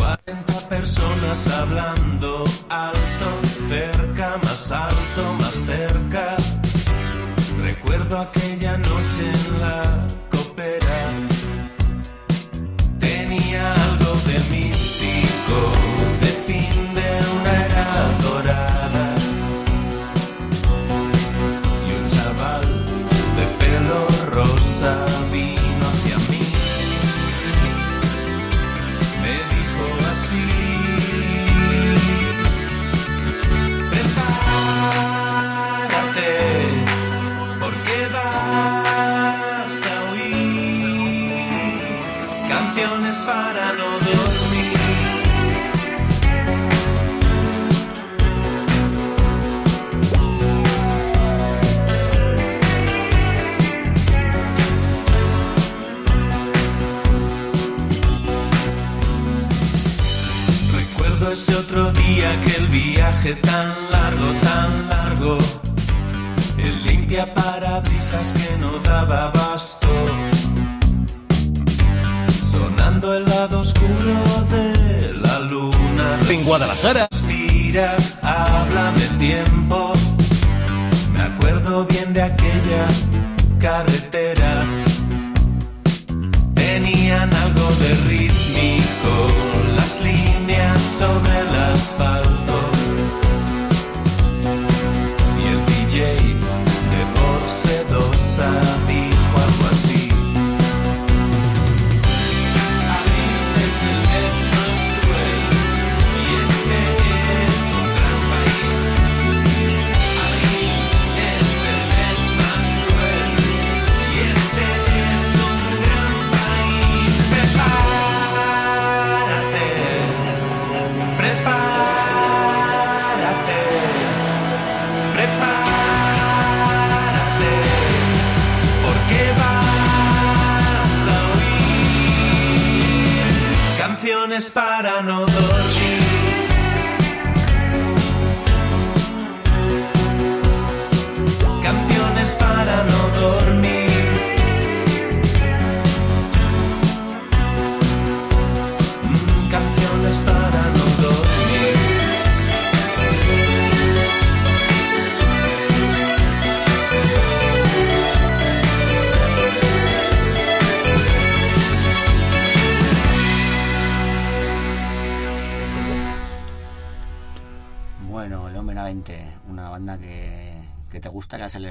40 0.07 0.69
personas 0.69 1.47
hablando 1.47 2.45
alto, 2.69 3.27
cerca, 3.67 4.39
más 4.41 4.71
alto, 4.71 5.33
más 5.33 5.53
cerca. 5.65 6.37
Recuerdo 7.61 8.19
aquella 8.19 8.77
noche 8.77 9.31
en 9.33 9.59
la 9.59 10.07
copera. 10.29 10.99
Tenía 12.99 13.73
algo 13.73 14.13
de 14.27 14.39
místico, 14.49 15.57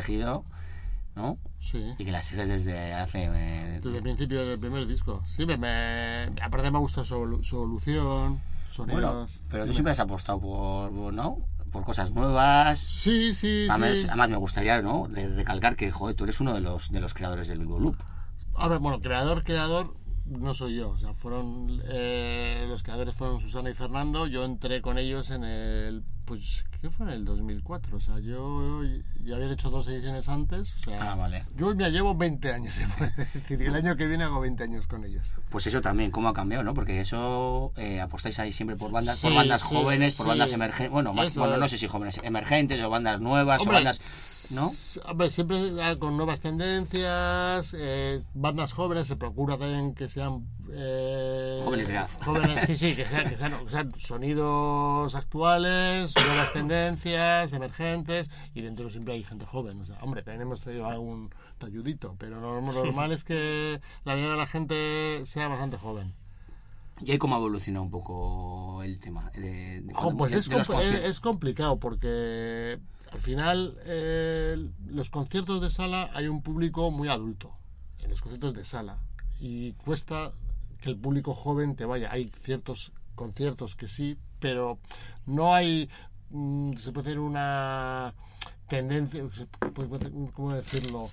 elegido, 0.07 0.45
¿no? 1.15 1.39
Sí. 1.61 1.95
Y 1.99 2.05
que 2.05 2.13
la 2.13 2.23
sigues 2.23 2.49
desde 2.49 2.93
hace... 2.95 3.25
eh, 3.33 3.81
Desde 3.83 3.97
el 3.99 4.03
principio 4.03 4.47
del 4.47 4.59
primer 4.59 4.87
disco. 4.87 5.23
Sí, 5.27 5.47
me, 5.47 5.57
me- 5.57 6.31
aparte 6.43 6.71
me 6.71 6.79
ha 6.79 6.81
gustado 6.81 7.05
su, 7.05 7.41
su 7.43 7.57
evolución, 7.57 8.41
sonidos. 8.71 9.01
bueno, 9.01 9.27
pero 9.51 9.63
tú 9.65 9.67
Dime. 9.69 9.75
siempre 9.75 9.93
has 9.93 10.01
apostado 10.01 10.41
por, 10.41 10.93
¿no? 11.13 11.39
Por 11.73 11.85
cosas 11.85 12.13
nuevas. 12.13 12.79
Sí, 12.79 13.35
sí, 13.35 13.67
Además, 13.69 13.97
sí. 13.99 14.07
además 14.09 14.31
me 14.31 14.37
gustaría, 14.37 14.81
¿no? 14.83 15.09
De 15.09 15.27
recalcar 15.29 15.77
que, 15.77 15.91
joder, 15.91 16.15
tú 16.15 16.25
eres 16.25 16.41
uno 16.41 16.55
de 16.55 16.61
los, 16.61 16.91
de 16.93 17.01
los 17.01 17.13
creadores 17.15 17.49
del 17.49 17.59
Vivo 17.59 17.79
Loop. 17.81 17.97
A 18.55 18.69
ver, 18.69 18.79
bueno, 18.79 19.01
creador, 19.01 19.43
creador 19.45 19.95
no 20.27 20.55
soy 20.55 20.77
yo. 20.77 20.91
O 20.91 20.99
sea, 20.99 21.15
fueron 21.15 21.81
eh, 21.89 22.65
los 22.69 22.83
creadores 22.83 23.15
fueron 23.15 23.41
Susana 23.41 23.71
y 23.71 23.75
Fernando. 23.75 24.27
Yo 24.27 24.45
entré 24.45 24.81
con 24.83 24.99
ellos 24.99 25.31
en 25.31 25.45
el, 25.45 26.03
pues, 26.25 26.65
¿qué 26.81 26.91
fue 26.91 27.07
en 27.07 27.13
el 27.13 27.25
2004? 27.25 27.97
O 27.97 28.01
sea, 28.01 28.19
yo 28.19 28.83
ya 29.25 29.37
había 29.37 29.51
hecho 29.53 29.71
dos 29.71 29.87
ediciones 29.89 30.29
antes. 30.29 30.75
O 30.75 30.79
sea, 30.91 31.13
Ah, 31.13 31.15
vale. 31.17 31.45
yo 31.57 31.75
me 31.75 31.91
llevo 31.91 32.15
20 32.15 32.53
años, 32.53 32.75
se 32.75 32.87
puede 32.89 33.13
decir. 33.35 33.63
El 33.63 33.75
año 33.75 33.97
que 33.97 34.07
viene 34.07 34.25
hago 34.25 34.41
20 34.41 34.65
años 34.65 34.87
con 34.87 35.05
ellos. 35.05 35.33
Pues 35.51 35.67
eso 35.67 35.81
también, 35.81 36.11
cómo 36.11 36.29
ha 36.29 36.35
cambiado, 36.35 36.65
¿no? 36.65 36.75
Porque 36.75 37.01
eso 37.01 37.73
eh, 37.77 38.01
apostáis 38.01 38.39
ahí 38.39 38.53
siempre 38.53 38.77
por 38.77 38.91
bandas, 38.91 39.21
por 39.21 39.35
bandas 39.35 39.63
sí, 39.63 39.69
jóvenes, 39.75 40.15
por 40.17 40.27
bandas 40.27 40.53
emergentes, 40.53 40.91
bueno, 40.91 41.13
más, 41.15 41.29
Eso 41.29 41.41
bueno, 41.41 41.57
no 41.57 41.69
sé 41.69 41.79
si 41.79 41.87
jóvenes, 41.87 42.21
emergentes 42.23 42.83
o 42.83 42.91
bandas 42.91 43.21
nuevas 43.21 43.61
Hombre, 43.61 43.77
o 43.77 43.79
bandas, 43.79 44.49
¿no? 44.55 44.71
Hombre, 45.11 45.31
siempre 45.31 45.59
ah, 45.83 45.97
con 45.99 46.17
nuevas 46.17 46.41
tendencias, 46.41 47.75
eh, 47.79 48.23
bandas 48.35 48.73
jóvenes, 48.73 49.07
se 49.07 49.17
procura 49.17 49.57
también 49.59 49.95
que 49.95 50.09
sean... 50.21 50.47
eh, 50.73 51.61
Jóvenes 51.63 51.87
de 51.89 51.93
edad. 51.95 52.11
jóvenes, 52.25 52.65
sí, 52.65 52.77
sí, 52.77 52.97
que 52.97 53.05
sean, 53.13 53.29
que 53.29 53.37
sean- 53.37 53.65
que 53.65 53.71
sean 53.71 53.93
sonidos 53.95 55.15
actuales, 55.15 56.15
nuevas 56.17 56.53
tendencias, 56.53 57.53
emergentes, 57.53 58.31
y 58.55 58.63
dentro 58.63 58.89
siempre 58.91 59.15
hay 59.15 59.25
gente 59.25 59.45
joven. 59.47 59.81
O 59.81 59.85
sea, 59.85 59.99
hombre, 60.03 60.23
también 60.23 60.43
hemos 60.43 60.61
traído 60.61 60.87
algún 60.87 61.31
talludito, 61.59 62.17
pero 62.19 62.41
lo 62.41 62.61
normal 62.61 63.13
es 63.13 63.25
que 63.25 63.81
la 64.05 64.13
mayoría 64.13 64.33
de 64.33 64.39
la 64.39 64.47
gente 64.47 65.27
sea 65.27 65.49
bastante 65.49 65.77
joven. 65.77 66.15
Y 67.03 67.11
ahí 67.11 67.19
cómo 67.19 67.35
ha 67.35 67.39
evolucionado 67.39 67.85
un 67.85 67.91
poco 67.91 68.83
el 68.83 68.99
tema. 68.99 69.31
de- 69.35 69.83
de 69.83 69.93
cuando- 69.93 70.17
pues 70.17 70.33
de- 70.33 70.39
es, 70.39 70.49
de 70.49 70.57
compl- 70.57 70.81
es, 70.81 71.05
es 71.05 71.21
complicado 71.21 71.79
porque 71.79 72.79
al 73.13 73.21
final 73.21 73.77
eh, 73.85 74.57
los 74.87 75.11
conciertos 75.11 75.61
de 75.61 75.71
sala 75.71 76.11
hay 76.15 76.27
un 76.29 76.41
público 76.43 76.91
muy 76.91 77.09
adulto 77.09 77.53
en 77.99 78.09
los 78.11 78.21
conciertos 78.23 78.55
de 78.55 78.65
sala 78.65 78.99
y 79.39 79.73
cuesta 79.73 80.31
que 80.81 80.91
el 80.91 80.97
público 80.97 81.35
joven 81.35 81.77
te 81.77 81.85
vaya. 81.85 82.11
Hay 82.13 82.31
ciertos 82.43 82.93
conciertos 83.15 83.77
que 83.77 83.89
sí, 83.89 84.17
pero 84.41 84.79
no 85.27 85.55
hay, 85.55 85.89
mm, 86.31 86.75
se 86.75 86.93
puede 86.93 87.09
hacer 87.09 87.19
una 87.19 88.15
tendencia, 88.69 89.23
¿cómo 90.35 90.53
decirlo? 90.53 91.11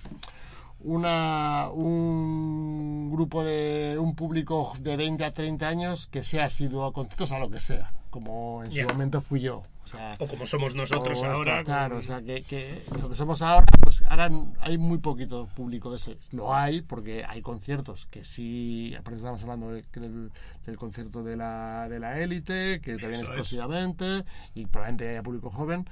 Una, 0.80 1.70
un 1.72 3.10
grupo 3.10 3.42
de 3.42 3.96
un 3.98 4.14
público 4.14 4.72
de 4.80 4.96
20 4.96 5.24
a 5.24 5.32
30 5.32 5.66
años 5.66 6.06
que 6.08 6.22
sea 6.22 6.46
asiduo 6.46 6.84
a 6.84 6.92
conciertos 6.92 7.32
a 7.32 7.38
lo 7.38 7.48
que 7.48 7.60
sea, 7.60 7.92
como 8.14 8.62
en 8.62 8.70
su 8.70 8.78
momento 8.86 9.20
fui 9.20 9.40
yo. 9.40 9.64
O 9.82 9.86
sea, 9.88 10.14
O 10.20 10.28
como 10.28 10.46
somos 10.46 10.76
nosotros 10.76 11.18
ahora. 11.24 11.64
Claro, 11.64 11.98
o 11.98 12.02
sea, 12.02 12.22
que, 12.22 12.42
que 12.42 12.80
lo 13.02 13.08
que 13.08 13.16
somos 13.16 13.42
ahora, 13.42 13.66
pues 13.82 14.04
ahora 14.08 14.30
hay 14.60 14.78
muy 14.78 14.98
poquito 14.98 15.48
público 15.56 15.90
de 15.90 15.96
ese. 15.96 16.16
Lo 16.30 16.54
hay 16.54 16.80
porque 16.80 17.24
hay 17.28 17.42
conciertos 17.42 18.06
que 18.06 18.22
sí, 18.22 18.94
por 19.02 19.14
estamos 19.14 19.42
hablando 19.42 19.70
del, 19.72 19.84
del 20.64 20.76
concierto 20.76 21.24
de 21.24 21.36
la 21.36 21.88
de 21.88 21.98
la 21.98 22.20
élite, 22.20 22.80
que 22.80 22.92
también 22.98 23.22
es 23.22 23.28
próximamente, 23.34 24.24
y 24.54 24.66
probablemente 24.66 25.08
haya 25.08 25.22
público 25.24 25.50
joven, 25.50 25.86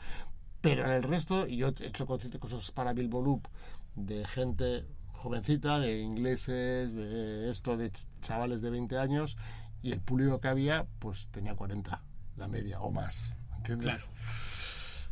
pero 0.60 0.84
en 0.84 0.90
el 0.92 1.02
resto, 1.02 1.48
y 1.48 1.56
yo 1.56 1.68
he 1.80 1.86
hecho 1.88 2.06
conciertos 2.06 2.40
cosas 2.40 2.70
para 2.70 2.92
Bilbo 2.92 3.20
Loop 3.20 3.48
de 3.96 4.24
gente 4.26 4.84
jovencita, 5.12 5.80
de 5.80 6.00
ingleses, 6.00 6.94
de 6.94 7.50
esto, 7.50 7.76
de 7.76 7.90
ch- 7.92 8.06
chavales 8.22 8.62
de 8.62 8.70
20 8.70 8.96
años, 8.96 9.36
y 9.82 9.90
el 9.92 10.00
público 10.00 10.40
que 10.40 10.48
había, 10.48 10.86
pues 11.00 11.26
tenía 11.28 11.54
40, 11.56 12.00
la 12.42 12.48
media, 12.48 12.80
o 12.80 12.90
más. 12.90 13.32
¿Entiendes? 13.58 14.08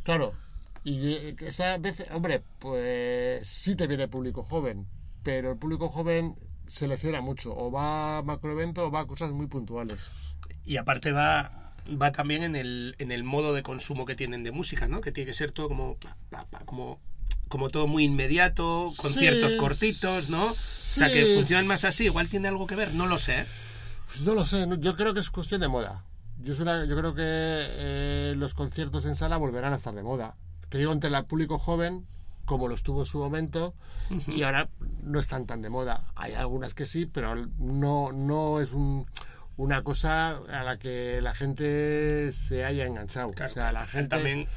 Claro. 0.03 0.33
Claro. 0.33 0.33
Y 0.83 1.13
eh, 1.13 1.35
esa 1.41 1.77
vez, 1.77 2.05
hombre, 2.11 2.43
pues 2.59 3.47
sí 3.47 3.75
te 3.75 3.87
viene 3.87 4.07
público 4.07 4.43
joven, 4.43 4.85
pero 5.23 5.51
el 5.51 5.57
público 5.57 5.87
joven 5.87 6.35
selecciona 6.67 7.21
mucho, 7.21 7.55
o 7.55 7.71
va 7.71 8.17
a 8.17 8.21
macroevento 8.23 8.85
o 8.85 8.91
va 8.91 9.01
a 9.01 9.07
cosas 9.07 9.31
muy 9.31 9.47
puntuales. 9.47 10.09
Y 10.65 10.77
aparte 10.77 11.11
va, 11.11 11.73
va 12.01 12.11
también 12.11 12.43
en 12.43 12.55
el, 12.55 12.95
en 12.99 13.11
el 13.11 13.23
modo 13.23 13.53
de 13.53 13.63
consumo 13.63 14.05
que 14.05 14.15
tienen 14.15 14.43
de 14.43 14.51
música, 14.51 14.87
¿no? 14.87 14.99
Que 15.01 15.11
tiene 15.11 15.27
que 15.27 15.33
ser 15.33 15.51
todo 15.51 15.69
como, 15.69 15.95
pa, 15.97 16.17
pa, 16.29 16.45
pa, 16.47 16.59
como, 16.65 16.99
como 17.47 17.69
todo 17.69 17.87
muy 17.87 18.03
inmediato, 18.03 18.91
conciertos 18.97 19.53
Sí, 19.53 19.57
cortitos, 19.57 20.29
¿no? 20.29 20.47
o 20.47 20.53
sea, 20.53 21.07
sí, 21.07 21.13
que 21.13 21.35
funcionan 21.35 21.67
más 21.67 21.85
así. 21.85 22.05
Igual 22.05 22.27
tiene 22.27 22.49
algo 22.49 22.67
que 22.67 22.75
ver, 22.75 22.93
no 22.93 23.07
lo 23.07 23.19
sé. 23.19 23.41
¿eh? 23.41 23.45
Pues 24.07 24.21
no 24.23 24.33
lo 24.33 24.43
sé, 24.45 24.67
yo 24.79 24.95
creo 24.97 25.13
que 25.13 25.21
es 25.21 25.29
cuestión 25.29 25.61
de 25.61 25.69
moda. 25.69 26.03
Yo, 26.43 26.53
una- 26.61 26.85
yo 26.85 26.95
creo 26.97 27.13
que 27.13 27.21
eh, 27.25 28.33
los 28.37 28.53
conciertos 28.53 29.05
en 29.05 29.15
sala 29.15 29.37
volverán 29.37 29.73
a 29.73 29.75
estar 29.75 29.93
de 29.93 30.03
moda. 30.03 30.35
Te 30.69 30.77
digo, 30.77 30.91
entre 30.93 31.09
el 31.15 31.25
público 31.25 31.59
joven, 31.59 32.05
como 32.45 32.67
lo 32.67 32.75
estuvo 32.75 33.01
en 33.01 33.05
su 33.05 33.19
momento, 33.19 33.73
y 34.27 34.43
ahora 34.43 34.69
no 35.03 35.19
están 35.19 35.45
tan 35.45 35.61
de 35.61 35.69
moda. 35.69 36.05
Hay 36.15 36.33
algunas 36.33 36.73
que 36.73 36.85
sí, 36.85 37.05
pero 37.05 37.35
no, 37.57 38.11
no 38.11 38.59
es 38.59 38.71
un- 38.73 39.05
una 39.57 39.83
cosa 39.83 40.29
a 40.37 40.63
la 40.63 40.77
que 40.79 41.19
la 41.21 41.35
gente 41.35 42.31
se 42.31 42.65
haya 42.65 42.85
enganchado. 42.85 43.31
Claro, 43.31 43.51
o 43.51 43.53
sea, 43.53 43.71
la 43.71 43.85
gente... 43.87 44.09
también 44.09 44.47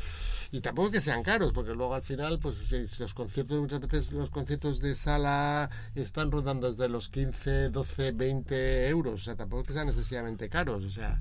Y 0.52 0.60
tampoco 0.60 0.92
que 0.92 1.00
sean 1.00 1.24
caros, 1.24 1.52
porque 1.52 1.72
luego 1.74 1.94
al 1.94 2.02
final, 2.02 2.38
pues 2.38 2.70
los 3.00 3.12
conciertos, 3.12 3.60
muchas 3.60 3.80
veces 3.80 4.12
los 4.12 4.30
conciertos 4.30 4.80
de 4.80 4.94
sala 4.94 5.68
están 5.96 6.30
rondando 6.30 6.70
desde 6.70 6.88
los 6.88 7.08
15, 7.08 7.70
12, 7.70 8.12
20 8.12 8.86
euros. 8.88 9.14
O 9.14 9.18
sea, 9.24 9.34
tampoco 9.34 9.64
que 9.64 9.72
sean 9.72 9.88
excesivamente 9.88 10.48
caros. 10.48 10.84
O 10.84 10.90
sea, 10.90 11.20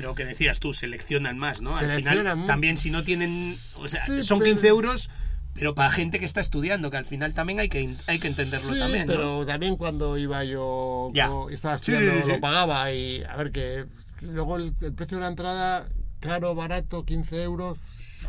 Pero 0.00 0.14
que 0.14 0.24
decías 0.24 0.60
tú, 0.60 0.72
seleccionan 0.72 1.36
más, 1.36 1.60
¿no? 1.60 1.76
Al 1.76 1.90
final, 1.90 2.46
también 2.46 2.78
si 2.78 2.90
no 2.90 3.02
tienen. 3.02 3.28
O 3.30 3.86
sea, 3.86 4.00
Sí, 4.00 4.22
son 4.24 4.38
pero- 4.38 4.52
15 4.52 4.68
euros, 4.68 5.10
pero 5.52 5.74
para 5.74 5.90
gente 5.90 6.18
que 6.18 6.24
está 6.24 6.40
estudiando, 6.40 6.90
que 6.90 6.96
al 6.96 7.04
final 7.04 7.34
también 7.34 7.60
hay 7.60 7.68
que, 7.68 7.80
hay 8.08 8.18
que 8.18 8.28
entenderlo 8.28 8.72
sí, 8.72 8.78
también, 8.78 9.06
¿no? 9.06 9.12
pero 9.12 9.44
también 9.44 9.76
cuando 9.76 10.16
iba 10.16 10.42
yo, 10.44 11.10
Ya. 11.12 11.28
estaba 11.50 11.74
estudiando, 11.74 12.12
sí, 12.14 12.20
sí. 12.24 12.28
lo 12.30 12.40
pagaba. 12.40 12.90
Y 12.92 13.22
a 13.24 13.36
ver, 13.36 13.50
que 13.50 13.84
luego 14.22 14.56
el, 14.56 14.74
el 14.80 14.94
precio 14.94 15.18
de 15.18 15.22
la 15.24 15.28
entrada, 15.28 15.86
caro, 16.20 16.54
barato, 16.54 17.04
15 17.04 17.42
euros. 17.42 17.76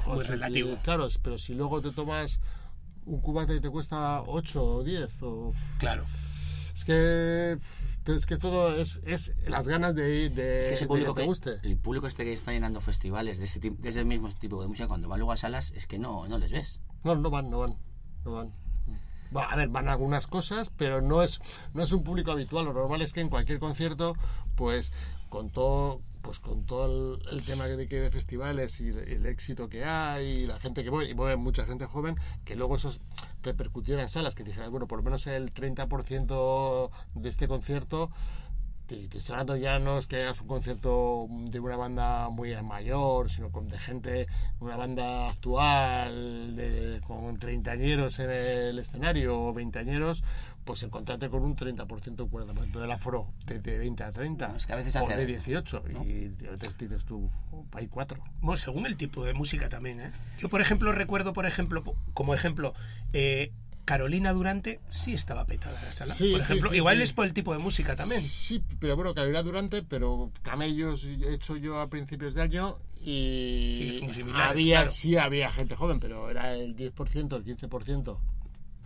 Muy 0.08 0.20
sea, 0.26 0.32
relativo. 0.32 0.78
es- 1.08 1.18
pero 1.20 1.38
si 1.38 1.54
luego 1.54 1.82
te 1.82 1.92
tomas 1.92 2.42
un 3.06 3.22
cubate 3.22 3.56
y 3.56 3.62
te 3.62 3.70
cuesta 3.70 4.22
8 4.24 4.62
o 4.62 4.84
10 4.84 5.10
o 5.22 5.54
Claro. 5.80 6.04
Es 6.76 6.84
que 6.84 7.58
es 8.06 8.26
que 8.26 8.38
todo 8.38 8.76
es, 8.76 9.00
es 9.06 9.36
las 9.48 9.68
ganas 9.68 9.96
de 9.96 10.16
ir 10.16 10.34
de, 10.34 10.62
Es 10.62 10.68
que 10.68 10.74
ese 10.74 10.84
de 10.86 10.88
público 10.88 11.14
que 11.14 11.22
te 11.22 11.24
que, 11.24 11.28
guste. 11.28 11.60
el 11.64 11.78
público 11.78 12.08
este 12.08 12.24
que 12.24 12.34
está 12.34 12.52
llenando 12.52 12.82
festivales 12.82 13.38
de 13.38 13.46
ese, 13.46 13.60
tipo, 13.60 13.82
de 13.82 13.90
ese 13.90 14.04
mismo 14.04 14.30
tipo 14.34 14.62
de 14.62 14.68
música, 14.68 14.88
cuando 14.88 15.08
va 15.08 15.18
luego 15.18 15.32
a 15.32 15.38
salas, 15.38 15.72
es 15.76 15.88
que 15.88 16.00
no, 16.00 16.28
no 16.28 16.38
les 16.38 16.52
ves. 16.52 16.82
No, 17.04 17.16
no 17.16 17.30
van, 17.30 17.50
no 17.50 17.60
van, 17.60 17.78
no 18.26 18.32
van. 18.34 18.54
Va, 19.36 19.46
a 19.46 19.56
ver, 19.56 19.70
van 19.70 19.88
algunas 19.88 20.28
cosas, 20.28 20.72
pero 20.76 21.02
no 21.02 21.22
es 21.22 21.40
no 21.74 21.84
es 21.84 21.92
un 21.94 22.04
público 22.04 22.32
habitual. 22.32 22.66
Lo 22.66 22.74
normal 22.74 23.02
es 23.02 23.14
que 23.14 23.22
en 23.22 23.30
cualquier 23.30 23.60
concierto, 23.60 24.16
pues 24.56 24.92
con 25.30 25.50
todo 25.50 26.02
pues 26.22 26.40
con 26.40 26.66
todo 26.66 27.20
el, 27.32 27.44
tema 27.44 27.68
de, 27.68 27.88
que 27.88 28.00
de 28.00 28.12
festivales 28.12 28.80
y 28.80 28.90
el, 28.90 29.00
el 29.00 29.26
éxito 29.26 29.70
que 29.70 29.86
hay 29.86 30.26
y 30.26 30.46
la 30.46 30.60
gente 30.60 30.84
que 30.84 30.92
mueve, 30.92 31.10
y 31.10 31.14
mueve 31.14 31.36
mucha 31.36 31.66
gente 31.66 31.86
joven, 31.86 32.16
que 32.46 32.56
luego 32.56 32.76
eso 32.76 32.92
repercutiera 33.44 34.02
en 34.02 34.10
salas, 34.10 34.36
que 34.36 34.44
dijeran, 34.44 34.72
bueno, 34.72 34.88
por 34.88 35.00
lo 35.00 35.04
menos 35.04 35.28
el 35.28 35.54
30% 35.54 36.90
de 37.16 37.30
este 37.30 37.48
concierto 37.48 38.12
te, 38.92 39.08
te 39.08 39.18
estoy 39.20 39.34
hablando 39.34 39.56
ya 39.58 39.80
no 39.80 39.98
es 39.98 40.08
que 40.08 40.22
hagas 40.22 40.42
un 40.42 40.48
concierto 40.48 41.28
de 41.30 41.60
una 41.60 41.78
banda 41.78 42.30
muy 42.30 42.54
mayor, 42.62 43.30
sino 43.30 43.50
con, 43.52 43.70
de 43.70 43.80
gente, 43.80 44.28
una 44.60 44.76
banda 44.76 45.30
actual, 45.30 46.56
de, 46.56 47.02
con 47.08 47.38
treintañeros 47.40 48.20
en 48.20 48.30
el 48.32 48.80
escenario 48.80 49.40
o 49.42 49.54
veinteañeros, 49.54 50.24
pues 50.66 50.84
encontrarte 50.84 51.30
con 51.30 51.44
un 51.44 51.56
30% 51.56 52.20
o 52.22 52.28
40% 52.30 52.80
del 52.80 52.92
aforo 52.92 53.28
de, 53.48 53.60
de 53.60 53.78
20 53.80 54.04
a 54.04 54.12
30, 54.12 54.48
No, 54.50 54.56
es 54.56 54.66
que 54.66 54.74
a 54.74 54.76
veces 54.76 54.96
o 54.98 55.06
hace- 55.06 55.16
de 55.18 55.26
18, 55.26 55.84
y 56.04 56.24
entonces 56.40 56.78
dices 56.78 57.06
tú, 57.06 57.30
"Oh, 57.52 57.66
hay 57.74 57.88
cuatro. 57.88 58.22
Bueno, 58.42 58.58
según 58.58 58.86
el 58.86 58.98
tipo 58.98 59.24
de 59.24 59.34
música 59.34 59.70
también, 59.70 60.00
¿eh? 60.02 60.12
Yo, 60.40 60.50
por 60.50 60.62
ejemplo, 60.62 60.92
recuerdo, 60.92 61.34
por 61.34 61.46
ejemplo, 61.46 61.84
como 62.14 62.34
ejemplo, 62.34 62.74
eh, 63.14 63.52
Carolina 63.92 64.32
Durante 64.32 64.80
sí 64.90 65.14
estaba 65.14 65.46
petada 65.46 65.78
la 65.84 65.92
sala. 65.92 66.14
Sí, 66.14 66.32
por 66.32 66.40
ejemplo, 66.40 66.70
sí, 66.70 66.78
igual 66.78 66.96
sí. 66.98 67.04
es 67.04 67.12
por 67.12 67.26
el 67.26 67.34
tipo 67.34 67.52
de 67.52 67.60
música 67.60 67.94
también. 67.98 68.22
Sí, 68.22 68.64
pero 68.80 68.96
bueno, 68.96 69.14
Carolina 69.14 69.44
Durante, 69.44 69.84
pero 69.84 70.32
Camellos 70.44 71.04
he 71.04 71.34
hecho 71.34 71.58
yo 71.58 71.78
a 71.82 71.90
principios 71.90 72.34
de 72.34 72.42
año 72.42 72.78
y 73.02 73.76
Sí, 73.78 73.98
son 73.98 74.06
muy 74.08 74.16
similares, 74.16 74.50
había, 74.52 74.76
claro. 74.78 74.92
sí 74.92 75.18
había 75.18 75.52
gente 75.52 75.76
joven, 75.76 76.00
pero 76.00 76.30
era 76.30 76.54
el 76.54 76.74
10%, 76.78 77.36
el 77.36 77.44
15%. 77.44 78.18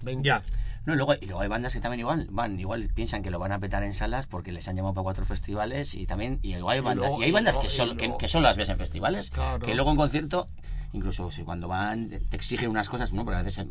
20. 0.02 0.26
Ya. 0.28 0.44
No, 0.88 0.94
y 0.94 0.98
luego, 0.98 1.14
y 1.22 1.26
luego 1.28 1.42
hay 1.42 1.50
bandas 1.50 1.74
que 1.74 1.80
también 1.82 2.00
igual 2.00 2.28
van, 2.32 2.60
igual 2.60 2.90
piensan 2.96 3.22
que 3.22 3.30
lo 3.30 3.38
van 3.38 3.52
a 3.52 3.60
petar 3.60 3.84
en 3.84 3.94
salas 3.94 4.26
porque 4.26 4.52
les 4.52 4.68
han 4.68 4.76
llamado 4.76 4.96
para 4.96 5.04
cuatro 5.04 5.24
festivales 5.26 5.94
y 5.94 6.08
también 6.08 6.40
y 6.42 6.56
igual 6.56 6.74
hay 6.74 6.80
Y 6.80 6.84
bandas, 6.84 7.06
luego- 7.08 7.22
y 7.22 7.24
hay 7.26 7.30
y 7.30 7.32
bandas 7.32 7.56
luego- 7.56 7.68
que, 7.70 7.74
solo, 7.76 7.96
que, 7.96 8.06
luego- 8.06 8.18
que 8.18 8.28
solo 8.28 8.48
las 8.48 8.58
ves 8.58 8.70
en 8.70 8.78
festivales, 8.78 9.30
Claro. 9.30 9.64
que 9.66 9.76
luego 9.76 9.92
en 9.92 9.98
concierto, 9.98 10.50
incluso 10.94 11.30
si 11.30 11.44
cuando 11.44 11.68
van 11.68 12.10
te 12.10 12.20
te 12.22 12.36
exigen 12.38 12.70
unas 12.72 12.90
cosas, 12.90 13.14
¿no? 13.14 13.24
Porque 13.24 13.40
a 13.40 13.44
veces 13.44 13.66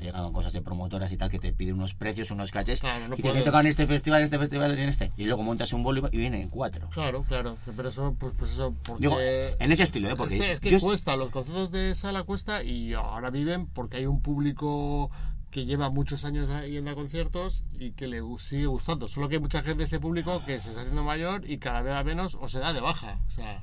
te 0.00 0.06
llegan 0.06 0.32
cosas 0.32 0.52
de 0.52 0.62
promotoras 0.62 1.12
y 1.12 1.16
tal 1.16 1.30
que 1.30 1.38
te 1.38 1.52
piden 1.52 1.74
unos 1.74 1.94
precios, 1.94 2.30
unos 2.30 2.50
cachés 2.50 2.80
Claro, 2.80 3.08
no 3.08 3.14
y 3.16 3.22
te 3.22 3.42
tocar 3.42 3.60
en 3.60 3.68
este 3.68 3.86
festival, 3.86 4.20
en 4.20 4.24
este 4.24 4.38
festival 4.38 4.76
y 4.78 4.82
en 4.82 4.88
este 4.88 5.12
y 5.16 5.24
luego 5.24 5.42
montas 5.42 5.72
un 5.72 5.82
bolo 5.82 6.08
y 6.10 6.16
vienen 6.18 6.48
cuatro. 6.48 6.88
Claro, 6.90 7.22
claro, 7.28 7.56
pero 7.76 7.88
eso, 7.90 8.16
pues, 8.18 8.32
pues 8.38 8.52
eso, 8.52 8.74
porque... 8.84 9.02
Digo, 9.06 9.16
en 9.20 9.72
ese 9.72 9.84
estilo, 9.84 10.08
¿eh? 10.10 10.16
Porque 10.16 10.34
es 10.36 10.40
que, 10.40 10.52
es 10.52 10.60
que 10.60 10.70
yo- 10.70 10.80
cuesta, 10.80 11.14
los 11.16 11.30
conciertos 11.30 11.70
de 11.70 11.94
sala 11.94 12.22
cuesta 12.24 12.62
y 12.64 12.94
ahora 12.94 13.30
viven 13.30 13.66
porque 13.66 13.98
hay 13.98 14.06
un 14.06 14.20
público 14.22 15.10
que 15.50 15.66
lleva 15.66 15.90
muchos 15.90 16.24
años 16.24 16.48
yendo 16.68 16.92
a 16.92 16.94
conciertos 16.94 17.64
y 17.78 17.90
que 17.90 18.06
le 18.06 18.22
gu- 18.22 18.38
sigue 18.38 18.66
gustando. 18.66 19.08
Solo 19.08 19.28
que 19.28 19.34
hay 19.36 19.40
mucha 19.40 19.58
gente 19.62 19.78
de 19.78 19.84
ese 19.84 19.98
público 20.00 20.42
que 20.46 20.60
se 20.60 20.68
está 20.70 20.80
haciendo 20.82 21.02
mayor 21.02 21.42
y 21.48 21.58
cada 21.58 21.82
vez 21.82 21.92
a 21.94 22.04
menos 22.04 22.36
o 22.40 22.48
se 22.48 22.60
da 22.60 22.72
de 22.72 22.80
baja. 22.80 23.18
O 23.28 23.30
sea, 23.32 23.62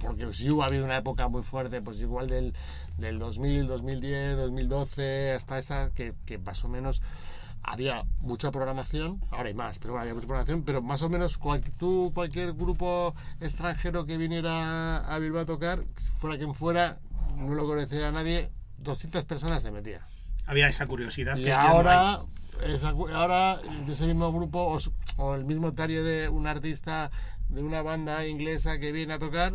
porque 0.00 0.32
sí 0.34 0.50
hubo 0.50 0.62
ha 0.62 0.66
habido 0.66 0.84
una 0.84 0.96
época 0.98 1.28
muy 1.28 1.42
fuerte, 1.42 1.80
pues 1.80 1.98
igual 1.98 2.28
del, 2.28 2.54
del 2.98 3.18
2000, 3.18 3.66
2010, 3.66 4.36
2012, 4.36 5.32
hasta 5.32 5.58
esa, 5.58 5.90
que, 5.90 6.14
que 6.26 6.38
más 6.38 6.64
o 6.64 6.68
menos 6.68 7.00
había 7.62 8.04
mucha 8.20 8.50
programación, 8.50 9.20
ahora 9.30 9.48
hay 9.48 9.54
más, 9.54 9.78
pero 9.78 9.92
bueno, 9.92 10.02
había 10.02 10.14
mucha 10.14 10.26
programación, 10.26 10.62
pero 10.64 10.82
más 10.82 11.00
o 11.02 11.08
menos 11.08 11.38
cual- 11.38 11.62
tú, 11.78 12.12
cualquier 12.14 12.52
grupo 12.52 13.14
extranjero 13.40 14.04
que 14.04 14.18
viniera 14.18 14.98
a 14.98 15.18
Bilbao 15.18 15.42
a 15.42 15.46
tocar, 15.46 15.82
fuera 16.18 16.36
quien 16.36 16.54
fuera, 16.54 16.98
no 17.38 17.54
lo 17.54 17.66
conociera 17.66 18.10
nadie, 18.12 18.50
200 18.78 19.24
personas 19.24 19.62
se 19.62 19.70
metía. 19.70 20.06
Había 20.46 20.68
esa 20.68 20.86
curiosidad. 20.86 21.36
Y 21.38 21.44
que 21.44 21.48
ya 21.48 21.62
no 21.64 21.68
ahora, 21.70 22.20
esa 22.66 22.90
ahora 22.90 23.58
ese 23.88 24.06
mismo 24.06 24.30
grupo 24.30 24.58
o, 24.60 24.78
o 25.16 25.34
el 25.34 25.44
mismo 25.46 25.72
tario 25.72 26.04
de 26.04 26.28
un 26.28 26.46
artista 26.46 27.10
de 27.48 27.62
una 27.62 27.80
banda 27.80 28.26
inglesa 28.26 28.78
que 28.78 28.92
viene 28.92 29.14
a 29.14 29.18
tocar, 29.18 29.54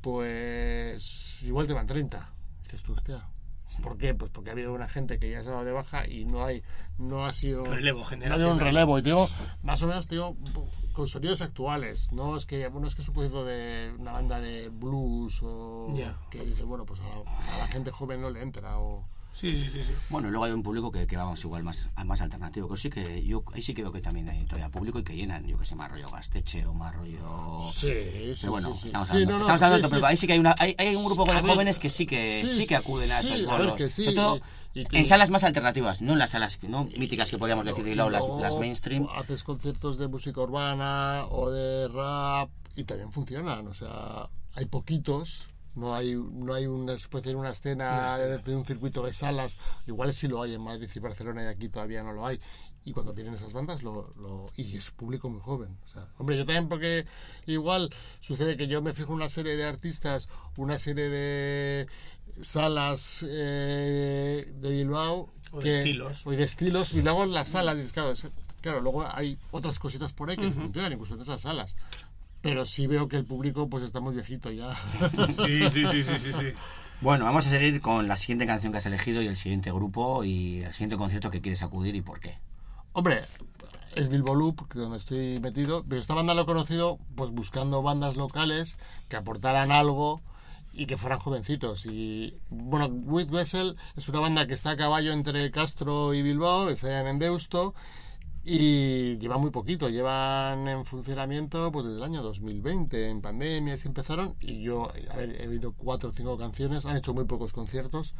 pues 0.00 1.42
igual 1.42 1.66
te 1.66 1.72
van 1.72 1.86
30. 1.86 2.30
Dices 2.64 2.82
tú, 2.82 2.92
hostia. 2.92 3.26
¿Por 3.82 3.96
qué? 3.96 4.14
Pues 4.14 4.30
porque 4.30 4.50
ha 4.50 4.52
habido 4.52 4.72
una 4.74 4.88
gente 4.88 5.18
que 5.18 5.30
ya 5.30 5.42
se 5.42 5.48
ha 5.48 5.52
dado 5.52 5.64
de 5.64 5.72
baja 5.72 6.06
y 6.06 6.24
no 6.26 6.44
hay, 6.44 6.62
no 6.98 7.24
ha 7.24 7.32
sido 7.32 7.64
Relevo 7.64 8.00
no 8.00 8.32
ha 8.32 8.34
habido 8.34 8.52
un 8.52 8.60
relevo. 8.60 8.98
Y 8.98 9.02
te 9.02 9.08
digo, 9.10 9.28
más 9.62 9.82
o 9.82 9.86
menos 9.86 10.06
te 10.06 10.16
digo, 10.16 10.36
con 10.92 11.06
sonidos 11.06 11.40
actuales. 11.40 12.12
No 12.12 12.36
es 12.36 12.44
que, 12.46 12.66
bueno, 12.68 12.88
es 12.88 12.94
que 12.94 13.02
es 13.02 13.08
un 13.08 13.14
poquito 13.14 13.44
de 13.44 13.94
una 13.98 14.12
banda 14.12 14.40
de 14.40 14.68
blues 14.68 15.40
o 15.42 15.94
Ya. 15.96 16.14
que 16.30 16.44
dice, 16.44 16.64
bueno, 16.64 16.84
pues 16.84 17.00
a 17.00 17.04
la, 17.04 17.54
a 17.54 17.58
la 17.58 17.68
gente 17.68 17.90
joven 17.90 18.20
no 18.20 18.30
le 18.30 18.42
entra 18.42 18.78
o 18.78 19.06
Sí, 19.32 19.48
sí, 19.48 19.64
sí. 19.72 19.82
sí. 19.84 19.92
Bueno, 20.10 20.28
luego 20.30 20.44
hay 20.44 20.52
un 20.52 20.62
público 20.62 20.90
que, 20.92 21.06
que 21.06 21.16
vamos 21.16 21.42
igual 21.44 21.62
más, 21.62 21.88
más 22.04 22.20
alternativo. 22.20 22.66
Pero 22.68 22.76
sí 22.76 22.90
que 22.90 23.24
yo 23.24 23.42
ahí 23.54 23.62
sí 23.62 23.72
que 23.74 23.82
veo 23.82 23.92
que 23.92 24.00
también 24.00 24.28
hay 24.28 24.44
todavía 24.44 24.68
público 24.68 24.98
y 24.98 25.04
que 25.04 25.14
llenan, 25.16 25.46
yo 25.46 25.56
que 25.56 25.64
sé, 25.64 25.74
más 25.76 25.90
rollo 25.90 26.10
Gasteche 26.10 26.66
o 26.66 26.74
más 26.74 26.94
rollo. 26.94 27.58
Sí, 27.62 27.88
sí, 27.90 28.36
Pero 28.40 28.52
bueno, 28.52 28.74
sí, 28.74 28.86
estamos 28.88 29.08
hablando, 29.10 29.32
no, 29.32 29.38
no, 29.38 29.42
estamos 29.44 29.62
hablando 29.62 29.88
público. 29.88 30.06
Ahí 30.06 30.16
sí 30.16 30.26
que 30.26 30.32
hay, 30.34 30.38
una, 30.38 30.54
hay, 30.58 30.74
hay 30.78 30.94
un 30.96 31.04
grupo 31.04 31.24
de 31.24 31.30
a 31.30 31.34
ver, 31.40 31.50
jóvenes 31.52 31.78
que 31.78 31.88
sí 31.90 32.06
que 32.06 32.44
sí, 32.44 32.66
que 32.66 32.76
acuden 32.76 33.10
a 33.12 33.20
esos 33.20 33.32
a 33.32 33.34
ver 33.36 33.46
bolos. 33.46 33.76
que 33.76 33.88
sí, 33.90 34.04
Sobre 34.04 34.16
todo 34.16 34.40
y- 34.74 34.80
y 34.80 34.84
que- 34.84 34.98
en 34.98 35.06
salas 35.06 35.30
más 35.30 35.44
alternativas, 35.44 36.02
no 36.02 36.12
en 36.14 36.18
las 36.18 36.30
salas 36.30 36.56
que- 36.58 36.68
no 36.68 36.84
míticas 36.84 37.30
que 37.30 37.38
podríamos 37.38 37.64
decir, 37.64 37.86
y 37.86 37.94
luego 37.94 38.10
las, 38.10 38.24
las 38.40 38.56
mainstream. 38.56 39.06
Haces 39.16 39.42
conciertos 39.44 39.96
de 39.96 40.08
música 40.08 40.40
urbana 40.40 41.24
o 41.30 41.50
de 41.50 41.88
rap 41.88 42.50
y 42.76 42.84
también 42.84 43.10
funcionan. 43.12 43.66
O 43.68 43.74
sea, 43.74 44.28
hay 44.54 44.66
poquitos. 44.66 45.46
No 45.74 45.94
hay, 45.94 46.14
no 46.16 46.52
hay 46.54 46.66
una, 46.66 46.98
se 46.98 47.08
puede 47.08 47.22
decir 47.22 47.36
una 47.36 47.50
escena 47.50 48.18
de, 48.18 48.38
de 48.38 48.56
un 48.56 48.64
circuito 48.64 49.02
de 49.04 49.12
salas. 49.14 49.56
Igual 49.86 50.12
sí 50.12 50.26
lo 50.28 50.42
hay 50.42 50.54
en 50.54 50.62
Madrid 50.62 50.88
y 50.94 50.98
Barcelona 50.98 51.44
y 51.44 51.46
aquí 51.46 51.68
todavía 51.68 52.02
no 52.02 52.12
lo 52.12 52.26
hay. 52.26 52.40
Y 52.84 52.92
cuando 52.92 53.12
vienen 53.12 53.34
esas 53.34 53.52
bandas, 53.52 53.82
lo, 53.82 54.12
lo- 54.16 54.50
y 54.56 54.76
es 54.76 54.90
público 54.90 55.28
muy 55.28 55.40
joven. 55.40 55.76
O 55.84 55.88
sea, 55.88 56.08
hombre, 56.18 56.36
yo 56.38 56.44
también 56.44 56.68
porque 56.68 57.06
igual 57.46 57.94
sucede 58.20 58.56
que 58.56 58.66
yo 58.68 58.80
me 58.82 58.94
fijo 58.94 59.08
en 59.12 59.16
una 59.16 59.28
serie 59.28 59.54
de 59.54 59.64
artistas, 59.64 60.28
una 60.56 60.78
serie 60.78 61.08
de 61.10 61.86
salas 62.40 63.24
eh, 63.28 64.52
de 64.56 64.70
Bilbao. 64.70 65.32
O 65.52 65.58
de 65.58 65.64
que- 65.64 65.78
estilos. 65.78 66.26
O 66.26 66.30
de 66.30 66.42
estilos. 66.42 66.92
Y 66.94 67.02
luego 67.02 67.24
en 67.24 67.32
las 67.32 67.48
salas, 67.50 67.76
dices, 67.76 67.92
claro, 67.92 68.12
es- 68.12 68.28
claro, 68.60 68.80
luego 68.80 69.04
hay 69.06 69.38
otras 69.50 69.78
cositas 69.78 70.12
por 70.12 70.30
ahí 70.30 70.36
que 70.36 70.50
funcionan 70.50 70.92
incluso 70.92 71.14
en 71.14 71.20
esas 71.22 71.42
salas. 71.42 71.76
Pero 72.42 72.64
sí 72.64 72.86
veo 72.86 73.08
que 73.08 73.16
el 73.16 73.24
público 73.24 73.68
pues 73.68 73.84
está 73.84 74.00
muy 74.00 74.14
viejito 74.14 74.50
ya. 74.50 74.74
Sí, 75.46 75.70
sí, 75.70 75.86
sí, 75.86 76.02
sí, 76.04 76.18
sí, 76.18 76.32
sí. 76.32 76.52
Bueno, 77.00 77.24
vamos 77.24 77.46
a 77.46 77.50
seguir 77.50 77.80
con 77.80 78.08
la 78.08 78.16
siguiente 78.16 78.46
canción 78.46 78.72
que 78.72 78.78
has 78.78 78.86
elegido 78.86 79.22
y 79.22 79.26
el 79.26 79.36
siguiente 79.36 79.72
grupo 79.72 80.22
y 80.24 80.62
el 80.62 80.72
siguiente 80.72 80.96
concierto 80.96 81.30
que 81.30 81.40
quieres 81.40 81.62
acudir 81.62 81.94
y 81.94 82.02
por 82.02 82.20
qué. 82.20 82.38
Hombre, 82.92 83.22
es 83.94 84.08
Bilbo 84.08 84.34
Loop, 84.34 84.68
que 84.68 84.78
donde 84.78 84.98
estoy 84.98 85.40
metido, 85.40 85.84
pero 85.88 86.00
esta 86.00 86.14
banda 86.14 86.34
lo 86.34 86.42
he 86.42 86.46
conocido 86.46 86.98
pues 87.14 87.30
buscando 87.30 87.82
bandas 87.82 88.16
locales 88.16 88.78
que 89.08 89.16
aportaran 89.16 89.72
algo 89.72 90.20
y 90.72 90.86
que 90.86 90.96
fueran 90.96 91.18
jovencitos. 91.18 91.86
Y 91.86 92.36
bueno, 92.50 92.86
With 92.86 93.30
Wessel 93.30 93.76
es 93.96 94.08
una 94.08 94.20
banda 94.20 94.46
que 94.46 94.54
está 94.54 94.70
a 94.70 94.76
caballo 94.76 95.12
entre 95.12 95.50
Castro 95.50 96.14
y 96.14 96.22
Bilbao, 96.22 96.68
están 96.68 97.06
en 97.06 97.18
Deusto 97.18 97.74
y 98.44 99.18
lleva 99.18 99.36
muy 99.36 99.50
poquito, 99.50 99.88
llevan 99.88 100.66
en 100.66 100.84
funcionamiento 100.84 101.70
pues 101.70 101.84
desde 101.84 101.98
el 101.98 102.04
año 102.04 102.22
2020, 102.22 103.08
en 103.08 103.20
pandemia, 103.20 103.74
así 103.74 103.88
empezaron 103.88 104.34
y 104.40 104.62
yo 104.62 104.90
a 105.10 105.16
ver, 105.16 105.40
he 105.40 105.48
oído 105.48 105.72
cuatro 105.72 106.08
o 106.10 106.12
cinco 106.12 106.38
canciones, 106.38 106.86
han 106.86 106.96
hecho 106.96 107.12
muy 107.12 107.24
pocos 107.24 107.52
conciertos 107.52 108.14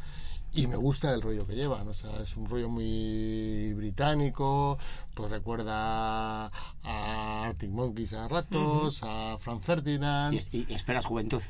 y 0.53 0.67
me 0.67 0.75
gusta 0.75 1.13
el 1.13 1.21
rollo 1.21 1.47
que 1.47 1.55
llevan, 1.55 1.87
o 1.87 1.93
sea, 1.93 2.21
es 2.21 2.35
un 2.35 2.47
rollo 2.47 2.69
muy 2.69 3.73
británico, 3.73 4.77
pues 5.13 5.31
recuerda 5.31 6.51
a 6.83 7.43
Arctic 7.45 7.71
Monkeys 7.71 8.13
a 8.13 8.27
ratos, 8.27 9.01
a 9.03 9.37
Frank 9.39 9.61
Ferdinand. 9.61 10.37
Y, 10.51 10.65
y 10.69 10.73
esperas 10.73 11.05
juventud. 11.05 11.41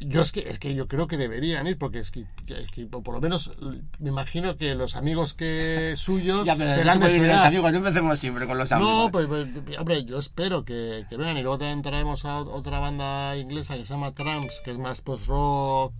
Yo 0.00 0.22
es 0.22 0.30
que, 0.30 0.40
es 0.48 0.58
que 0.60 0.74
yo 0.76 0.86
creo 0.86 1.08
que 1.08 1.16
deberían 1.16 1.66
ir, 1.66 1.76
porque 1.76 1.98
es 1.98 2.12
que, 2.12 2.24
es 2.46 2.68
que 2.70 2.86
por 2.86 3.12
lo 3.14 3.20
menos 3.20 3.56
me 3.98 4.10
imagino 4.10 4.56
que 4.56 4.74
los 4.76 4.94
amigos 4.94 5.34
que 5.34 5.94
suyos 5.96 6.46
Ya, 6.46 6.54
pero 6.56 6.72
serán 6.72 7.00
de 7.00 7.18
los 7.26 7.44
amigos, 7.44 7.72
no 7.72 7.78
empecemos 7.78 8.18
siempre 8.20 8.46
con 8.46 8.58
los 8.58 8.70
amigos. 8.70 8.92
No, 9.06 9.10
pues, 9.10 9.26
pues, 9.26 9.78
hombre, 9.78 10.04
yo 10.04 10.18
espero 10.20 10.64
que, 10.64 11.04
que 11.10 11.16
vengan 11.16 11.36
y 11.36 11.42
luego 11.42 11.58
también 11.58 11.82
traemos 11.82 12.24
a 12.24 12.38
ot- 12.40 12.48
otra 12.52 12.78
banda 12.78 13.36
inglesa 13.36 13.76
que 13.76 13.84
se 13.84 13.92
llama 13.94 14.12
Tramps, 14.14 14.60
que 14.64 14.70
es 14.70 14.78
más 14.78 15.00
post-rock, 15.00 15.92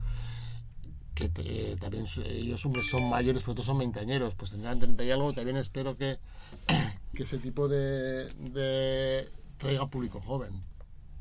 que 1.15 1.29
te- 1.29 1.75
también 1.77 2.05
ellos 2.25 2.61
son, 2.61 2.81
son 2.85 3.09
mayores, 3.09 3.43
pero 3.43 3.53
otros 3.53 3.67
son 3.67 3.79
veinteañeros, 3.79 4.37
pues 4.37 4.53
tendrán 4.53 4.79
30 4.79 5.03
y 5.03 5.11
algo, 5.11 5.33
también 5.33 5.57
espero 5.57 5.97
que, 5.97 6.19
que 7.15 7.23
ese 7.25 7.39
tipo 7.39 7.67
de, 7.67 8.27
de 8.39 9.29
traiga 9.57 9.89
público 9.89 10.21
joven. 10.21 10.53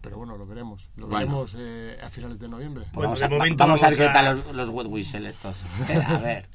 Pero 0.01 0.17
bueno, 0.17 0.37
lo 0.37 0.45
veremos. 0.45 0.89
Lo 0.95 1.07
Bueno. 1.07 1.19
veremos 1.27 1.55
eh, 1.57 1.97
a 2.01 2.09
finales 2.09 2.39
de 2.39 2.47
noviembre. 2.47 2.85
Bueno, 2.93 3.09
vamos, 3.09 3.21
a, 3.21 3.29
momento 3.29 3.63
vamos 3.65 3.83
a 3.83 3.89
ver 3.89 3.97
qué 3.97 4.05
tal 4.07 4.37
los, 4.37 4.55
los 4.55 4.69
Wet 4.69 4.87
Whistle 4.87 5.27
estos. 5.27 5.65
A 6.07 6.17
ver. 6.19 6.47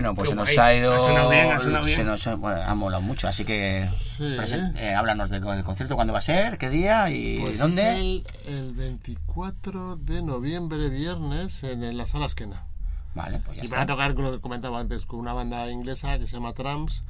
Bueno, 0.00 0.14
pues 0.14 0.28
se 0.28 0.34
nos 0.36 0.56
ha 0.56 0.74
ido. 0.74 0.94
Ha 0.94 1.00
sonado 1.00 1.28
bien, 1.30 1.50
ha 1.50 1.58
sonado 1.58 1.88
se 1.88 1.94
bien. 1.96 2.06
nos 2.06 2.24
ha, 2.28 2.36
bueno, 2.36 2.62
ha 2.62 2.74
molado 2.74 3.02
mucho, 3.02 3.26
así 3.26 3.44
que. 3.44 3.88
Sí. 4.16 4.36
eh, 4.76 4.94
háblanos 4.94 5.28
del 5.28 5.42
concierto, 5.64 5.96
cuándo 5.96 6.12
va 6.12 6.20
a 6.20 6.22
ser, 6.22 6.56
qué 6.56 6.70
día 6.70 7.10
y 7.10 7.40
Pues 7.40 7.58
dónde. 7.58 7.82
es 7.82 7.98
el, 7.98 8.26
el 8.46 8.72
24 8.74 9.96
de 9.96 10.22
noviembre, 10.22 10.88
viernes, 10.88 11.64
en, 11.64 11.82
en 11.82 11.96
la 11.96 12.06
sala 12.06 12.26
Esquena. 12.26 12.64
Vale, 13.14 13.40
pues 13.44 13.56
ya 13.56 13.64
Y 13.64 13.66
van 13.66 13.80
a 13.80 13.86
tocar, 13.86 14.14
lo 14.14 14.30
que 14.30 14.40
comentaba 14.40 14.78
antes, 14.78 15.04
con 15.04 15.18
una 15.18 15.32
banda 15.32 15.68
inglesa 15.70 16.16
que 16.20 16.28
se 16.28 16.36
llama 16.36 16.52
Trams, 16.52 17.02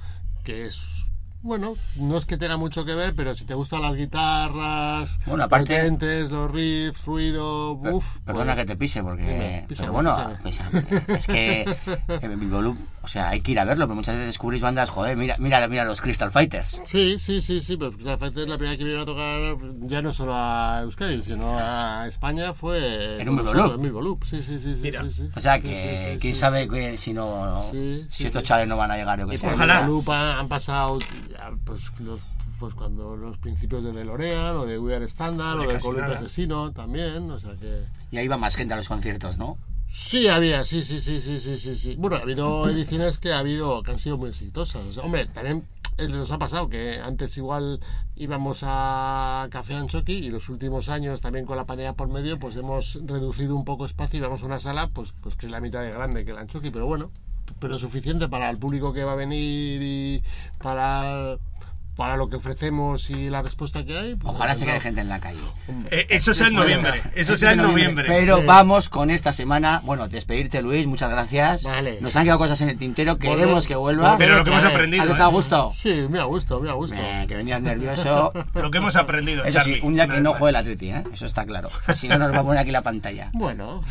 que 0.45 0.65
es, 0.65 1.09
bueno, 1.43 1.77
no 1.97 2.17
es 2.17 2.27
que 2.27 2.37
tenga 2.37 2.57
mucho 2.57 2.85
que 2.85 2.95
ver, 2.95 3.15
pero 3.15 3.35
si 3.35 3.45
te 3.45 3.55
gustan 3.55 3.83
las 3.83 3.95
guitarras, 3.97 5.19
Bueno, 5.27 5.45
aparte- 5.45 5.75
potentes, 5.77 6.31
los 6.31 6.51
riffs, 6.51 7.05
ruido, 7.07 7.73
uff. 7.73 8.19
Perdona 8.25 8.57
que 8.57 8.65
te 8.65 8.77
pise, 8.77 9.03
porque. 9.03 9.23
Dime, 9.23 9.65
písame, 9.69 9.87
pero 9.87 9.93
bueno, 9.93 10.39
písame. 10.43 10.83
písame. 10.83 11.17
es 11.19 11.27
que. 11.27 11.61
eh, 12.09 12.29
Bilbo 12.37 12.61
Loop, 12.63 12.79
o 13.03 13.09
sea, 13.09 13.29
hay 13.31 13.41
que 13.41 13.53
ir 13.53 13.61
a 13.61 13.65
verlo, 13.65 13.87
pero 13.87 13.95
muchas 13.97 14.15
veces 14.17 14.29
descubrís 14.29 14.61
bandas, 14.61 14.91
joder, 14.91 15.17
mira, 15.17 15.37
mira, 15.39 15.67
mira 15.69 15.85
los 15.85 16.01
Crystal 16.01 16.31
Fighters. 16.31 16.83
Sí, 16.85 17.19
sí, 17.19 17.41
sí, 17.41 17.61
sí, 17.63 17.77
pero 17.77 17.93
Crystal 17.93 18.19
Fighters 18.19 18.49
la 18.49 18.57
primera 18.59 18.77
que 18.77 18.85
vinieron 18.85 19.03
a 19.03 19.07
tocar 19.07 19.57
ya 19.89 20.03
no 20.03 20.13
solo 20.13 20.33
a 20.35 20.81
Euskadi, 20.83 21.23
sino 21.23 21.59
a 21.59 22.07
España 22.09 22.53
fue... 22.53 23.21
En 23.21 23.29
un 23.29 23.37
Loop, 23.39 24.25
sí, 24.25 24.43
sí, 24.43 24.61
sí, 24.61 24.77
sí, 24.77 24.91
sí, 24.93 25.11
sí. 25.11 25.31
O 25.35 25.41
sea 25.41 25.61
que, 25.61 25.69
sí, 25.75 26.13
sí, 26.13 26.19
quién 26.21 26.35
sí, 26.35 26.41
sabe 26.41 26.65
sí. 26.65 26.69
que 26.71 26.97
si 26.99 27.13
no. 27.13 27.63
Sí, 27.71 28.07
si 28.11 28.17
sí, 28.19 28.27
estos 28.27 28.43
sí. 28.43 28.49
chavales 28.49 28.69
no 28.69 28.77
van 28.77 28.91
a 28.91 28.97
llegar, 28.97 29.19
yo 29.19 29.27
que 29.27 29.35
Y 29.35 29.39
sé. 29.39 29.47
pues 29.47 29.57
Ojalá. 29.57 30.39
Han 30.39 30.49
pasado 30.49 30.99
ya, 31.29 31.53
pues, 31.65 31.93
los, 32.01 32.21
pues 32.59 32.75
cuando 32.75 33.17
los 33.17 33.39
principios 33.39 33.85
de 33.85 33.93
DeLorean 33.93 34.57
o 34.57 34.67
de 34.67 34.79
We 34.79 34.95
Are 34.95 35.05
Standard 35.05 35.59
o 35.59 35.73
de 35.73 35.79
Columpio. 35.79 36.15
Asesino 36.15 36.73
también, 36.73 37.31
o 37.31 37.39
sea 37.39 37.55
que... 37.57 37.85
Y 38.11 38.19
ahí 38.19 38.29
va 38.29 38.37
más 38.37 38.57
gente 38.57 38.75
a 38.75 38.77
los 38.77 38.89
conciertos, 38.89 39.39
¿no? 39.39 39.59
Sí, 39.91 40.29
había, 40.29 40.65
sí, 40.65 40.83
sí, 40.83 41.01
sí, 41.01 41.21
sí, 41.21 41.41
sí, 41.41 41.59
sí, 41.59 41.77
sí. 41.77 41.97
Bueno, 41.99 42.17
ha 42.17 42.21
habido 42.21 42.69
ediciones 42.71 43.19
que 43.19 43.33
ha 43.33 43.39
habido 43.39 43.83
que 43.83 43.91
han 43.93 43.99
sido 43.99 44.19
muy 44.19 44.31
exitosas. 44.31 44.85
O 44.85 44.93
sea, 44.93 45.03
hombre, 45.03 45.27
también 45.27 45.65
eh, 45.99 46.09
nos 46.09 46.31
ha 46.31 46.39
pasado 46.39 46.69
que 46.69 47.01
antes 47.01 47.37
igual 47.39 47.81
íbamos 48.15 48.61
a 48.63 49.49
Café 49.51 49.75
Anchoqui 49.75 50.13
y 50.13 50.31
los 50.31 50.49
últimos 50.49 50.91
años 50.91 51.21
también 51.21 51.45
con 51.45 51.57
la 51.57 51.67
pandemia 51.67 51.95
por 51.95 52.09
medio 52.09 52.39
pues 52.39 52.55
hemos 52.55 53.01
reducido 53.05 53.57
un 53.57 53.65
poco 53.65 53.85
espacio 53.85 54.19
y 54.19 54.23
vamos 54.23 54.45
a 54.45 54.47
una 54.47 54.61
sala 54.61 54.89
pues, 54.91 55.13
pues 55.21 55.35
que 55.35 55.47
es 55.47 55.53
la 55.53 55.61
mitad 55.61 55.83
de 55.83 55.91
grande 55.91 56.25
que 56.25 56.31
el 56.31 56.39
Anchoqui, 56.39 56.71
pero 56.71 56.87
bueno, 56.87 57.11
pero 57.59 57.79
suficiente 57.79 58.29
para 58.29 58.51
el 58.51 58.59
público 58.59 58.93
que 58.93 59.05
va 59.05 59.13
a 59.13 59.17
venir 59.17 59.83
y 59.83 60.23
para 60.59 61.39
para 61.99 62.17
lo 62.17 62.29
que 62.31 62.37
ofrecemos 62.37 63.11
y 63.11 63.29
la 63.29 63.43
respuesta 63.43 63.85
que 63.85 63.99
hay. 63.99 64.15
pues, 64.15 64.33
Ojalá 64.33 64.55
se 64.55 64.65
quede 64.65 64.79
gente 64.79 65.01
en 65.01 65.09
la 65.09 65.19
calle. 65.19 65.41
Eh, 65.91 66.07
eso 66.11 66.33
sea 66.33 66.47
en 66.47 66.55
noviembre. 66.55 67.03
Eso 67.17 67.37
sea 67.37 67.55
en 67.55 67.59
noviembre. 67.59 68.05
Pero 68.07 68.37
Sí. 68.39 68.43
vamos 68.47 68.89
con 68.89 69.11
esta 69.11 69.33
semana. 69.33 69.83
Bueno, 69.85 70.07
despedirte, 70.07 70.63
Luis, 70.63 70.87
muchas 70.87 71.11
gracias. 71.11 71.65
Vale. 71.65 71.99
Nos 72.01 72.15
han 72.15 72.23
quedado 72.23 72.39
cosas 72.39 72.61
en 72.61 72.69
el 72.69 72.79
tintero, 72.79 73.19
queremos 73.19 73.67
que 73.67 73.75
vuelva. 73.75 74.17
Pero 74.17 74.39
lo 74.39 74.45
que 74.45 74.51
hemos 74.51 74.63
aprendido. 74.63 75.03
¿Has 75.03 75.11
estado 75.11 75.29
a 75.29 75.33
¿eh? 75.33 75.35
gusto? 75.35 75.71
Sí, 75.75 76.07
me 76.09 76.21
ha 76.21 76.25
gustado, 76.25 76.61
me 76.61 76.71
ha 76.71 76.75
gustado. 76.75 77.03
Eh, 77.03 77.25
que 77.27 77.35
venías 77.35 77.61
nervioso. 77.61 78.33
Lo 78.55 78.71
que 78.71 78.79
hemos 78.79 78.95
aprendido. 78.95 79.45
Eso 79.45 79.61
sí, 79.63 79.81
un 79.83 79.95
día 79.95 80.07
que 80.07 80.21
no 80.21 80.35
juegue 80.35 80.51
el 80.51 80.57
Atleti, 80.57 80.91
¿eh? 80.91 81.03
Eso 81.13 81.27
está 81.27 81.45
claro. 81.47 81.69
Si 81.95 82.07
no, 82.07 82.17
nos 82.17 82.33
va 82.33 82.39
a 82.39 82.43
poner 82.45 82.61
aquí 82.61 82.71
la 82.71 82.83
pantalla. 82.83 83.31
Bueno. 83.39 83.83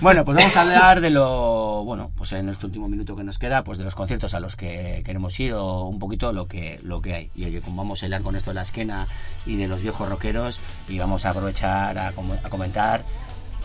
Bueno, 0.00 0.24
pues 0.24 0.36
vamos 0.38 0.56
a 0.56 0.60
hablar 0.62 1.00
de 1.00 1.10
lo, 1.10 1.82
bueno, 1.84 2.12
pues 2.16 2.30
en 2.32 2.48
este 2.48 2.66
último 2.66 2.86
minuto 2.88 3.16
que 3.16 3.24
nos 3.24 3.38
queda, 3.40 3.64
pues 3.64 3.78
de 3.78 3.84
los 3.84 3.94
conciertos 3.96 4.34
a 4.34 4.40
los 4.40 4.54
que 4.56 5.02
queremos 5.04 5.38
ir 5.40 5.52
o 5.54 5.84
un 5.84 5.98
poquito 5.98 6.32
lo 6.32 6.46
que, 6.46 6.78
lo 6.84 7.00
que 7.02 7.14
hay. 7.14 7.30
Y 7.40 7.46
oye, 7.46 7.60
como 7.62 7.76
vamos 7.82 8.02
a 8.02 8.06
hablar 8.06 8.20
con 8.20 8.36
esto 8.36 8.50
de 8.50 8.54
la 8.54 8.62
esquena 8.62 9.08
y 9.46 9.56
de 9.56 9.66
los 9.66 9.80
viejos 9.80 10.06
rockeros, 10.08 10.60
y 10.88 10.98
vamos 10.98 11.24
a 11.24 11.30
aprovechar 11.30 11.96
a, 11.98 12.12
com- 12.12 12.32
a 12.44 12.50
comentar 12.50 13.04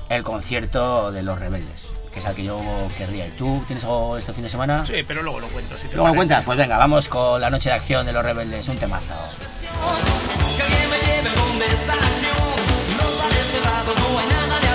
el 0.07 0.23
concierto 0.23 1.11
de 1.11 1.23
los 1.23 1.38
rebeldes, 1.38 1.93
que 2.13 2.19
es 2.19 2.26
al 2.26 2.36
que 2.36 2.45
yo 2.45 2.61
querría 2.97 3.28
ir. 3.28 3.36
¿Tú 3.36 3.61
tienes 3.67 3.84
algo 3.84 4.15
este 4.17 4.32
fin 4.34 4.43
de 4.43 4.49
semana? 4.49 4.86
Sí, 4.86 5.03
pero 5.05 5.21
luego 5.23 5.41
lo 5.41 5.47
cuento. 5.49 5.78
Si 5.78 5.88
te 5.89 5.95
¿Luego 5.95 6.05
me 6.05 6.11
parece. 6.11 6.17
cuentas? 6.17 6.43
Pues 6.45 6.57
venga, 6.57 6.78
vamos 6.78 7.09
con 7.09 7.41
la 7.41 7.49
noche 7.49 7.67
de 7.69 7.76
acción 7.76 8.05
de 8.05 8.13
los 8.13 8.23
rebeldes, 8.23 8.67
un 8.69 8.78
temazo. 8.78 9.13
Que 10.55 10.63
alguien 10.63 10.89
me 10.89 10.97
lleve 10.99 11.30
en 11.30 11.36
conversación. 11.36 12.55
No 12.95 13.09
sale 13.09 13.41
cerrado, 13.51 13.93
no 13.93 14.19
hay 14.19 14.28
nada 14.28 14.59
de 14.61 14.67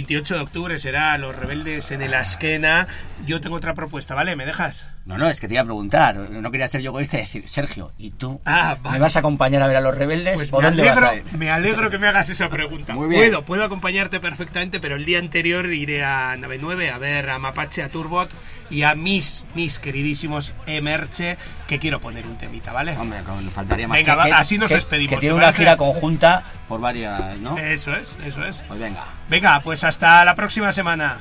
28 0.00 0.34
de 0.34 0.40
octubre 0.40 0.78
será 0.78 1.18
Los 1.18 1.36
Rebeldes 1.36 1.90
en 1.90 2.00
el 2.00 2.14
Asquena. 2.14 2.88
Yo 3.26 3.40
tengo 3.40 3.56
otra 3.56 3.74
propuesta, 3.74 4.14
¿vale? 4.14 4.34
¿Me 4.34 4.46
dejas? 4.46 4.88
No, 5.04 5.18
no, 5.18 5.28
es 5.28 5.40
que 5.40 5.46
te 5.48 5.54
iba 5.54 5.62
a 5.62 5.64
preguntar. 5.64 6.16
No 6.16 6.50
quería 6.50 6.66
ser 6.68 6.80
yo 6.80 6.90
egoísta 6.90 7.18
y 7.18 7.20
decir, 7.20 7.48
Sergio, 7.48 7.92
¿y 7.98 8.10
tú? 8.10 8.40
Ah, 8.44 8.76
vale. 8.82 8.98
¿Me 8.98 9.02
vas 9.02 9.14
a 9.16 9.20
acompañar 9.20 9.62
a 9.62 9.66
ver 9.66 9.76
a 9.76 9.80
los 9.80 9.94
rebeldes 9.96 10.34
Pues 10.36 10.52
o 10.52 10.58
me 10.58 10.64
dónde 10.66 10.82
alegro, 10.88 11.00
vas 11.02 11.10
a 11.12 11.16
ir? 11.16 11.24
me 11.36 11.50
alegro 11.50 11.90
que 11.90 11.98
me 11.98 12.08
hagas 12.08 12.30
esa 12.30 12.48
pregunta. 12.48 12.94
Muy 12.94 13.08
bien. 13.08 13.22
Puedo, 13.22 13.44
puedo 13.44 13.64
acompañarte 13.64 14.20
perfectamente, 14.20 14.80
pero 14.80 14.96
el 14.96 15.04
día 15.04 15.18
anterior 15.18 15.66
iré 15.66 16.04
a 16.04 16.36
Nave 16.36 16.58
9 16.58 16.90
a 16.90 16.98
ver 16.98 17.30
a 17.30 17.38
Mapache, 17.38 17.82
a 17.82 17.88
Turbot 17.90 18.30
y 18.70 18.82
a 18.82 18.94
mis, 18.94 19.44
mis 19.54 19.78
queridísimos 19.78 20.54
Emerche, 20.66 21.36
que 21.66 21.78
quiero 21.78 22.00
poner 22.00 22.26
un 22.26 22.36
temita, 22.38 22.72
¿vale? 22.72 22.96
Hombre, 22.96 23.22
con- 23.22 23.50
faltaría 23.50 23.86
más 23.88 23.98
Venga, 23.98 24.22
que, 24.24 24.30
va, 24.30 24.38
así 24.38 24.58
nos 24.58 24.68
que- 24.68 24.74
despedimos, 24.74 25.10
Que 25.14 25.20
tiene 25.20 25.34
¿te 25.34 25.38
una 25.38 25.52
gira 25.52 25.76
conjunta 25.76 26.44
por 26.68 26.80
varias, 26.80 27.36
¿no? 27.38 27.58
Eso 27.58 27.94
es, 27.94 28.16
eso 28.24 28.44
es. 28.44 28.62
Pues 28.68 28.78
venga. 28.80 29.04
Venga, 29.28 29.60
pues 29.60 29.84
hasta 29.84 30.24
la 30.24 30.34
próxima 30.34 30.72
semana. 30.72 31.18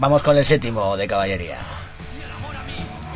Vamos 0.00 0.22
con 0.22 0.34
el 0.34 0.46
séptimo 0.46 0.96
de 0.96 1.06
caballería. 1.06 1.58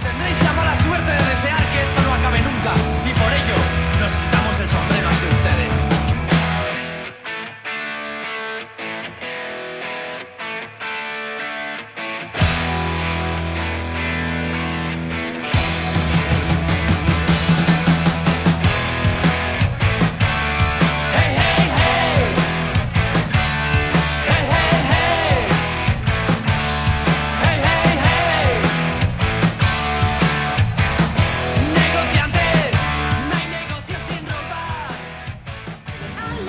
Tendréis 0.02 0.42
la 0.42 0.52
mala 0.52 0.76
suerte 0.82 1.10
de 1.12 1.16
desear 1.16 1.72
que 1.72 1.80
esto 1.80 2.02
no 2.02 2.12
acabe 2.12 2.42
nunca 2.42 2.74
y 3.08 3.12
por 3.14 3.32
ello 3.32 3.63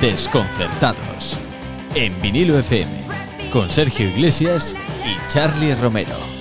Desconcertados. 0.02 1.38
En 1.96 2.20
vinilo 2.22 2.60
FM. 2.60 2.92
Con 3.52 3.70
Sergio 3.70 4.10
Iglesias 4.10 4.76
y 5.06 5.32
Charlie 5.32 5.74
Romero. 5.76 6.35